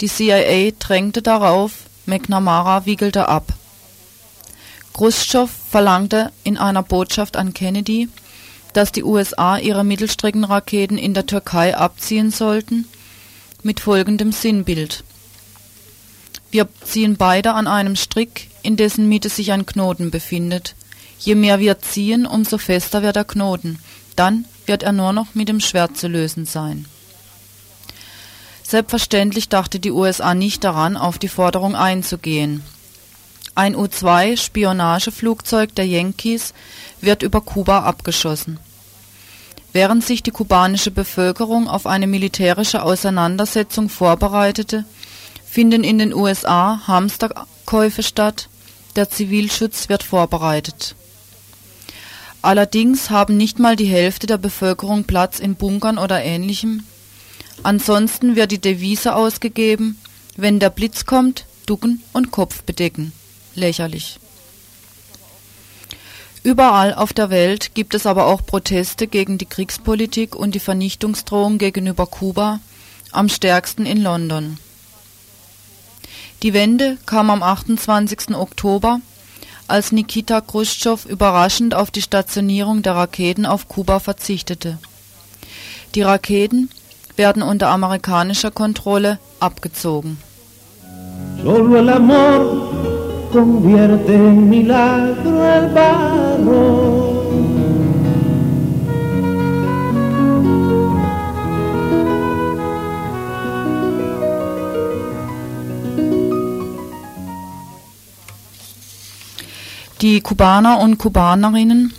Die 0.00 0.08
CIA 0.08 0.72
drängte 0.78 1.22
darauf, 1.22 1.72
McNamara 2.04 2.86
wiegelte 2.86 3.28
ab 3.28 3.52
Chruschtschow 4.96 5.50
verlangte 5.50 6.32
in 6.42 6.56
einer 6.56 6.82
Botschaft 6.82 7.36
an 7.36 7.52
Kennedy, 7.52 8.08
dass 8.72 8.92
die 8.92 9.04
USA 9.04 9.58
ihre 9.58 9.84
Mittelstreckenraketen 9.84 10.96
in 10.96 11.12
der 11.12 11.26
Türkei 11.26 11.76
abziehen 11.76 12.30
sollten, 12.30 12.88
mit 13.66 13.80
folgendem 13.80 14.32
Sinnbild: 14.32 15.04
Wir 16.50 16.68
ziehen 16.84 17.16
beide 17.16 17.52
an 17.52 17.66
einem 17.66 17.96
Strick, 17.96 18.48
in 18.62 18.76
dessen 18.76 19.08
Mitte 19.08 19.28
sich 19.28 19.52
ein 19.52 19.66
Knoten 19.66 20.10
befindet. 20.10 20.74
Je 21.18 21.34
mehr 21.34 21.58
wir 21.58 21.80
ziehen, 21.80 22.26
umso 22.26 22.58
fester 22.58 23.02
wird 23.02 23.16
der 23.16 23.24
Knoten. 23.24 23.80
Dann 24.14 24.44
wird 24.66 24.84
er 24.84 24.92
nur 24.92 25.12
noch 25.12 25.34
mit 25.34 25.48
dem 25.48 25.60
Schwert 25.60 25.96
zu 25.96 26.06
lösen 26.06 26.46
sein. 26.46 26.86
Selbstverständlich 28.62 29.48
dachte 29.48 29.80
die 29.80 29.90
USA 29.90 30.34
nicht 30.34 30.64
daran, 30.64 30.96
auf 30.96 31.18
die 31.18 31.28
Forderung 31.28 31.74
einzugehen. 31.74 32.62
Ein 33.54 33.74
U-2-Spionageflugzeug 33.74 35.74
der 35.74 35.86
Yankees 35.86 36.52
wird 37.00 37.22
über 37.22 37.40
Kuba 37.40 37.80
abgeschossen. 37.80 38.58
Während 39.76 40.02
sich 40.02 40.22
die 40.22 40.30
kubanische 40.30 40.90
Bevölkerung 40.90 41.68
auf 41.68 41.86
eine 41.86 42.06
militärische 42.06 42.82
Auseinandersetzung 42.82 43.90
vorbereitete, 43.90 44.86
finden 45.44 45.84
in 45.84 45.98
den 45.98 46.14
USA 46.14 46.80
Hamsterkäufe 46.86 48.02
statt, 48.02 48.48
der 48.96 49.10
Zivilschutz 49.10 49.90
wird 49.90 50.02
vorbereitet. 50.02 50.94
Allerdings 52.40 53.10
haben 53.10 53.36
nicht 53.36 53.58
mal 53.58 53.76
die 53.76 53.84
Hälfte 53.84 54.26
der 54.26 54.38
Bevölkerung 54.38 55.04
Platz 55.04 55.40
in 55.40 55.56
Bunkern 55.56 55.98
oder 55.98 56.24
ähnlichem, 56.24 56.84
Ansonsten 57.62 58.34
wird 58.34 58.52
die 58.52 58.60
Devise 58.60 59.14
ausgegeben, 59.14 59.98
wenn 60.36 60.58
der 60.58 60.70
Blitz 60.70 61.04
kommt, 61.04 61.44
ducken 61.66 62.02
und 62.14 62.30
Kopf 62.30 62.62
bedecken. 62.62 63.12
Lächerlich. 63.54 64.20
Überall 66.46 66.94
auf 66.94 67.12
der 67.12 67.28
Welt 67.30 67.74
gibt 67.74 67.92
es 67.92 68.06
aber 68.06 68.26
auch 68.26 68.40
Proteste 68.46 69.08
gegen 69.08 69.36
die 69.36 69.46
Kriegspolitik 69.46 70.36
und 70.36 70.54
die 70.54 70.60
Vernichtungsdrohung 70.60 71.58
gegenüber 71.58 72.06
Kuba, 72.06 72.60
am 73.10 73.28
stärksten 73.28 73.84
in 73.84 74.00
London. 74.00 74.56
Die 76.44 76.54
Wende 76.54 76.98
kam 77.04 77.30
am 77.30 77.42
28. 77.42 78.36
Oktober, 78.36 79.00
als 79.66 79.90
Nikita 79.90 80.40
Khrushchev 80.40 81.08
überraschend 81.08 81.74
auf 81.74 81.90
die 81.90 82.00
Stationierung 82.00 82.80
der 82.82 82.94
Raketen 82.94 83.44
auf 83.44 83.66
Kuba 83.66 83.98
verzichtete. 83.98 84.78
Die 85.96 86.02
Raketen, 86.02 86.70
werden 87.16 87.42
unter 87.42 87.70
amerikanischer 87.70 88.52
Kontrolle 88.52 89.18
abgezogen. 89.40 90.18
Solo 91.42 91.74
el 91.74 91.88
amor 91.88 92.95
convierte 93.32 94.14
en 94.14 94.48
milagro 94.48 95.44
el 95.44 95.68
barro. 95.74 97.16
Die 110.02 110.20
Kubaner 110.20 110.78
und 110.80 110.98
Kubanerinnen 110.98 111.92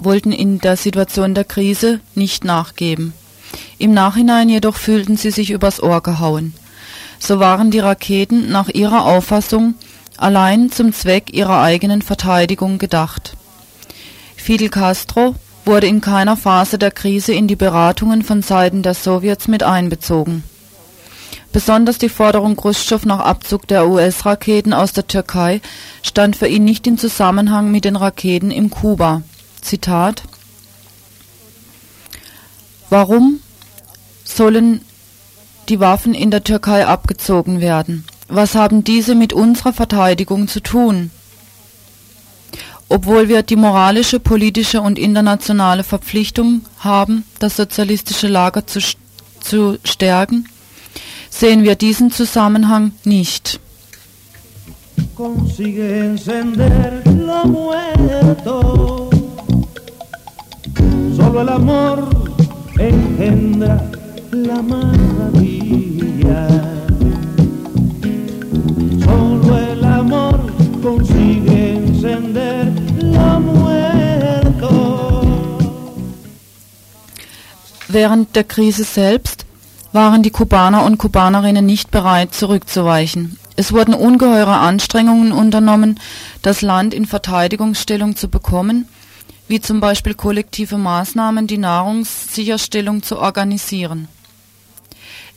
wollten 0.00 0.32
in 0.32 0.58
der 0.58 0.76
Situation 0.76 1.34
der 1.34 1.44
Krise 1.44 2.00
nicht 2.14 2.44
nachgeben. 2.44 3.12
Im 3.78 3.94
Nachhinein 3.94 4.48
jedoch 4.48 4.76
fühlten 4.76 5.16
sie 5.16 5.30
sich 5.30 5.50
übers 5.50 5.82
Ohr 5.82 6.02
gehauen. 6.02 6.52
So 7.18 7.38
waren 7.38 7.70
die 7.70 7.78
Raketen 7.78 8.50
nach 8.50 8.68
ihrer 8.68 9.04
Auffassung 9.04 9.74
allein 10.20 10.70
zum 10.70 10.92
Zweck 10.92 11.32
ihrer 11.32 11.60
eigenen 11.62 12.02
Verteidigung 12.02 12.78
gedacht. 12.78 13.36
Fidel 14.36 14.68
Castro 14.68 15.34
wurde 15.64 15.86
in 15.86 16.00
keiner 16.00 16.36
Phase 16.36 16.78
der 16.78 16.90
Krise 16.90 17.32
in 17.32 17.48
die 17.48 17.56
Beratungen 17.56 18.22
von 18.22 18.42
Seiten 18.42 18.82
der 18.82 18.94
Sowjets 18.94 19.48
mit 19.48 19.62
einbezogen. 19.62 20.44
Besonders 21.52 21.98
die 21.98 22.08
Forderung 22.08 22.56
Khrushchev 22.56 23.06
nach 23.06 23.20
Abzug 23.20 23.66
der 23.66 23.88
US-Raketen 23.88 24.72
aus 24.72 24.92
der 24.92 25.06
Türkei 25.06 25.60
stand 26.02 26.36
für 26.36 26.46
ihn 26.46 26.64
nicht 26.64 26.86
in 26.86 26.96
Zusammenhang 26.96 27.70
mit 27.70 27.84
den 27.84 27.96
Raketen 27.96 28.50
im 28.50 28.70
Kuba. 28.70 29.22
Zitat 29.60 30.22
Warum 32.88 33.40
sollen 34.24 34.82
die 35.68 35.80
Waffen 35.80 36.14
in 36.14 36.30
der 36.30 36.42
Türkei 36.42 36.86
abgezogen 36.86 37.60
werden. 37.60 38.04
Was 38.32 38.54
haben 38.54 38.84
diese 38.84 39.16
mit 39.16 39.32
unserer 39.32 39.72
Verteidigung 39.72 40.46
zu 40.46 40.60
tun? 40.62 41.10
Obwohl 42.88 43.28
wir 43.28 43.42
die 43.42 43.56
moralische, 43.56 44.20
politische 44.20 44.80
und 44.80 45.00
internationale 45.00 45.82
Verpflichtung 45.82 46.62
haben, 46.78 47.24
das 47.40 47.56
sozialistische 47.56 48.28
Lager 48.28 48.68
zu, 48.68 48.80
zu 49.40 49.78
stärken, 49.84 50.48
sehen 51.28 51.64
wir 51.64 51.74
diesen 51.74 52.12
Zusammenhang 52.12 52.92
nicht. 53.04 53.58
La 64.32 64.62
maravilla. 64.62 65.80
Während 77.92 78.36
der 78.36 78.44
Krise 78.44 78.84
selbst 78.84 79.46
waren 79.90 80.22
die 80.22 80.30
Kubaner 80.30 80.84
und 80.84 80.98
Kubanerinnen 80.98 81.66
nicht 81.66 81.90
bereit, 81.90 82.32
zurückzuweichen. 82.32 83.36
Es 83.56 83.72
wurden 83.72 83.94
ungeheure 83.94 84.58
Anstrengungen 84.58 85.32
unternommen, 85.32 85.98
das 86.40 86.62
Land 86.62 86.94
in 86.94 87.04
Verteidigungsstellung 87.04 88.14
zu 88.14 88.28
bekommen, 88.28 88.86
wie 89.48 89.60
zum 89.60 89.80
Beispiel 89.80 90.14
kollektive 90.14 90.78
Maßnahmen, 90.78 91.48
die 91.48 91.58
Nahrungssicherstellung 91.58 93.02
zu 93.02 93.18
organisieren. 93.18 94.06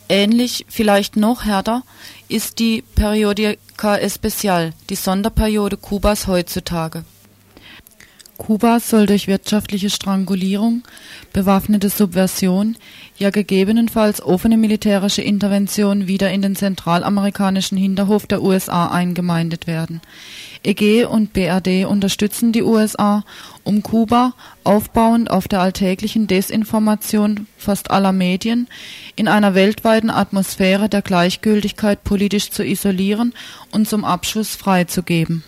Ähnlich, 0.08 0.68
vielleicht 0.70 1.16
noch 1.16 1.45
härter, 1.45 1.82
ist 2.28 2.60
die 2.60 2.84
Periodica 2.93 3.97
Especial, 3.97 4.74
die 4.91 4.95
Sonderperiode 4.95 5.78
Kubas 5.78 6.28
heutzutage. 6.28 7.04
Kuba 8.38 8.79
soll 8.79 9.05
durch 9.05 9.27
wirtschaftliche 9.27 9.91
Strangulierung, 9.91 10.84
bewaffnete 11.34 11.89
Subversion, 11.89 12.75
ja 13.17 13.29
gegebenenfalls 13.29 14.21
offene 14.21 14.57
militärische 14.57 15.21
Intervention 15.21 16.07
wieder 16.07 16.31
in 16.31 16.41
den 16.41 16.55
zentralamerikanischen 16.55 17.77
Hinterhof 17.77 18.25
der 18.25 18.41
USA 18.41 18.88
eingemeindet 18.88 19.67
werden. 19.67 20.01
EG 20.63 21.05
und 21.05 21.34
BRD 21.34 21.86
unterstützen 21.86 22.53
die 22.53 22.63
USA, 22.63 23.23
um 23.63 23.84
Kuba, 23.84 24.34
aufbauend 24.63 25.29
auf 25.29 25.47
der 25.47 25.61
alltäglichen 25.61 26.25
Desinformation 26.25 27.47
fast 27.57 27.91
aller 27.91 28.13
Medien, 28.13 28.67
in 29.15 29.27
einer 29.27 29.53
weltweiten 29.53 30.09
Atmosphäre 30.09 30.89
der 30.89 31.01
Gleichgültigkeit 31.01 32.03
politisch 32.03 32.49
zu 32.49 32.65
isolieren 32.65 33.34
und 33.71 33.88
zum 33.88 34.05
Abschuss 34.05 34.55
freizugeben. 34.55 35.43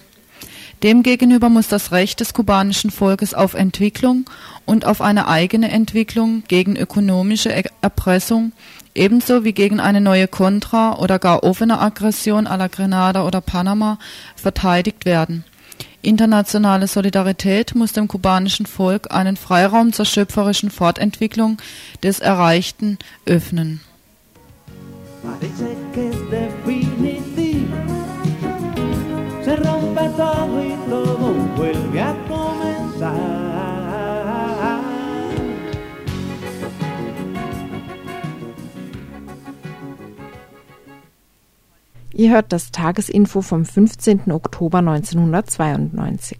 Demgegenüber 0.86 1.50
muss 1.50 1.68
das 1.68 1.92
Recht 1.92 2.20
des 2.20 2.36
kubanischen 2.36 2.92
Volkes 2.92 3.34
auf 3.34 3.56
Entwicklung 3.56 4.30
und 4.66 4.86
auf 4.86 5.02
eine 5.02 5.28
eigene 5.28 5.72
Entwicklung 5.72 6.44
gegen 6.48 6.76
ökonomische 6.76 7.52
Erpressung 7.82 8.52
ebenso 8.94 9.44
wie 9.44 9.54
gegen 9.54 9.80
eine 9.80 10.00
neue 10.00 10.28
Kontra- 10.28 11.00
oder 11.00 11.18
gar 11.18 11.44
offene 11.44 11.80
Aggression 11.80 12.46
à 12.46 12.56
la 12.56 12.68
Grenada 12.68 13.26
oder 13.26 13.42
Panama 13.42 13.98
verteidigt 14.36 15.06
werden. 15.06 15.44
Internationale 16.04 16.88
Solidarität 16.88 17.74
muss 17.74 17.92
dem 17.92 18.08
kubanischen 18.08 18.68
Volk 18.68 19.12
einen 19.12 19.38
Freiraum 19.38 19.92
zur 19.92 20.06
schöpferischen 20.06 20.70
Fortentwicklung 20.70 21.58
des 22.04 22.20
Erreichten 22.20 23.00
öffnen. 23.26 23.82
Se 29.46 29.56
rompe 29.58 30.12
todo 30.18 30.75
Ihr 42.18 42.32
hört 42.32 42.54
das 42.54 42.72
Tagesinfo 42.72 43.42
vom 43.42 43.66
15. 43.66 44.32
Oktober 44.32 44.78
1992. 44.78 46.38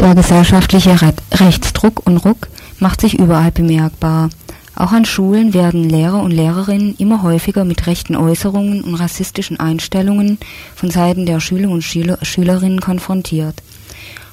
Der 0.00 0.14
gesellschaftliche 0.14 0.96
Rechtsdruck 1.32 2.06
und 2.06 2.16
Ruck 2.24 2.48
macht 2.78 3.02
sich 3.02 3.18
überall 3.18 3.50
bemerkbar 3.50 4.30
Auch 4.80 4.92
an 4.92 5.04
Schulen 5.04 5.52
werden 5.52 5.90
Lehrer 5.90 6.22
und 6.22 6.30
Lehrerinnen 6.30 6.94
immer 6.96 7.22
häufiger 7.22 7.66
mit 7.66 7.86
rechten 7.86 8.16
Äußerungen 8.16 8.82
und 8.82 8.94
rassistischen 8.94 9.60
Einstellungen 9.60 10.38
von 10.74 10.90
Seiten 10.90 11.26
der 11.26 11.38
Schüler 11.38 11.68
und 11.68 11.82
Schüler, 11.82 12.18
Schülerinnen 12.22 12.80
konfrontiert. 12.80 13.62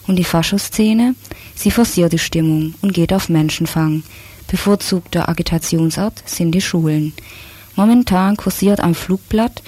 Und 0.07 0.15
die 0.15 0.23
Faschoszene, 0.23 1.15
sie 1.53 1.69
forciert 1.69 2.13
die 2.13 2.17
Stimmung 2.17 2.75
und 2.81 2.93
geht 2.93 3.11
auf 3.11 3.27
Menschenfang. 3.27 4.03
Bevorzugter 4.49 5.27
Agitationsort 5.27 6.23
sind 6.25 6.53
die 6.53 6.61
Schulen. 6.61 7.11
Momentan 7.75 8.37
kursiert 8.37 8.79
ein 8.79 8.95
Flugblatt 8.95 9.61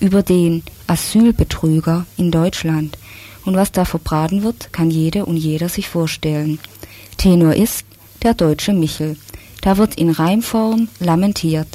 über 0.00 0.22
den 0.22 0.64
Asylbetrüger 0.86 2.04
in 2.18 2.30
Deutschland. 2.30 2.98
Und 3.46 3.56
was 3.56 3.72
da 3.72 3.86
verbraten 3.86 4.42
wird, 4.42 4.70
kann 4.70 4.90
jede 4.90 5.24
und 5.24 5.38
jeder 5.38 5.70
sich 5.70 5.88
vorstellen. 5.88 6.58
Tenor 7.16 7.54
ist 7.54 7.86
der 8.22 8.34
deutsche 8.34 8.74
Michel. 8.74 9.16
Da 9.66 9.78
wird 9.78 9.96
in 9.96 10.10
Reimform 10.10 10.86
lamentiert. 11.00 11.66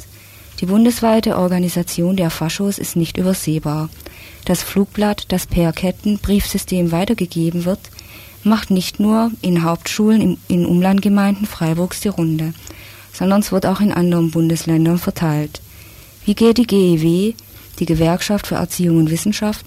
Die 0.62 0.64
bundesweite 0.64 1.36
Organisation 1.36 2.16
der 2.16 2.30
Faschos 2.30 2.78
ist 2.78 2.96
nicht 2.96 3.18
übersehbar. 3.18 3.90
Das 4.46 4.62
Flugblatt, 4.62 5.26
das 5.28 5.46
per 5.46 5.74
Kettenbriefsystem 5.74 6.90
weitergegeben 6.90 7.66
wird, 7.66 7.80
macht 8.44 8.70
nicht 8.70 8.98
nur 8.98 9.30
in 9.42 9.62
Hauptschulen 9.62 10.38
in 10.48 10.64
Umlandgemeinden 10.64 11.44
Freiburgs 11.44 12.00
die 12.00 12.08
Runde, 12.08 12.54
sondern 13.12 13.42
es 13.42 13.52
wird 13.52 13.66
auch 13.66 13.82
in 13.82 13.92
anderen 13.92 14.30
Bundesländern 14.30 14.96
verteilt. 14.96 15.60
Wie 16.24 16.34
geht 16.34 16.56
die 16.56 16.66
GEW, 16.66 17.34
die 17.78 17.86
Gewerkschaft 17.86 18.46
für 18.46 18.54
Erziehung 18.54 18.96
und 18.96 19.10
Wissenschaft, 19.10 19.66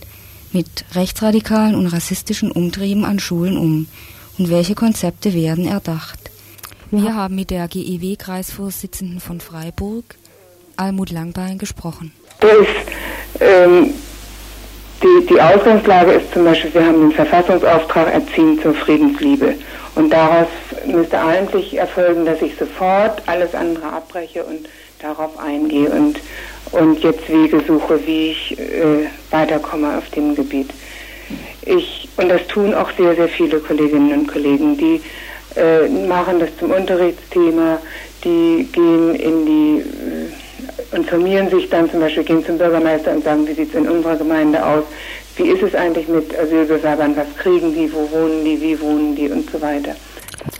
mit 0.51 0.83
rechtsradikalen 0.95 1.75
und 1.75 1.85
rassistischen 1.85 2.51
Umtrieben 2.51 3.05
an 3.05 3.19
Schulen 3.19 3.55
um 3.55 3.85
und 4.39 4.49
welche 4.49 4.73
Konzepte 4.73 5.35
werden 5.35 5.67
erdacht? 5.67 6.31
Wir 6.91 7.15
haben 7.15 7.35
mit 7.35 7.51
der 7.51 7.67
GEW-Kreisvorsitzenden 7.67 9.19
von 9.19 9.39
Freiburg, 9.41 10.05
Almut 10.77 11.11
Langbein, 11.11 11.57
gesprochen. 11.57 12.11
Das 12.39 12.67
ähm, 13.39 13.93
die, 15.03 15.25
die 15.27 15.41
Ausgangslage 15.41 16.13
ist 16.13 16.33
zum 16.33 16.45
Beispiel, 16.45 16.73
wir 16.73 16.85
haben 16.85 17.01
den 17.01 17.11
Verfassungsauftrag 17.11 18.13
Erziehen 18.13 18.59
zur 18.61 18.73
Friedensliebe. 18.73 19.55
Und 19.95 20.09
daraus 20.11 20.47
müsste 20.85 21.19
eigentlich 21.19 21.77
erfolgen, 21.77 22.25
dass 22.25 22.41
ich 22.41 22.55
sofort 22.57 23.21
alles 23.27 23.53
andere 23.53 23.87
abbreche 23.87 24.43
und 24.43 24.67
darauf 24.99 25.37
eingehe 25.37 25.89
und, 25.89 26.19
und 26.71 27.03
jetzt 27.03 27.29
Wege 27.29 27.61
suche, 27.65 27.99
wie 28.05 28.31
ich 28.31 28.59
äh, 28.59 29.07
weiterkomme 29.31 29.97
auf 29.97 30.09
dem 30.09 30.35
Gebiet. 30.35 30.69
Ich, 31.65 32.09
und 32.17 32.29
das 32.29 32.45
tun 32.47 32.73
auch 32.73 32.89
sehr, 32.97 33.15
sehr 33.15 33.27
viele 33.27 33.59
Kolleginnen 33.59 34.11
und 34.13 34.27
Kollegen, 34.27 34.77
die 34.77 35.01
äh, 35.55 35.87
machen 35.87 36.39
das 36.39 36.49
zum 36.57 36.71
Unterrichtsthema, 36.71 37.79
die 38.23 38.67
gehen 38.71 39.15
in 39.15 39.45
die, 39.45 39.79
äh, 39.81 40.95
informieren 40.95 41.49
sich 41.49 41.69
dann 41.69 41.89
zum 41.89 41.99
Beispiel, 41.99 42.23
gehen 42.23 42.45
zum 42.45 42.57
Bürgermeister 42.57 43.11
und 43.11 43.23
sagen, 43.23 43.47
wie 43.47 43.53
sieht 43.53 43.69
es 43.69 43.75
in 43.75 43.87
unserer 43.87 44.15
Gemeinde 44.15 44.65
aus, 44.65 44.83
wie 45.37 45.43
ist 45.43 45.63
es 45.63 45.75
eigentlich 45.75 46.07
mit 46.07 46.37
Asylbewerbern, 46.37 47.15
was 47.15 47.27
kriegen 47.37 47.73
die, 47.73 47.91
wo 47.91 48.09
wohnen 48.11 48.45
die, 48.45 48.61
wie 48.61 48.79
wohnen 48.79 49.15
die? 49.15 49.29
Und 49.29 49.49
so 49.49 49.61
weiter. 49.61 49.95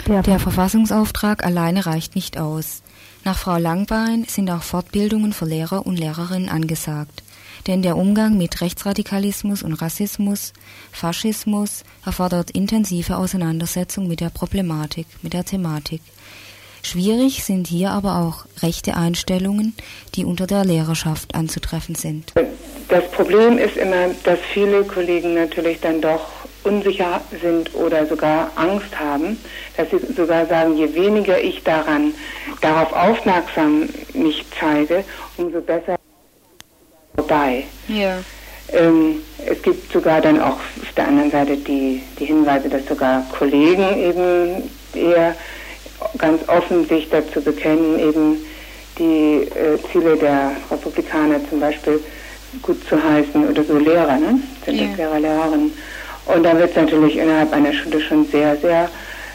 Der 0.07 0.39
Verfassungsauftrag 0.39 1.45
alleine 1.45 1.85
reicht 1.85 2.15
nicht 2.15 2.37
aus. 2.37 2.81
Nach 3.23 3.37
Frau 3.37 3.57
Langbein 3.57 4.25
sind 4.27 4.49
auch 4.51 4.63
Fortbildungen 4.63 5.33
für 5.33 5.45
Lehrer 5.45 5.85
und 5.85 5.97
Lehrerinnen 5.97 6.49
angesagt. 6.49 7.23
Denn 7.67 7.81
der 7.81 7.97
Umgang 7.97 8.37
mit 8.37 8.61
Rechtsradikalismus 8.61 9.63
und 9.63 9.73
Rassismus, 9.73 10.53
Faschismus 10.91 11.83
erfordert 12.05 12.51
intensive 12.51 13.17
Auseinandersetzung 13.17 14.07
mit 14.07 14.19
der 14.19 14.29
Problematik, 14.29 15.07
mit 15.23 15.33
der 15.33 15.45
Thematik. 15.45 16.01
Schwierig 16.83 17.43
sind 17.43 17.65
hier 17.65 17.89
aber 17.89 18.19
auch 18.19 18.45
rechte 18.61 18.95
Einstellungen, 18.95 19.73
die 20.13 20.23
unter 20.23 20.45
der 20.45 20.63
Lehrerschaft 20.63 21.33
anzutreffen 21.33 21.95
sind. 21.95 22.33
Das 22.89 23.09
Problem 23.09 23.57
ist 23.57 23.75
immer, 23.75 24.09
dass 24.23 24.37
viele 24.53 24.83
Kollegen 24.83 25.33
natürlich 25.33 25.79
dann 25.81 25.99
doch 25.99 26.29
unsicher 26.63 27.21
sind 27.41 27.73
oder 27.73 28.05
sogar 28.05 28.51
Angst 28.55 28.99
haben, 28.99 29.37
dass 29.77 29.89
sie 29.89 30.13
sogar 30.13 30.45
sagen, 30.45 30.77
je 30.77 30.93
weniger 30.93 31.39
ich 31.41 31.63
daran 31.63 32.13
darauf 32.61 32.93
aufmerksam 32.93 33.89
mich 34.13 34.45
zeige, 34.59 35.03
umso 35.37 35.61
besser 35.61 35.97
vorbei. 37.15 37.63
Ja. 37.87 38.17
Ähm, 38.73 39.21
es 39.45 39.61
gibt 39.61 39.91
sogar 39.91 40.21
dann 40.21 40.39
auch 40.41 40.57
auf 40.57 40.93
der 40.97 41.07
anderen 41.07 41.31
Seite 41.31 41.57
die, 41.57 42.01
die 42.19 42.25
Hinweise, 42.25 42.69
dass 42.69 42.85
sogar 42.87 43.23
Kollegen 43.37 43.97
eben 43.97 44.69
eher 44.93 45.35
ganz 46.17 46.47
offen 46.47 46.87
sich 46.87 47.09
dazu 47.09 47.41
bekennen, 47.41 47.99
eben 47.99 48.37
die 48.97 49.47
äh, 49.57 49.77
Ziele 49.91 50.15
der 50.17 50.51
Republikaner 50.71 51.39
zum 51.49 51.59
Beispiel 51.59 51.99
gut 52.61 52.77
zu 52.87 53.01
heißen 53.01 53.49
oder 53.49 53.63
so 53.63 53.77
Lehrer, 53.77 54.17
ne? 54.17 54.39
Sind 54.65 54.75
ja. 54.75 54.87
das 54.87 54.97
Lehrer, 54.97 55.19
Lehrerinnen. 55.19 55.73
Und 56.25 56.43
da 56.43 56.57
wird 56.57 56.71
es 56.71 56.75
natürlich 56.75 57.17
innerhalb 57.17 57.53
einer 57.53 57.73
Schule 57.73 58.01
schon 58.01 58.25
sehr, 58.25 58.55
sehr 58.57 58.89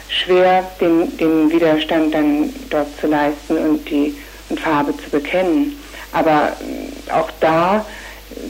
schwer, 0.09 0.63
den, 0.81 1.15
den 1.17 1.51
Widerstand 1.51 2.13
dann 2.13 2.53
dort 2.69 2.87
zu 2.99 3.07
leisten 3.07 3.57
und 3.57 3.89
die 3.89 4.15
und 4.49 4.59
Farbe 4.59 4.93
zu 4.97 5.09
bekennen. 5.09 5.80
Aber 6.11 6.53
äh, 6.59 7.11
auch 7.11 7.29
da 7.39 7.85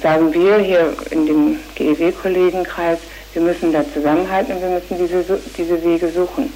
sagen 0.02 0.34
wir 0.34 0.58
hier 0.60 0.94
in 1.12 1.26
dem 1.26 1.60
GEW-Kollegenkreis, 1.76 3.00
wir 3.34 3.42
müssen 3.42 3.72
da 3.72 3.84
zusammenhalten 3.94 4.56
und 4.56 4.62
wir 4.62 4.70
müssen 4.70 4.98
diese, 4.98 5.40
diese 5.58 5.84
Wege 5.84 6.10
suchen. 6.10 6.52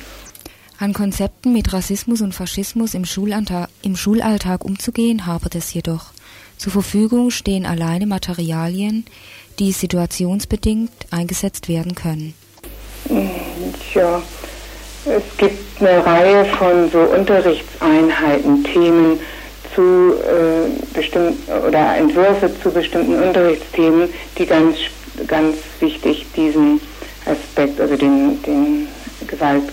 An 0.78 0.94
Konzepten 0.94 1.54
mit 1.54 1.72
Rassismus 1.72 2.22
und 2.22 2.34
Faschismus 2.34 2.94
im, 2.94 3.06
Schulalltag, 3.06 3.70
im 3.82 3.96
Schulalltag 3.96 4.66
umzugehen, 4.66 5.26
hapert 5.26 5.56
es 5.56 5.74
jedoch. 5.74 6.12
Zur 6.58 6.74
Verfügung 6.74 7.32
stehen 7.32 7.66
alleine 7.66 8.08
Materialien, 8.08 9.06
die 9.60 9.72
situationsbedingt 9.72 10.92
eingesetzt 11.12 11.70
werden 11.70 11.96
können. 11.96 12.34
Ja, 13.94 14.22
es 15.06 15.38
gibt 15.38 15.82
eine 15.82 16.06
Reihe 16.06 16.46
von 16.46 16.90
so 16.92 17.00
Unterrichtseinheiten, 17.00 18.64
Themen, 18.64 19.20
zu 19.76 20.14
äh, 20.14 20.96
bestimmten 20.96 21.52
oder 21.68 21.98
Entwürfe 21.98 22.50
zu 22.64 22.72
bestimmten 22.72 23.22
Unterrichtsthemen, 23.22 24.10
die 24.38 24.46
ganz 24.46 24.78
ganz 25.28 25.58
wichtig 25.80 26.26
diesen 26.36 26.80
Aspekt, 27.26 27.80
also 27.80 27.96
den, 27.96 28.42
den 28.44 28.88
Gewalt 29.28 29.64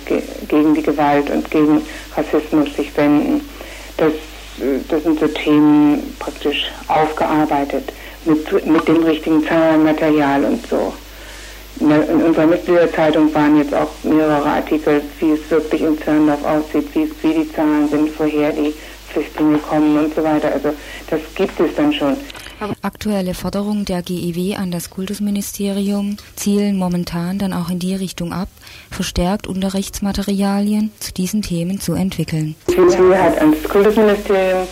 gegen 0.48 0.74
die 0.74 0.82
Gewalt 0.82 1.30
und 1.30 1.50
gegen 1.50 1.82
Rassismus 2.16 2.74
sich 2.76 2.96
wenden. 2.96 3.46
Das, 3.96 4.12
das 4.88 5.02
sind 5.02 5.20
so 5.20 5.28
Themen 5.28 6.14
praktisch 6.18 6.70
aufgearbeitet 6.88 7.92
mit, 8.24 8.66
mit 8.66 8.88
dem 8.88 9.02
richtigen 9.02 9.44
Zahlenmaterial 9.46 10.44
und 10.44 10.66
so. 10.66 10.92
In 11.80 11.90
unserer 12.22 12.46
Mitgliederzeitung 12.46 13.34
waren 13.34 13.58
jetzt 13.58 13.74
auch 13.74 13.88
mehrere 14.02 14.44
Artikel, 14.44 15.02
wie 15.18 15.32
es 15.32 15.50
wirklich 15.50 15.82
in 15.82 16.00
Zirndorf 16.00 16.44
aussieht, 16.44 16.88
wie, 16.94 17.10
wie 17.22 17.42
die 17.42 17.52
Zahlen 17.52 17.88
sind, 17.88 18.10
woher 18.18 18.52
die 18.52 18.74
Flüchtlinge 19.12 19.58
kommen 19.58 20.04
und 20.04 20.14
so 20.14 20.22
weiter. 20.22 20.52
Also 20.52 20.74
das 21.08 21.20
gibt 21.34 21.58
es 21.60 21.74
dann 21.74 21.92
schon. 21.92 22.16
Aktuelle 22.82 23.34
Forderungen 23.34 23.84
der 23.84 24.02
GEW 24.02 24.54
an 24.56 24.70
das 24.70 24.90
Kultusministerium 24.90 26.16
zielen 26.36 26.76
momentan 26.76 27.38
dann 27.38 27.52
auch 27.52 27.70
in 27.70 27.80
die 27.80 27.94
Richtung 27.94 28.32
ab, 28.32 28.48
verstärkt 28.90 29.48
Unterrichtsmaterialien 29.48 30.92
zu 31.00 31.12
diesen 31.12 31.42
Themen 31.42 31.80
zu 31.80 31.94
entwickeln. 31.94 32.54
Die 32.68 32.76
GEW 32.76 33.16
hat 33.16 33.38
ans 33.38 33.62
Kultusministerium 33.64 34.68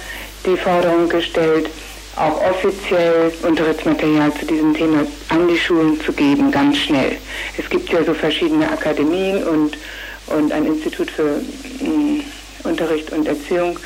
die 0.46 0.56
Forderung 0.56 1.08
gestellt, 1.08 1.68
auch 2.16 2.40
offiziell 2.42 3.32
Unterrichtsmaterial 3.42 4.32
zu 4.34 4.46
diesem 4.46 4.74
Thema 4.74 5.06
an 5.28 5.48
die 5.48 5.58
Schulen 5.58 6.00
zu 6.00 6.12
geben, 6.12 6.50
ganz 6.50 6.76
schnell. 6.76 7.16
Es 7.58 7.68
gibt 7.68 7.88
ja 7.90 8.04
so 8.04 8.14
verschiedene 8.14 8.70
Akademien 8.70 9.42
und, 9.44 9.76
und 10.26 10.52
ein 10.52 10.66
Institut 10.66 11.10
für 11.10 11.40
mh, 11.80 11.86
hm, 11.86 12.24
Unterricht 12.64 13.10
und 13.12 13.26
Erziehung, 13.26 13.78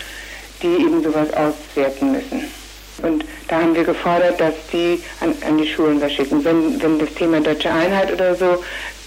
die 0.64 0.82
eben 0.82 1.02
sowas 1.02 1.28
auswerten 1.34 2.12
müssen. 2.12 2.44
Und 3.02 3.24
da 3.48 3.60
haben 3.60 3.74
wir 3.74 3.84
gefordert, 3.84 4.40
dass 4.40 4.54
die 4.72 5.02
an, 5.20 5.34
an 5.46 5.58
die 5.58 5.68
Schulen 5.68 6.00
was 6.00 6.12
schicken. 6.12 6.42
Wenn, 6.44 6.82
wenn 6.82 6.98
das 6.98 7.12
Thema 7.14 7.40
deutsche 7.40 7.70
Einheit 7.70 8.10
oder 8.12 8.34
so, 8.34 8.64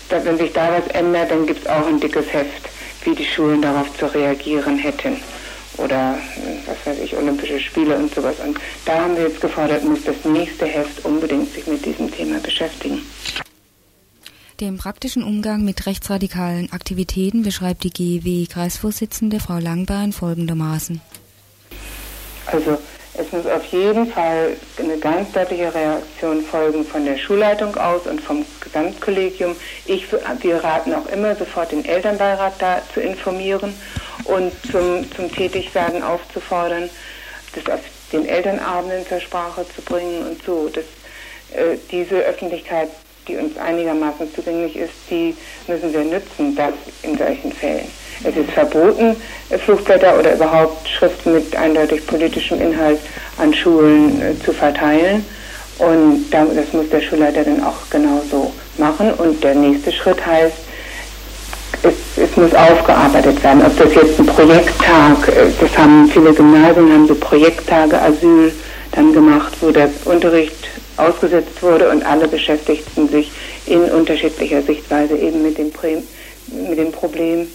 da, 0.09 0.23
wenn 0.23 0.37
sich 0.37 0.53
da 0.53 0.71
was 0.71 0.87
ändert, 0.93 1.31
dann 1.31 1.47
gibt 1.47 1.61
es 1.61 1.67
auch 1.67 1.87
ein 1.87 1.99
dickes 1.99 2.31
Heft, 2.31 2.69
wie 3.03 3.15
die 3.15 3.25
Schulen 3.25 3.61
darauf 3.61 3.97
zu 3.97 4.05
reagieren 4.13 4.77
hätten. 4.77 5.17
Oder, 5.77 6.17
was 6.65 6.77
weiß 6.85 7.03
ich, 7.03 7.15
Olympische 7.15 7.59
Spiele 7.59 7.97
und 7.97 8.13
sowas. 8.13 8.35
Und 8.45 8.57
da 8.85 9.01
haben 9.01 9.15
wir 9.15 9.23
jetzt 9.23 9.41
gefordert, 9.41 9.83
muss 9.83 10.03
das 10.03 10.23
nächste 10.25 10.65
Heft 10.65 11.03
unbedingt 11.05 11.53
sich 11.53 11.67
mit 11.67 11.85
diesem 11.85 12.11
Thema 12.11 12.39
beschäftigen. 12.39 13.01
Den 14.59 14.77
praktischen 14.77 15.23
Umgang 15.23 15.63
mit 15.63 15.85
rechtsradikalen 15.85 16.71
Aktivitäten 16.71 17.43
beschreibt 17.43 17.83
die 17.83 17.91
GEW-Kreisvorsitzende 17.91 19.39
Frau 19.39 19.59
Langbein 19.59 20.13
folgendermaßen. 20.13 20.99
Also 22.51 22.77
es 23.13 23.31
muss 23.31 23.45
auf 23.47 23.65
jeden 23.65 24.11
Fall 24.11 24.55
eine 24.77 24.97
ganz 24.97 25.31
deutliche 25.31 25.73
Reaktion 25.73 26.43
folgen 26.43 26.85
von 26.85 27.03
der 27.03 27.17
Schulleitung 27.17 27.75
aus 27.75 28.05
und 28.05 28.21
vom 28.21 28.45
Gesamtkollegium. 28.61 29.55
Ich, 29.85 30.05
wir 30.11 30.63
raten 30.63 30.93
auch 30.93 31.07
immer 31.07 31.35
sofort 31.35 31.71
den 31.71 31.83
Elternbeirat 31.83 32.53
da 32.59 32.81
zu 32.93 33.01
informieren 33.01 33.73
und 34.25 34.51
zum, 34.71 35.09
zum 35.15 35.31
Tätigwerden 35.31 36.03
aufzufordern, 36.03 36.89
das 37.55 37.73
auf 37.73 37.81
den 38.13 38.27
Elternabenden 38.27 39.05
zur 39.07 39.19
Sprache 39.19 39.65
zu 39.75 39.81
bringen 39.81 40.27
und 40.27 40.43
so. 40.43 40.69
Das, 40.69 40.85
äh, 41.53 41.77
diese 41.91 42.17
Öffentlichkeit, 42.17 42.89
die 43.27 43.37
uns 43.37 43.57
einigermaßen 43.57 44.33
zugänglich 44.33 44.75
ist, 44.75 44.93
die 45.09 45.35
müssen 45.67 45.91
wir 45.91 46.03
nützen, 46.03 46.55
das 46.55 46.73
in 47.01 47.17
solchen 47.17 47.51
Fällen. 47.51 47.87
Es 48.23 48.35
ist 48.35 48.51
verboten, 48.51 49.15
Flugblätter 49.65 50.17
oder 50.17 50.35
überhaupt 50.35 50.87
Schriften 50.87 51.33
mit 51.33 51.55
eindeutig 51.55 52.05
politischem 52.07 52.59
Inhalt 52.59 52.99
an 53.37 53.53
Schulen 53.53 54.21
äh, 54.21 54.43
zu 54.43 54.53
verteilen. 54.53 55.25
Und 55.79 56.25
das 56.31 56.73
muss 56.73 56.89
der 56.89 57.01
Schulleiter 57.01 57.43
dann 57.43 57.63
auch 57.63 57.89
genauso 57.91 58.51
machen. 58.77 59.13
Und 59.13 59.43
der 59.43 59.53
nächste 59.53 59.91
Schritt 59.91 60.25
heißt, 60.25 60.57
es, 61.83 61.93
es, 62.15 62.35
muss 62.35 62.53
aufgearbeitet 62.55 63.43
werden. 63.43 63.63
Ob 63.63 63.77
das 63.77 63.93
jetzt 63.93 64.19
ein 64.19 64.25
Projekttag, 64.25 65.27
äh, 65.27 65.51
das 65.59 65.77
haben 65.77 66.09
viele 66.11 66.33
Gymnasien, 66.33 66.91
haben 66.91 67.07
so 67.07 67.15
Projekttage 67.15 68.01
Asyl 68.01 68.51
dann 68.93 69.13
gemacht, 69.13 69.53
wo 69.61 69.69
der 69.69 69.89
Unterricht 70.05 70.67
ausgesetzt 70.97 71.61
wurde 71.61 71.89
und 71.89 72.03
alle 72.03 72.27
beschäftigten 72.27 73.07
sich 73.09 73.31
in 73.67 73.83
unterschiedlicher 73.83 74.63
Sichtweise 74.63 75.15
eben 75.15 75.43
mit 75.43 75.57
dem, 75.59 75.71
mit 76.67 76.79
dem 76.79 76.91
Problem 76.91 77.47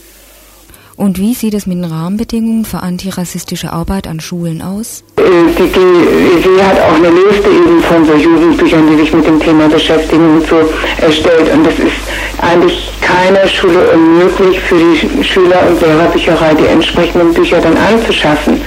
und 0.97 1.19
wie 1.19 1.35
sieht 1.35 1.55
es 1.55 1.67
mit 1.67 1.79
den 1.79 1.85
Rahmenbedingungen 1.85 2.65
für 2.65 2.81
antirassistische 2.81 3.73
Arbeit 3.73 4.07
an 4.07 4.21
Schulen 4.21 4.63
aus? 4.63 5.05
Äh, 5.17 5.23
die 5.59 5.69
GEW 5.69 6.63
hat 6.63 6.81
auch 6.81 6.95
eine 6.97 7.09
Liste 7.09 7.49
eben 7.49 7.83
von 7.83 8.05
so 8.05 8.15
Jugendbüchern, 8.15 8.89
die 8.91 8.97
sich 8.97 9.13
mit 9.13 9.27
dem 9.27 9.41
Thema 9.41 9.69
beschäftigen 9.69 10.37
und 10.37 10.47
so 10.47 10.57
erstellt. 11.01 11.53
Und 11.53 11.67
es 11.67 11.79
ist 11.79 11.97
eigentlich 12.41 12.91
keiner 13.01 13.47
Schule 13.49 13.91
unmöglich 13.93 14.61
für 14.61 14.77
die 14.77 15.25
Schüler- 15.25 15.67
und 15.69 15.81
Lehrerbücherei 15.81 16.55
die 16.55 16.67
entsprechenden 16.67 17.33
Bücher 17.33 17.61
dann 17.61 17.77
anzuschaffen. 17.77 18.61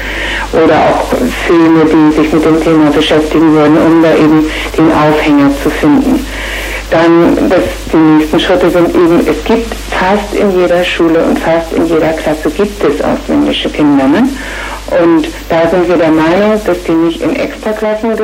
Oder 0.51 0.75
auch 0.75 1.05
Filme, 1.45 1.85
die 1.85 2.15
sich 2.21 2.33
mit 2.33 2.45
dem 2.45 2.61
Thema 2.61 2.89
beschäftigen 2.91 3.53
würden, 3.53 3.77
um 3.77 4.01
da 4.01 4.13
eben 4.15 4.45
den 4.77 4.91
Aufhänger 4.91 5.51
zu 5.61 5.69
finden. 5.69 6.25
Dann 6.91 7.49
das, 7.49 7.63
die 7.91 7.97
nächsten 7.97 8.39
Schritte 8.39 8.69
sind 8.69 8.89
eben, 8.89 9.19
es 9.27 9.43
gibt 9.43 9.75
fast 9.99 10.33
in 10.33 10.51
jeder 10.59 10.83
Schule 10.83 11.23
und 11.23 11.39
fast 11.39 11.73
in 11.73 11.87
jeder 11.87 12.13
Klasse 12.13 12.49
gibt 12.51 12.83
es 12.83 13.01
ausländische 13.01 13.69
Kinder. 13.69 14.07
Ne? 14.07 14.27
Und 15.01 15.27
da 15.49 15.67
sind 15.69 15.87
wir 15.87 15.97
der 15.97 16.11
Meinung, 16.11 16.61
dass 16.63 16.83
die 16.83 16.91
nicht 16.91 17.21
in 17.21 17.35
Extraklassen 17.35 18.11
äh, 18.11 18.15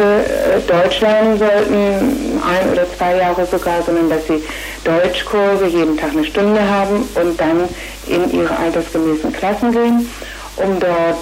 Deutsch 0.67 1.01
lernen 1.01 1.39
sollten, 1.39 2.41
ein 2.43 2.71
oder 2.71 2.85
zwei 2.97 3.17
Jahre 3.17 3.45
sogar, 3.45 3.81
sondern 3.83 4.09
dass 4.09 4.27
sie 4.27 4.43
Deutschkurse 4.83 5.65
jeden 5.65 5.97
Tag 5.97 6.11
eine 6.11 6.23
Stunde 6.23 6.61
haben 6.61 7.07
und 7.15 7.39
dann 7.39 7.67
in 8.07 8.31
ihre 8.31 8.55
altersgemäßen 8.57 9.33
Klassen 9.33 9.71
gehen, 9.71 10.09
um 10.57 10.79
dort 10.79 11.17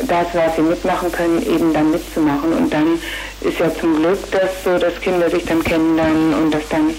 das, 0.00 0.26
was 0.32 0.56
sie 0.56 0.62
mitmachen 0.62 1.12
können, 1.12 1.42
eben 1.42 1.72
dann 1.72 1.90
mitzumachen. 1.90 2.52
Und 2.52 2.72
dann 2.72 2.98
ist 3.42 3.58
ja 3.58 3.72
zum 3.78 3.96
Glück 3.96 4.18
das 4.30 4.64
so, 4.64 4.78
dass 4.78 5.00
Kinder 5.00 5.30
sich 5.30 5.44
dann 5.44 5.62
kennenlernen 5.62 6.34
und 6.34 6.52
dass 6.52 6.66
dann 6.68 6.94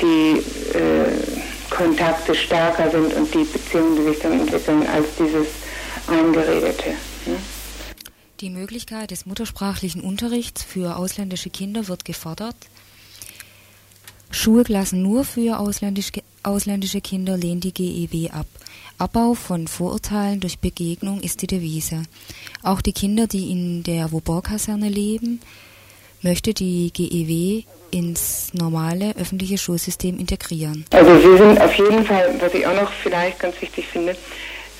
die 0.00 0.42
äh, 0.76 1.53
Kontakte 1.74 2.34
stärker 2.34 2.90
sind 2.90 3.12
und 3.14 3.34
die 3.34 3.44
Beziehungen, 3.44 3.96
die 3.96 4.04
sich 4.04 4.18
dann 4.20 4.40
entwickeln, 4.40 4.86
als 4.86 5.06
dieses 5.18 5.48
Eingeredete. 6.06 6.94
Die 8.40 8.50
Möglichkeit 8.50 9.10
des 9.10 9.26
muttersprachlichen 9.26 10.00
Unterrichts 10.00 10.62
für 10.62 10.96
ausländische 10.96 11.50
Kinder 11.50 11.88
wird 11.88 12.04
gefordert. 12.04 12.56
Schulklassen 14.30 15.02
nur 15.02 15.24
für 15.24 15.58
ausländische, 15.58 16.22
ausländische 16.42 17.00
Kinder 17.00 17.36
lehnt 17.36 17.64
die 17.64 17.72
GEW 17.72 18.30
ab. 18.30 18.46
Abbau 18.98 19.34
von 19.34 19.68
Vorurteilen 19.68 20.40
durch 20.40 20.58
Begegnung 20.58 21.20
ist 21.20 21.42
die 21.42 21.46
Devise. 21.46 22.02
Auch 22.62 22.80
die 22.80 22.92
Kinder, 22.92 23.26
die 23.26 23.50
in 23.50 23.82
der 23.82 24.12
Wobor-Kaserne 24.12 24.88
leben, 24.88 25.40
möchte 26.22 26.54
die 26.54 26.92
GEW 26.92 27.64
ins 27.94 28.52
normale 28.52 29.14
öffentliche 29.16 29.56
Schulsystem 29.56 30.18
integrieren. 30.18 30.84
Also 30.90 31.12
wir 31.12 31.38
sind 31.38 31.60
auf 31.60 31.74
jeden 31.74 32.04
Fall, 32.04 32.34
was 32.40 32.52
ich 32.52 32.66
auch 32.66 32.74
noch 32.74 32.92
vielleicht 32.92 33.38
ganz 33.38 33.60
wichtig 33.62 33.86
finde, 33.86 34.16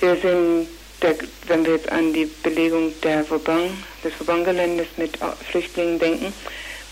wir 0.01 0.17
sind, 0.17 0.67
der, 1.01 1.15
wenn 1.47 1.65
wir 1.65 1.75
jetzt 1.75 1.89
an 1.89 2.11
die 2.11 2.29
Belegung 2.43 2.91
der 3.01 3.23
Vauban, 3.23 3.69
des 4.03 4.13
Vauban-Geländes 4.19 4.87
mit 4.97 5.17
Flüchtlingen 5.49 5.97
denken, 5.97 6.33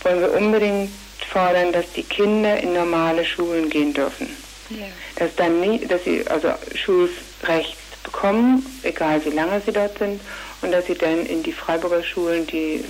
wollen 0.02 0.20
wir 0.20 0.32
unbedingt 0.32 0.90
fordern, 1.30 1.72
dass 1.72 1.92
die 1.92 2.02
Kinder 2.02 2.56
in 2.58 2.72
normale 2.72 3.24
Schulen 3.24 3.68
gehen 3.68 3.92
dürfen. 3.92 4.28
Ja. 4.70 4.86
Dass 5.16 5.34
dann 5.36 5.60
nie, 5.60 5.86
dass 5.86 6.04
sie 6.04 6.26
also 6.26 6.48
Schulrecht 6.74 7.76
bekommen, 8.02 8.64
egal 8.82 9.22
wie 9.26 9.30
lange 9.30 9.60
sie 9.64 9.72
dort 9.72 9.98
sind, 9.98 10.20
und 10.62 10.72
dass 10.72 10.86
sie 10.86 10.94
dann 10.94 11.26
in 11.26 11.42
die 11.42 11.52
Freiburger 11.52 12.02
Schulen, 12.02 12.46
die 12.46 12.82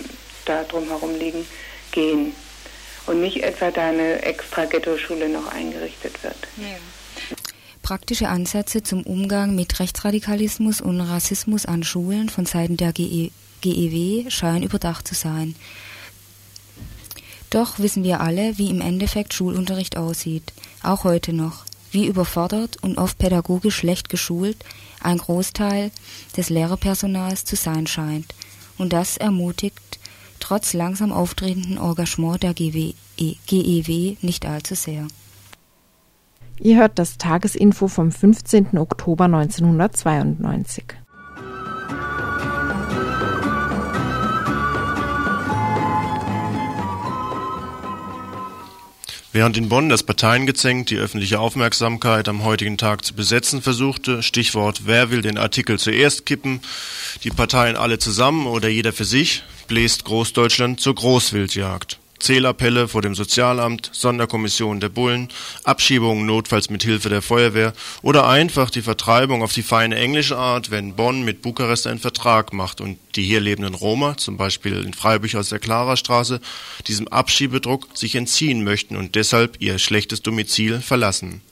da 0.45 0.62
drumherum 0.62 1.18
liegen, 1.18 1.45
gehen. 1.91 2.32
Und 3.07 3.20
nicht 3.20 3.42
etwa 3.42 3.70
da 3.70 3.88
eine 3.88 4.22
extra 4.22 4.64
Ghetto-Schule 4.64 5.28
noch 5.28 5.52
eingerichtet 5.52 6.22
wird. 6.22 6.36
Ja. 6.57 6.76
Praktische 7.82 8.28
Ansätze 8.28 8.82
zum 8.82 9.02
Umgang 9.02 9.55
mit 9.55 9.78
Rechtsradikalismus 9.78 10.80
und 10.80 11.00
Rassismus 11.00 11.66
an 11.66 11.82
Schulen 11.82 12.30
von 12.30 12.46
Seiten 12.46 12.76
der 12.76 12.92
GE 12.92 13.30
GEW 13.61 14.30
scheinen 14.30 14.62
überdacht 14.62 15.09
zu 15.09 15.14
sein. 15.14 15.55
Doch 17.50 17.78
wissen 17.78 18.05
wir 18.05 18.20
alle, 18.20 18.59
wie 18.59 18.68
im 18.68 18.80
Endeffekt 18.80 19.32
Schulunterricht 19.32 19.96
aussieht 19.96 20.52
auch 20.84 21.05
heute 21.05 21.32
noch, 21.32 21.64
wie 21.90 22.07
überfordert 22.07 22.76
und 22.82 22.98
oft 22.98 23.18
pädagogisch 23.18 23.76
schlecht 23.76 24.09
geschult 24.11 24.59
ein 25.00 25.18
Großteil 25.18 25.90
des 26.36 26.50
Lehrerpersonals 26.50 27.44
zu 27.44 27.57
sein 27.57 27.86
scheint. 27.86 28.34
Und 28.76 28.92
das 28.92 29.16
ermutigt 29.16 29.98
trotz 30.45 30.74
langsam 30.74 31.11
auftretenden 31.11 31.78
Engagement 31.78 32.42
der 32.42 32.53
GEW 32.53 32.92
e 33.16 34.16
nicht 34.20 34.45
allzu 34.45 34.74
sehr. 34.74 35.09
Ihr 36.61 36.76
hört 36.76 36.99
das 36.99 37.16
Tagesinfo 37.16 37.88
vom 37.88 38.12
15. 38.12 38.76
Oktober 38.76 39.24
1992. 39.24 40.84
Während 49.32 49.57
in 49.57 49.70
Bonn 49.70 49.88
das 49.88 50.03
Parteiengezänk 50.03 50.86
die 50.88 50.99
öffentliche 50.99 51.40
Aufmerksamkeit 51.40 52.28
am 52.28 52.45
heutigen 52.45 52.76
Tag 52.76 53.05
zu 53.05 53.14
besetzen 53.14 53.62
versuchte, 53.62 54.22
Stichwort 54.22 54.82
Wer 54.84 55.11
will 55.11 55.22
den 55.22 55.38
Artikel 55.38 55.78
zuerst 55.78 56.26
kippen, 56.26 56.61
die 57.24 57.30
Parteien 57.30 57.76
alle 57.76 57.99
zusammen 57.99 58.47
oder 58.47 58.68
jeder 58.68 58.92
für 58.92 59.07
sich, 59.07 59.42
bläst 59.66 60.04
Großdeutschland 60.04 60.80
zur 60.80 60.94
Großwildjagd. 60.94 61.98
Zählappelle 62.24 62.88
vor 62.88 63.02
dem 63.02 63.14
Sozialamt, 63.14 63.90
Sonderkommission 63.92 64.80
der 64.80 64.88
Bullen, 64.88 65.28
Abschiebungen 65.62 66.24
notfalls 66.24 66.70
mit 66.70 66.82
Hilfe 66.82 67.10
der 67.10 67.20
Feuerwehr 67.20 67.74
oder 68.00 68.26
einfach 68.26 68.70
die 68.70 68.80
Vertreibung 68.80 69.42
auf 69.42 69.52
die 69.52 69.62
feine 69.62 69.96
englische 69.96 70.38
Art, 70.38 70.70
wenn 70.70 70.94
Bonn 70.94 71.24
mit 71.24 71.42
Bukarest 71.42 71.86
einen 71.86 71.98
Vertrag 71.98 72.54
macht 72.54 72.80
und 72.80 72.98
die 73.14 73.24
hier 73.24 73.40
lebenden 73.40 73.74
Roma, 73.74 74.16
zum 74.16 74.38
Beispiel 74.38 74.82
in 74.84 74.94
Freiburg 74.94 75.34
aus 75.34 75.50
der 75.50 75.58
Klarastraße, 75.58 76.40
diesem 76.86 77.08
Abschiebedruck 77.08 77.88
sich 77.92 78.14
entziehen 78.14 78.64
möchten 78.64 78.96
und 78.96 79.16
deshalb 79.16 79.56
ihr 79.60 79.78
schlechtes 79.78 80.22
Domizil 80.22 80.80
verlassen. 80.80 81.42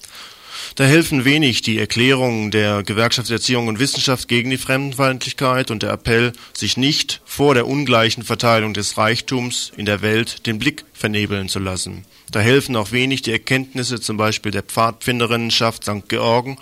Da 0.74 0.84
helfen 0.84 1.24
wenig 1.24 1.62
die 1.62 1.78
Erklärungen 1.78 2.50
der 2.50 2.82
Gewerkschaftserziehung 2.82 3.68
und 3.68 3.78
Wissenschaft 3.78 4.28
gegen 4.28 4.50
die 4.50 4.56
Fremdenfeindlichkeit 4.56 5.70
und 5.70 5.82
der 5.82 5.90
Appell, 5.90 6.32
sich 6.52 6.76
nicht 6.76 7.20
vor 7.24 7.54
der 7.54 7.66
ungleichen 7.66 8.22
Verteilung 8.22 8.74
des 8.74 8.96
Reichtums 8.96 9.72
in 9.76 9.86
der 9.86 10.02
Welt 10.02 10.46
den 10.46 10.58
Blick 10.58 10.84
vernebeln 10.92 11.48
zu 11.48 11.58
lassen. 11.58 12.04
Da 12.30 12.40
helfen 12.40 12.76
auch 12.76 12.92
wenig 12.92 13.22
die 13.22 13.32
Erkenntnisse 13.32 14.00
zum 14.00 14.16
Beispiel 14.16 14.52
der 14.52 14.62
Pfadfinderinnenschaft 14.62 15.84
St. 15.84 16.08
Georgen, 16.08 16.56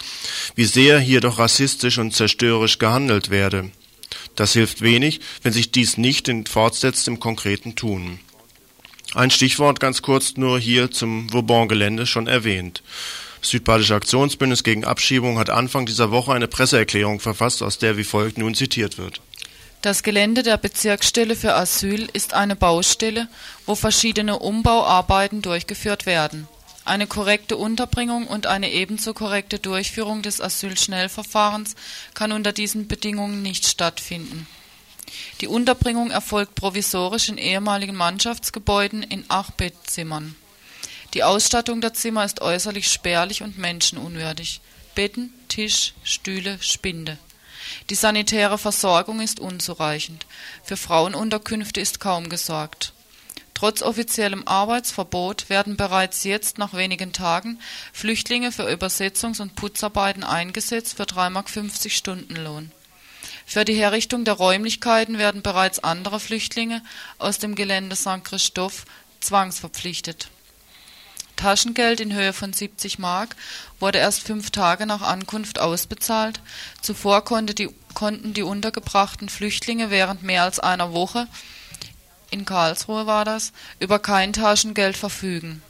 wie 0.57 0.65
sehr 0.65 0.99
hier 0.99 1.21
doch 1.21 1.39
rassistisch 1.39 1.99
und 1.99 2.13
zerstörerisch 2.13 2.79
gehandelt 2.79 3.31
werde. 3.31 3.71
Das 4.35 4.53
hilft 4.55 4.83
wenig, 4.83 5.21
wenn 5.43 5.53
sich 5.53 5.71
dies 5.71 5.97
nicht 5.97 6.31
fortsetzt 6.49 7.07
im 7.07 7.21
konkreten 7.21 7.77
Tun. 7.77 8.19
Ein 9.15 9.31
Stichwort 9.31 9.81
ganz 9.81 10.03
kurz 10.03 10.37
nur 10.37 10.59
hier 10.59 10.91
zum 10.91 11.33
Vauban-Gelände 11.33 12.07
schon 12.07 12.29
erwähnt. 12.29 12.83
Südbadische 13.43 13.95
Aktionsbündnis 13.95 14.65
gegen 14.65 14.85
Abschiebung 14.85 15.39
hat 15.39 15.51
Anfang 15.51 15.87
dieser 15.87 16.11
Woche 16.11 16.33
eine 16.33 16.49
Presseerklärung 16.49 17.21
verfasst, 17.21 17.63
aus 17.63 17.79
der 17.79 17.97
wie 17.97 18.05
folgt 18.05 18.39
nun 18.39 18.55
zitiert 18.55 18.99
wird. 18.99 19.21
Das 19.83 20.03
Gelände 20.03 20.43
der 20.43 20.59
Bezirksstelle 20.59 21.35
für 21.35 21.55
Asyl 21.55 22.09
ist 22.13 22.35
eine 22.35 22.55
Baustelle, 22.55 23.29
wo 23.65 23.75
verschiedene 23.75 24.39
Umbauarbeiten 24.39 25.41
durchgeführt 25.41 26.05
werden. 26.05 26.47
Eine 26.85 27.07
korrekte 27.07 27.57
Unterbringung 27.57 28.27
und 28.27 28.47
eine 28.47 28.71
ebenso 28.73 29.15
korrekte 29.15 29.59
Durchführung 29.59 30.23
des 30.23 30.41
Asylschnellverfahrens 30.41 31.77
kann 32.13 32.33
unter 32.33 32.53
diesen 32.53 32.89
Bedingungen 32.89 33.43
nicht 33.43 33.67
stattfinden. 33.67 34.47
Die 35.41 35.49
Unterbringung 35.49 36.11
erfolgt 36.11 36.55
provisorisch 36.55 37.29
in 37.29 37.39
ehemaligen 37.39 37.97
Mannschaftsgebäuden 37.97 39.03
in 39.03 39.25
acht 39.29 39.57
Bettzimmern. 39.57 40.37
Die 41.15 41.25
Ausstattung 41.25 41.81
der 41.81 41.93
Zimmer 41.93 42.25
ist 42.25 42.41
äußerlich 42.41 42.91
spärlich 42.91 43.43
und 43.43 43.59
menschenunwürdig. 43.59 44.61
Betten, 44.95 45.33
Tisch, 45.49 45.95
Stühle, 46.05 46.59
Spinde. 46.61 47.19
Die 47.89 47.95
sanitäre 47.95 48.59
Versorgung 48.59 49.21
ist 49.21 49.41
unzureichend. 49.41 50.27
Für 50.63 50.77
Frauenunterkünfte 50.77 51.81
ist 51.81 51.99
kaum 51.99 52.29
gesorgt. 52.29 52.93
Trotz 53.55 53.83
offiziellem 53.83 54.47
Arbeitsverbot 54.47 55.51
werden 55.51 55.77
bereits 55.77 56.25
jetzt 56.25 56.59
nach 56.59 56.75
wenigen 56.75 57.13
Tagen 57.13 57.61
Flüchtlinge 57.93 58.53
für 58.53 58.71
Übersetzungs- 58.73 59.43
und 59.43 59.55
Putzarbeiten 59.55 60.25
eingesetzt 60.25 60.97
für 60.97 61.03
3,50 61.03 61.31
Mark 61.31 61.49
Stundenlohn. 61.93 62.73
Für 63.45 63.65
die 63.65 63.75
Herrichtung 63.75 64.25
der 64.25 64.35
Räumlichkeiten 64.35 65.19
werden 65.19 65.43
bereits 65.43 65.81
andere 65.81 66.21
Flüchtlinge 66.21 66.83
aus 67.19 67.39
dem 67.39 67.55
Gelände 67.55 67.97
St. 67.97 68.25
Christoph 68.25 68.87
zwangsverpflichtet. 69.21 70.31
Taschengeld 71.41 72.01
in 72.01 72.13
Höhe 72.13 72.33
von 72.33 72.53
70 72.53 72.99
Mark 72.99 73.37
wurde 73.79 73.99
erst 73.99 74.23
fünf 74.23 74.51
Tage 74.51 74.87
nach 74.87 75.03
Ankunft 75.03 75.59
ausbezahlt. 75.59 76.41
Zuvor 76.83 77.25
konnten 77.25 78.35
die 78.35 78.43
untergebrachten 78.43 79.29
Flüchtlinge 79.29 79.91
während 79.91 80.23
mehr 80.23 80.45
als 80.45 80.59
einer 80.59 80.93
Woche 80.93 81.27
in 82.31 82.45
Karlsruhe 82.45 83.07
war 83.07 83.25
das, 83.25 83.53
über 83.81 83.99
kein 83.99 84.33
Taschengeld 84.33 84.97
verfügen. 84.97 85.63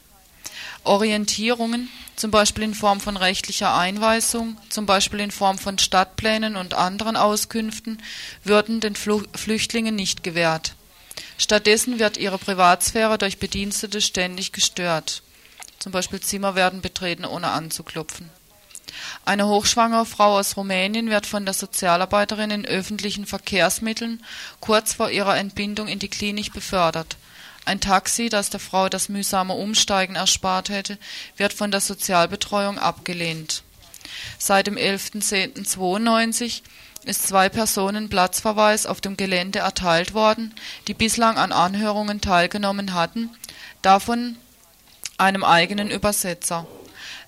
Orientierungen, 0.85 1.89
zum 2.17 2.31
Beispiel 2.31 2.65
in 2.65 2.75
Form 2.75 3.01
von 3.01 3.17
rechtlicher 3.17 3.75
Einweisung, 3.75 4.57
zum 4.69 4.87
Beispiel 4.87 5.21
in 5.21 5.31
Form 5.31 5.59
von 5.59 5.79
Stadtplänen 5.79 6.57
und 6.57 6.75
anderen 6.75 7.17
Auskünften, 7.17 8.03
würden 8.45 8.81
den 8.81 8.95
Flüchtlingen 8.95 9.95
nicht 9.95 10.23
gewährt. 10.23 10.75
Stattdessen 11.39 11.99
wird 11.99 12.19
ihre 12.19 12.39
Privatsphäre 12.39 13.17
durch 13.17 13.39
Bedienstete 13.39 14.01
ständig 14.01 14.53
gestört. 14.53 15.23
Zum 15.81 15.93
Beispiel 15.93 16.21
Zimmer 16.21 16.55
werden 16.55 16.83
betreten, 16.83 17.25
ohne 17.25 17.49
anzuklopfen. 17.49 18.31
Eine 19.25 19.49
hochschwangere 19.49 20.05
Frau 20.07 20.39
aus 20.39 20.57
Rumänien 20.57 21.11
wird 21.11 21.27
von 21.27 21.45
der 21.45 21.55
Sozialarbeiterin 21.55 22.51
in 22.51 22.67
öffentlichen 22.67 23.27
Verkehrsmitteln 23.27 24.23
kurz 24.61 24.95
vor 24.95 25.11
ihrer 25.11 25.37
Entbindung 25.39 25.89
in 25.89 25.99
die 25.99 26.09
Klinik 26.09 26.53
befördert. 26.53 27.17
Ein 27.65 27.81
Taxi, 27.81 28.29
das 28.29 28.51
der 28.51 28.61
Frau 28.61 28.89
das 28.89 29.09
mühsame 29.09 29.55
Umsteigen 29.55 30.17
erspart 30.17 30.69
hätte, 30.69 30.99
wird 31.37 31.53
von 31.53 31.71
der 31.71 31.81
Sozialbetreuung 31.81 32.79
abgelehnt. 32.79 33.63
Seit 34.39 34.67
dem 34.67 34.77
11.10.92 34.77 36.63
ist 37.05 37.27
zwei 37.27 37.49
Personen 37.49 38.11
Platzverweis 38.11 38.85
auf 38.85 39.01
dem 39.01 39.17
Gelände 39.17 39.61
erteilt 39.61 40.13
worden, 40.13 40.55
die 40.89 40.95
bislang 40.95 41.39
an 41.39 41.53
Anhörungen 41.53 42.21
teilgenommen 42.21 42.93
hatten, 42.93 43.31
davon 43.81 44.37
einem 45.21 45.45
eigenen 45.45 45.91
Übersetzer. 45.91 46.67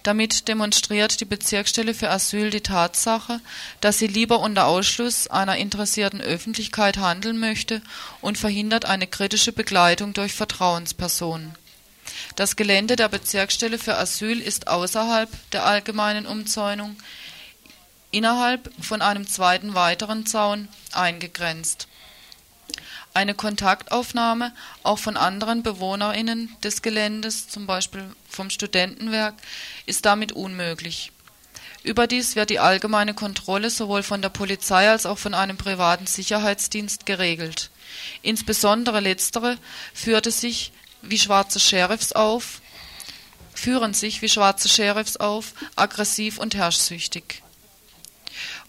Damit 0.03 0.49
demonstriert 0.49 1.21
die 1.21 1.25
Bezirksstelle 1.25 1.95
für 1.95 2.11
Asyl 2.11 2.51
die 2.51 2.61
Tatsache, 2.61 3.41
dass 3.81 3.99
sie 3.99 4.09
lieber 4.09 4.41
unter 4.41 4.67
Ausschluss 4.67 5.29
einer 5.29 5.57
interessierten 5.57 6.21
Öffentlichkeit 6.21 6.97
handeln 6.97 7.39
möchte 7.39 7.83
und 8.21 8.37
verhindert 8.37 8.85
eine 8.85 9.07
kritische 9.07 9.53
Begleitung 9.53 10.13
durch 10.13 10.33
Vertrauenspersonen. 10.33 11.55
Das 12.35 12.57
Gelände 12.57 12.97
der 12.97 13.09
Bezirksstelle 13.09 13.79
für 13.79 13.97
Asyl 13.97 14.41
ist 14.41 14.67
außerhalb 14.67 15.31
der 15.53 15.65
allgemeinen 15.65 16.27
Umzäunung 16.27 16.97
innerhalb 18.11 18.71
von 18.83 19.03
einem 19.03 19.29
zweiten 19.29 19.75
weiteren 19.75 20.27
Zaun 20.27 20.69
eingegrenzt 20.93 21.87
eine 23.15 23.35
Kontaktaufnahme 23.35 24.53
auch 24.83 24.99
von 24.99 25.17
anderen 25.17 25.63
BewohnerInnen 25.63 26.57
des 26.63 26.83
Geländes, 26.83 27.49
zum 27.49 27.67
Beispiel 27.67 28.05
vom 28.29 28.51
Studentenwerk, 28.51 29.35
ist 29.87 30.05
damit 30.07 30.33
unmöglich. 30.33 31.13
Überdies 31.83 32.37
wird 32.37 32.51
die 32.51 32.61
allgemeine 32.61 33.13
Kontrolle 33.13 33.69
sowohl 33.69 34.03
von 34.03 34.23
der 34.23 34.29
Polizei 34.29 34.89
als 34.89 35.05
auch 35.05 35.19
von 35.19 35.35
einem 35.35 35.57
privaten 35.57 36.07
Sicherheitsdienst 36.07 37.07
geregelt. 37.07 37.71
Insbesondere 38.23 39.01
letztere 39.01 39.59
führte 39.93 40.31
sich 40.31 40.73
wie 41.03 41.19
schwarze 41.19 41.59
Sheriffs 41.59 42.13
auf, 42.13 42.63
führen 43.53 43.95
sich 43.95 44.23
wie 44.23 44.29
schwarze 44.29 44.69
Sheriffs 44.69 45.17
auf, 45.17 45.55
aggressiv 45.75 46.39
und 46.39 46.55
herrschsüchtig. 46.55 47.43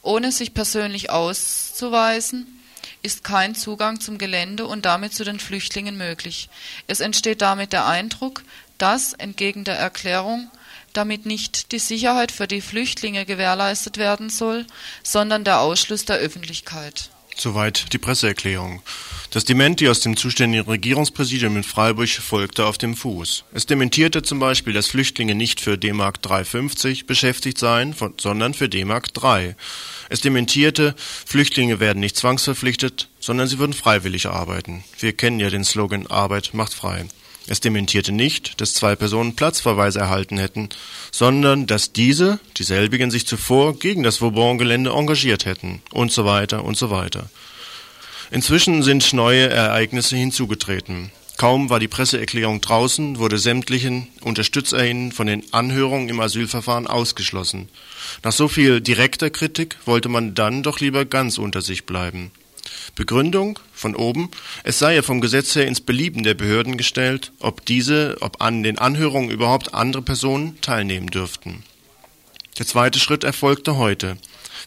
Ohne 0.02 0.32
sich 0.32 0.54
persönlich 0.54 1.12
auszuweisen, 1.12 2.60
ist 3.04 3.24
kein 3.24 3.54
Zugang 3.54 4.00
zum 4.00 4.18
Gelände 4.18 4.66
und 4.66 4.86
damit 4.86 5.14
zu 5.14 5.24
den 5.24 5.40
Flüchtlingen 5.40 5.98
möglich. 5.98 6.50
Es 6.88 7.02
entsteht 7.02 7.42
damit 7.42 7.74
der 7.74 7.86
Eindruck, 7.86 8.44
dass, 8.78 9.14
entgegen 9.14 9.66
der 9.66 9.78
Erklärung, 9.78 10.50
damit 10.94 11.26
nicht 11.26 11.72
die 11.72 11.80
Sicherheit 11.80 12.32
für 12.32 12.48
die 12.48 12.62
Flüchtlinge 12.62 13.26
gewährleistet 13.26 13.98
werden 13.98 14.30
soll, 14.30 14.66
sondern 15.04 15.44
der 15.44 15.60
Ausschluss 15.60 16.06
der 16.06 16.18
Öffentlichkeit. 16.18 17.10
Soweit 17.36 17.94
die 17.94 17.98
Presseerklärung. 17.98 18.82
Das 19.32 19.46
Dementi 19.46 19.90
aus 19.90 20.02
dem 20.02 20.16
zuständigen 20.16 20.70
Regierungspräsidium 20.70 21.58
in 21.58 21.64
Freiburg 21.64 22.10
folgte 22.10 22.68
auf 22.68 22.78
dem 22.78 22.96
Fuß. 22.96 23.46
Es 23.54 23.66
dementierte 23.66 24.22
zum 24.22 24.38
Beispiel, 24.40 24.74
dass 24.74 24.88
Flüchtlinge 24.88 25.34
nicht 25.34 25.60
für 25.60 25.76
D-Mark 25.78 26.20
3,50 26.24 27.08
beschäftigt 27.08 27.58
seien, 27.58 27.96
sondern 28.22 28.54
für 28.54 28.70
D-Mark 28.70 29.12
3. 29.14 29.56
Es 30.10 30.22
dementierte, 30.22 30.94
Flüchtlinge 31.26 31.80
werden 31.80 32.00
nicht 32.00 32.16
zwangsverpflichtet, 32.16 33.10
sondern 33.20 33.48
sie 33.48 33.58
würden 33.58 33.74
freiwillig 33.74 34.28
arbeiten. 34.28 34.84
Wir 35.00 35.14
kennen 35.14 35.40
ja 35.40 35.50
den 35.50 35.64
Slogan 35.64 36.06
Arbeit 36.06 36.54
macht 36.54 36.76
frei. 36.76 37.06
Es 37.48 37.60
dementierte 37.60 38.12
nicht, 38.12 38.62
dass 38.62 38.74
zwei 38.74 38.96
Personen 38.96 39.36
Platzverweise 39.36 40.00
erhalten 40.00 40.38
hätten, 40.38 40.70
sondern 41.12 41.68
dass 41.68 41.92
diese, 41.92 42.40
dieselbigen, 42.58 43.12
sich 43.12 43.28
zuvor 43.28 43.78
gegen 43.78 44.04
das 44.04 44.22
Vauban-Gelände 44.22 44.92
engagiert 44.92 45.46
hätten 45.46 45.82
und 45.92 46.12
so 46.12 46.26
weiter 46.26 46.64
und 46.64 46.78
so 46.78 46.90
weiter. 46.90 47.30
Inzwischen 48.32 48.82
sind 48.82 49.14
neue 49.14 49.50
Ereignisse 49.50 50.16
hinzugetreten. 50.16 51.12
Kaum 51.38 51.70
war 51.70 51.80
die 51.80 51.88
Presseerklärung 51.88 52.62
draußen, 52.62 53.18
wurde 53.18 53.38
sämtlichen 53.38 54.08
UnterstützerInnen 54.22 55.12
von 55.12 55.28
den 55.28 55.44
Anhörungen 55.52 56.10
im 56.10 56.20
Asylverfahren 56.20 56.88
ausgeschlossen. 56.88 57.70
Nach 58.24 58.32
so 58.32 58.48
viel 58.48 58.82
direkter 58.82 59.30
Kritik 59.30 59.78
wollte 59.86 60.10
man 60.10 60.36
dann 60.36 60.64
doch 60.64 60.80
lieber 60.80 61.06
ganz 61.06 61.38
unter 61.38 61.62
sich 61.62 61.86
bleiben. 61.86 62.32
Begründung 62.96 63.60
von 63.84 63.96
oben, 63.98 64.30
es 64.64 64.80
sei 64.80 64.96
ja 64.96 65.02
vom 65.02 65.20
Gesetz 65.20 65.56
her 65.56 65.68
ins 65.68 65.82
Belieben 65.82 66.24
der 66.24 66.36
Behörden 66.36 66.78
gestellt, 66.78 67.34
ob 67.40 67.66
diese, 67.66 68.16
ob 68.22 68.42
an 68.42 68.64
den 68.64 68.80
Anhörungen 68.80 69.30
überhaupt 69.30 69.74
andere 69.74 70.02
Personen 70.02 70.60
teilnehmen 70.62 71.08
dürften. 71.08 71.64
Der 72.58 72.66
zweite 72.66 73.00
Schritt 73.00 73.26
erfolgte 73.26 73.76
heute. 73.76 74.18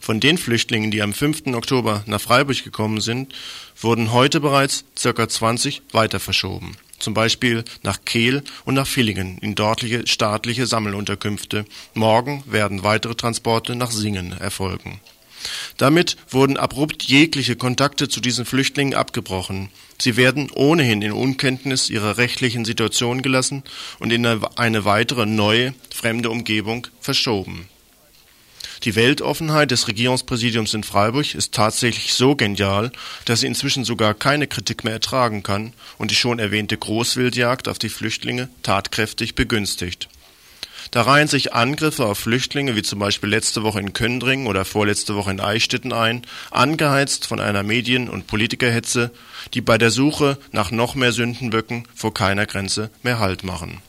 Von 0.01 0.19
den 0.19 0.37
Flüchtlingen, 0.37 0.91
die 0.91 1.01
am 1.01 1.13
5. 1.13 1.47
Oktober 1.55 2.03
nach 2.05 2.21
Freiburg 2.21 2.63
gekommen 2.63 3.01
sind, 3.01 3.33
wurden 3.81 4.11
heute 4.11 4.39
bereits 4.39 4.85
ca. 5.01 5.27
20 5.27 5.81
weiter 5.91 6.19
verschoben. 6.19 6.77
Zum 6.99 7.15
Beispiel 7.15 7.63
nach 7.81 8.05
Kehl 8.05 8.43
und 8.65 8.75
nach 8.75 8.87
Villingen 8.87 9.39
in 9.39 9.55
dortliche 9.55 10.05
staatliche 10.05 10.67
Sammelunterkünfte. 10.67 11.65
Morgen 11.95 12.43
werden 12.45 12.83
weitere 12.83 13.15
Transporte 13.15 13.75
nach 13.75 13.89
Singen 13.89 14.33
erfolgen. 14.33 14.99
Damit 15.77 16.17
wurden 16.29 16.57
abrupt 16.57 17.03
jegliche 17.03 17.55
Kontakte 17.55 18.09
zu 18.09 18.19
diesen 18.21 18.45
Flüchtlingen 18.45 18.95
abgebrochen. 18.95 19.69
Sie 19.99 20.15
werden 20.15 20.51
ohnehin 20.51 21.01
in 21.01 21.11
Unkenntnis 21.11 21.89
ihrer 21.89 22.17
rechtlichen 22.17 22.65
Situation 22.65 23.21
gelassen 23.21 23.63
und 23.99 24.11
in 24.11 24.25
eine 24.25 24.85
weitere 24.85 25.25
neue, 25.25 25.73
fremde 25.93 26.29
Umgebung 26.29 26.87
verschoben. 27.01 27.67
Die 28.83 28.95
Weltoffenheit 28.95 29.71
des 29.71 29.87
Regierungspräsidiums 29.87 30.75
in 30.75 30.83
Freiburg 30.83 31.33
ist 31.33 31.53
tatsächlich 31.53 32.13
so 32.13 32.35
genial, 32.35 32.91
dass 33.25 33.39
sie 33.39 33.47
inzwischen 33.47 33.85
sogar 33.85 34.13
keine 34.13 34.45
Kritik 34.45 34.83
mehr 34.83 34.93
ertragen 34.93 35.41
kann 35.41 35.73
und 35.97 36.11
die 36.11 36.15
schon 36.15 36.37
erwähnte 36.37 36.77
Großwildjagd 36.77 37.67
auf 37.67 37.79
die 37.79 37.89
Flüchtlinge 37.89 38.49
tatkräftig 38.61 39.33
begünstigt. 39.33 40.09
Da 40.91 41.01
reihen 41.01 41.27
sich 41.27 41.53
Angriffe 41.53 42.05
auf 42.05 42.19
Flüchtlinge, 42.19 42.75
wie 42.75 42.81
zum 42.81 42.99
Beispiel 42.99 43.29
letzte 43.29 43.63
Woche 43.63 43.79
in 43.79 43.93
Köndring 43.93 44.47
oder 44.47 44.65
vorletzte 44.65 45.15
Woche 45.15 45.31
in 45.31 45.39
Eichstätten 45.39 45.93
ein, 45.93 46.21
angeheizt 46.51 47.27
von 47.27 47.39
einer 47.39 47.63
Medien- 47.63 48.09
und 48.09 48.27
Politikerhetze, 48.27 49.11
die 49.53 49.61
bei 49.61 49.77
der 49.77 49.91
Suche 49.91 50.37
nach 50.51 50.71
noch 50.71 50.95
mehr 50.95 51.11
Sündenböcken 51.11 51.87
vor 51.95 52.13
keiner 52.13 52.45
Grenze 52.45 52.89
mehr 53.03 53.19
Halt 53.19 53.43
machen. 53.43 53.81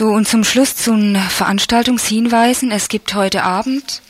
So, 0.00 0.06
und 0.06 0.26
zum 0.26 0.44
Schluss 0.44 0.76
zu 0.76 0.92
den 0.92 1.14
Veranstaltungshinweisen. 1.14 2.70
Es 2.70 2.88
gibt 2.88 3.12
heute 3.12 3.42
Abend 3.42 4.00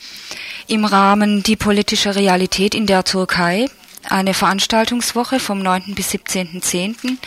im 0.65 0.85
Rahmen 0.85 1.43
Die 1.43 1.57
politische 1.57 2.15
Realität 2.15 2.73
in 2.75 2.87
der 2.87 3.03
Türkei 3.03 3.65
eine 4.07 4.33
Veranstaltungswoche 4.33 5.41
vom 5.41 5.61
9. 5.61 5.93
bis 5.93 6.11
17.10. 6.11 7.17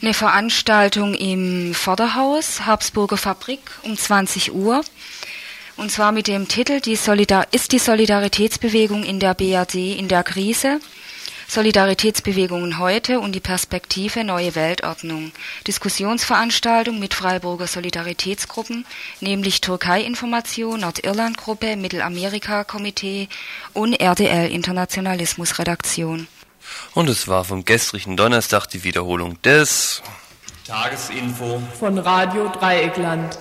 Eine 0.00 0.14
Veranstaltung 0.14 1.14
im 1.14 1.74
Vorderhaus, 1.74 2.66
Habsburger 2.66 3.16
Fabrik 3.16 3.58
um 3.82 3.98
20 3.98 4.54
Uhr. 4.54 4.84
Und 5.76 5.90
zwar 5.90 6.12
mit 6.12 6.28
dem 6.28 6.46
Titel 6.46 6.80
die 6.80 6.94
Solidar 6.94 7.48
Ist 7.50 7.72
die 7.72 7.80
Solidaritätsbewegung 7.80 9.02
in 9.02 9.18
der 9.18 9.34
BRD 9.34 9.98
in 9.98 10.06
der 10.06 10.22
Krise? 10.22 10.78
Solidaritätsbewegungen 11.52 12.78
heute 12.78 13.20
und 13.20 13.32
die 13.34 13.40
Perspektive 13.40 14.24
Neue 14.24 14.54
Weltordnung. 14.54 15.32
Diskussionsveranstaltung 15.66 16.98
mit 16.98 17.12
Freiburger 17.12 17.66
Solidaritätsgruppen, 17.66 18.86
nämlich 19.20 19.60
Türkei-Information, 19.60 20.80
Nordirland-Gruppe, 20.80 21.76
Mittelamerika-Komitee 21.76 23.28
und 23.74 23.92
RDL 23.92 24.50
Internationalismus-Redaktion. 24.50 26.26
Und 26.94 27.10
es 27.10 27.28
war 27.28 27.44
vom 27.44 27.66
gestrigen 27.66 28.16
Donnerstag 28.16 28.66
die 28.68 28.82
Wiederholung 28.82 29.36
des 29.42 30.02
Tagesinfo 30.66 31.62
von 31.78 31.98
Radio 31.98 32.48
Dreieckland. 32.48 33.38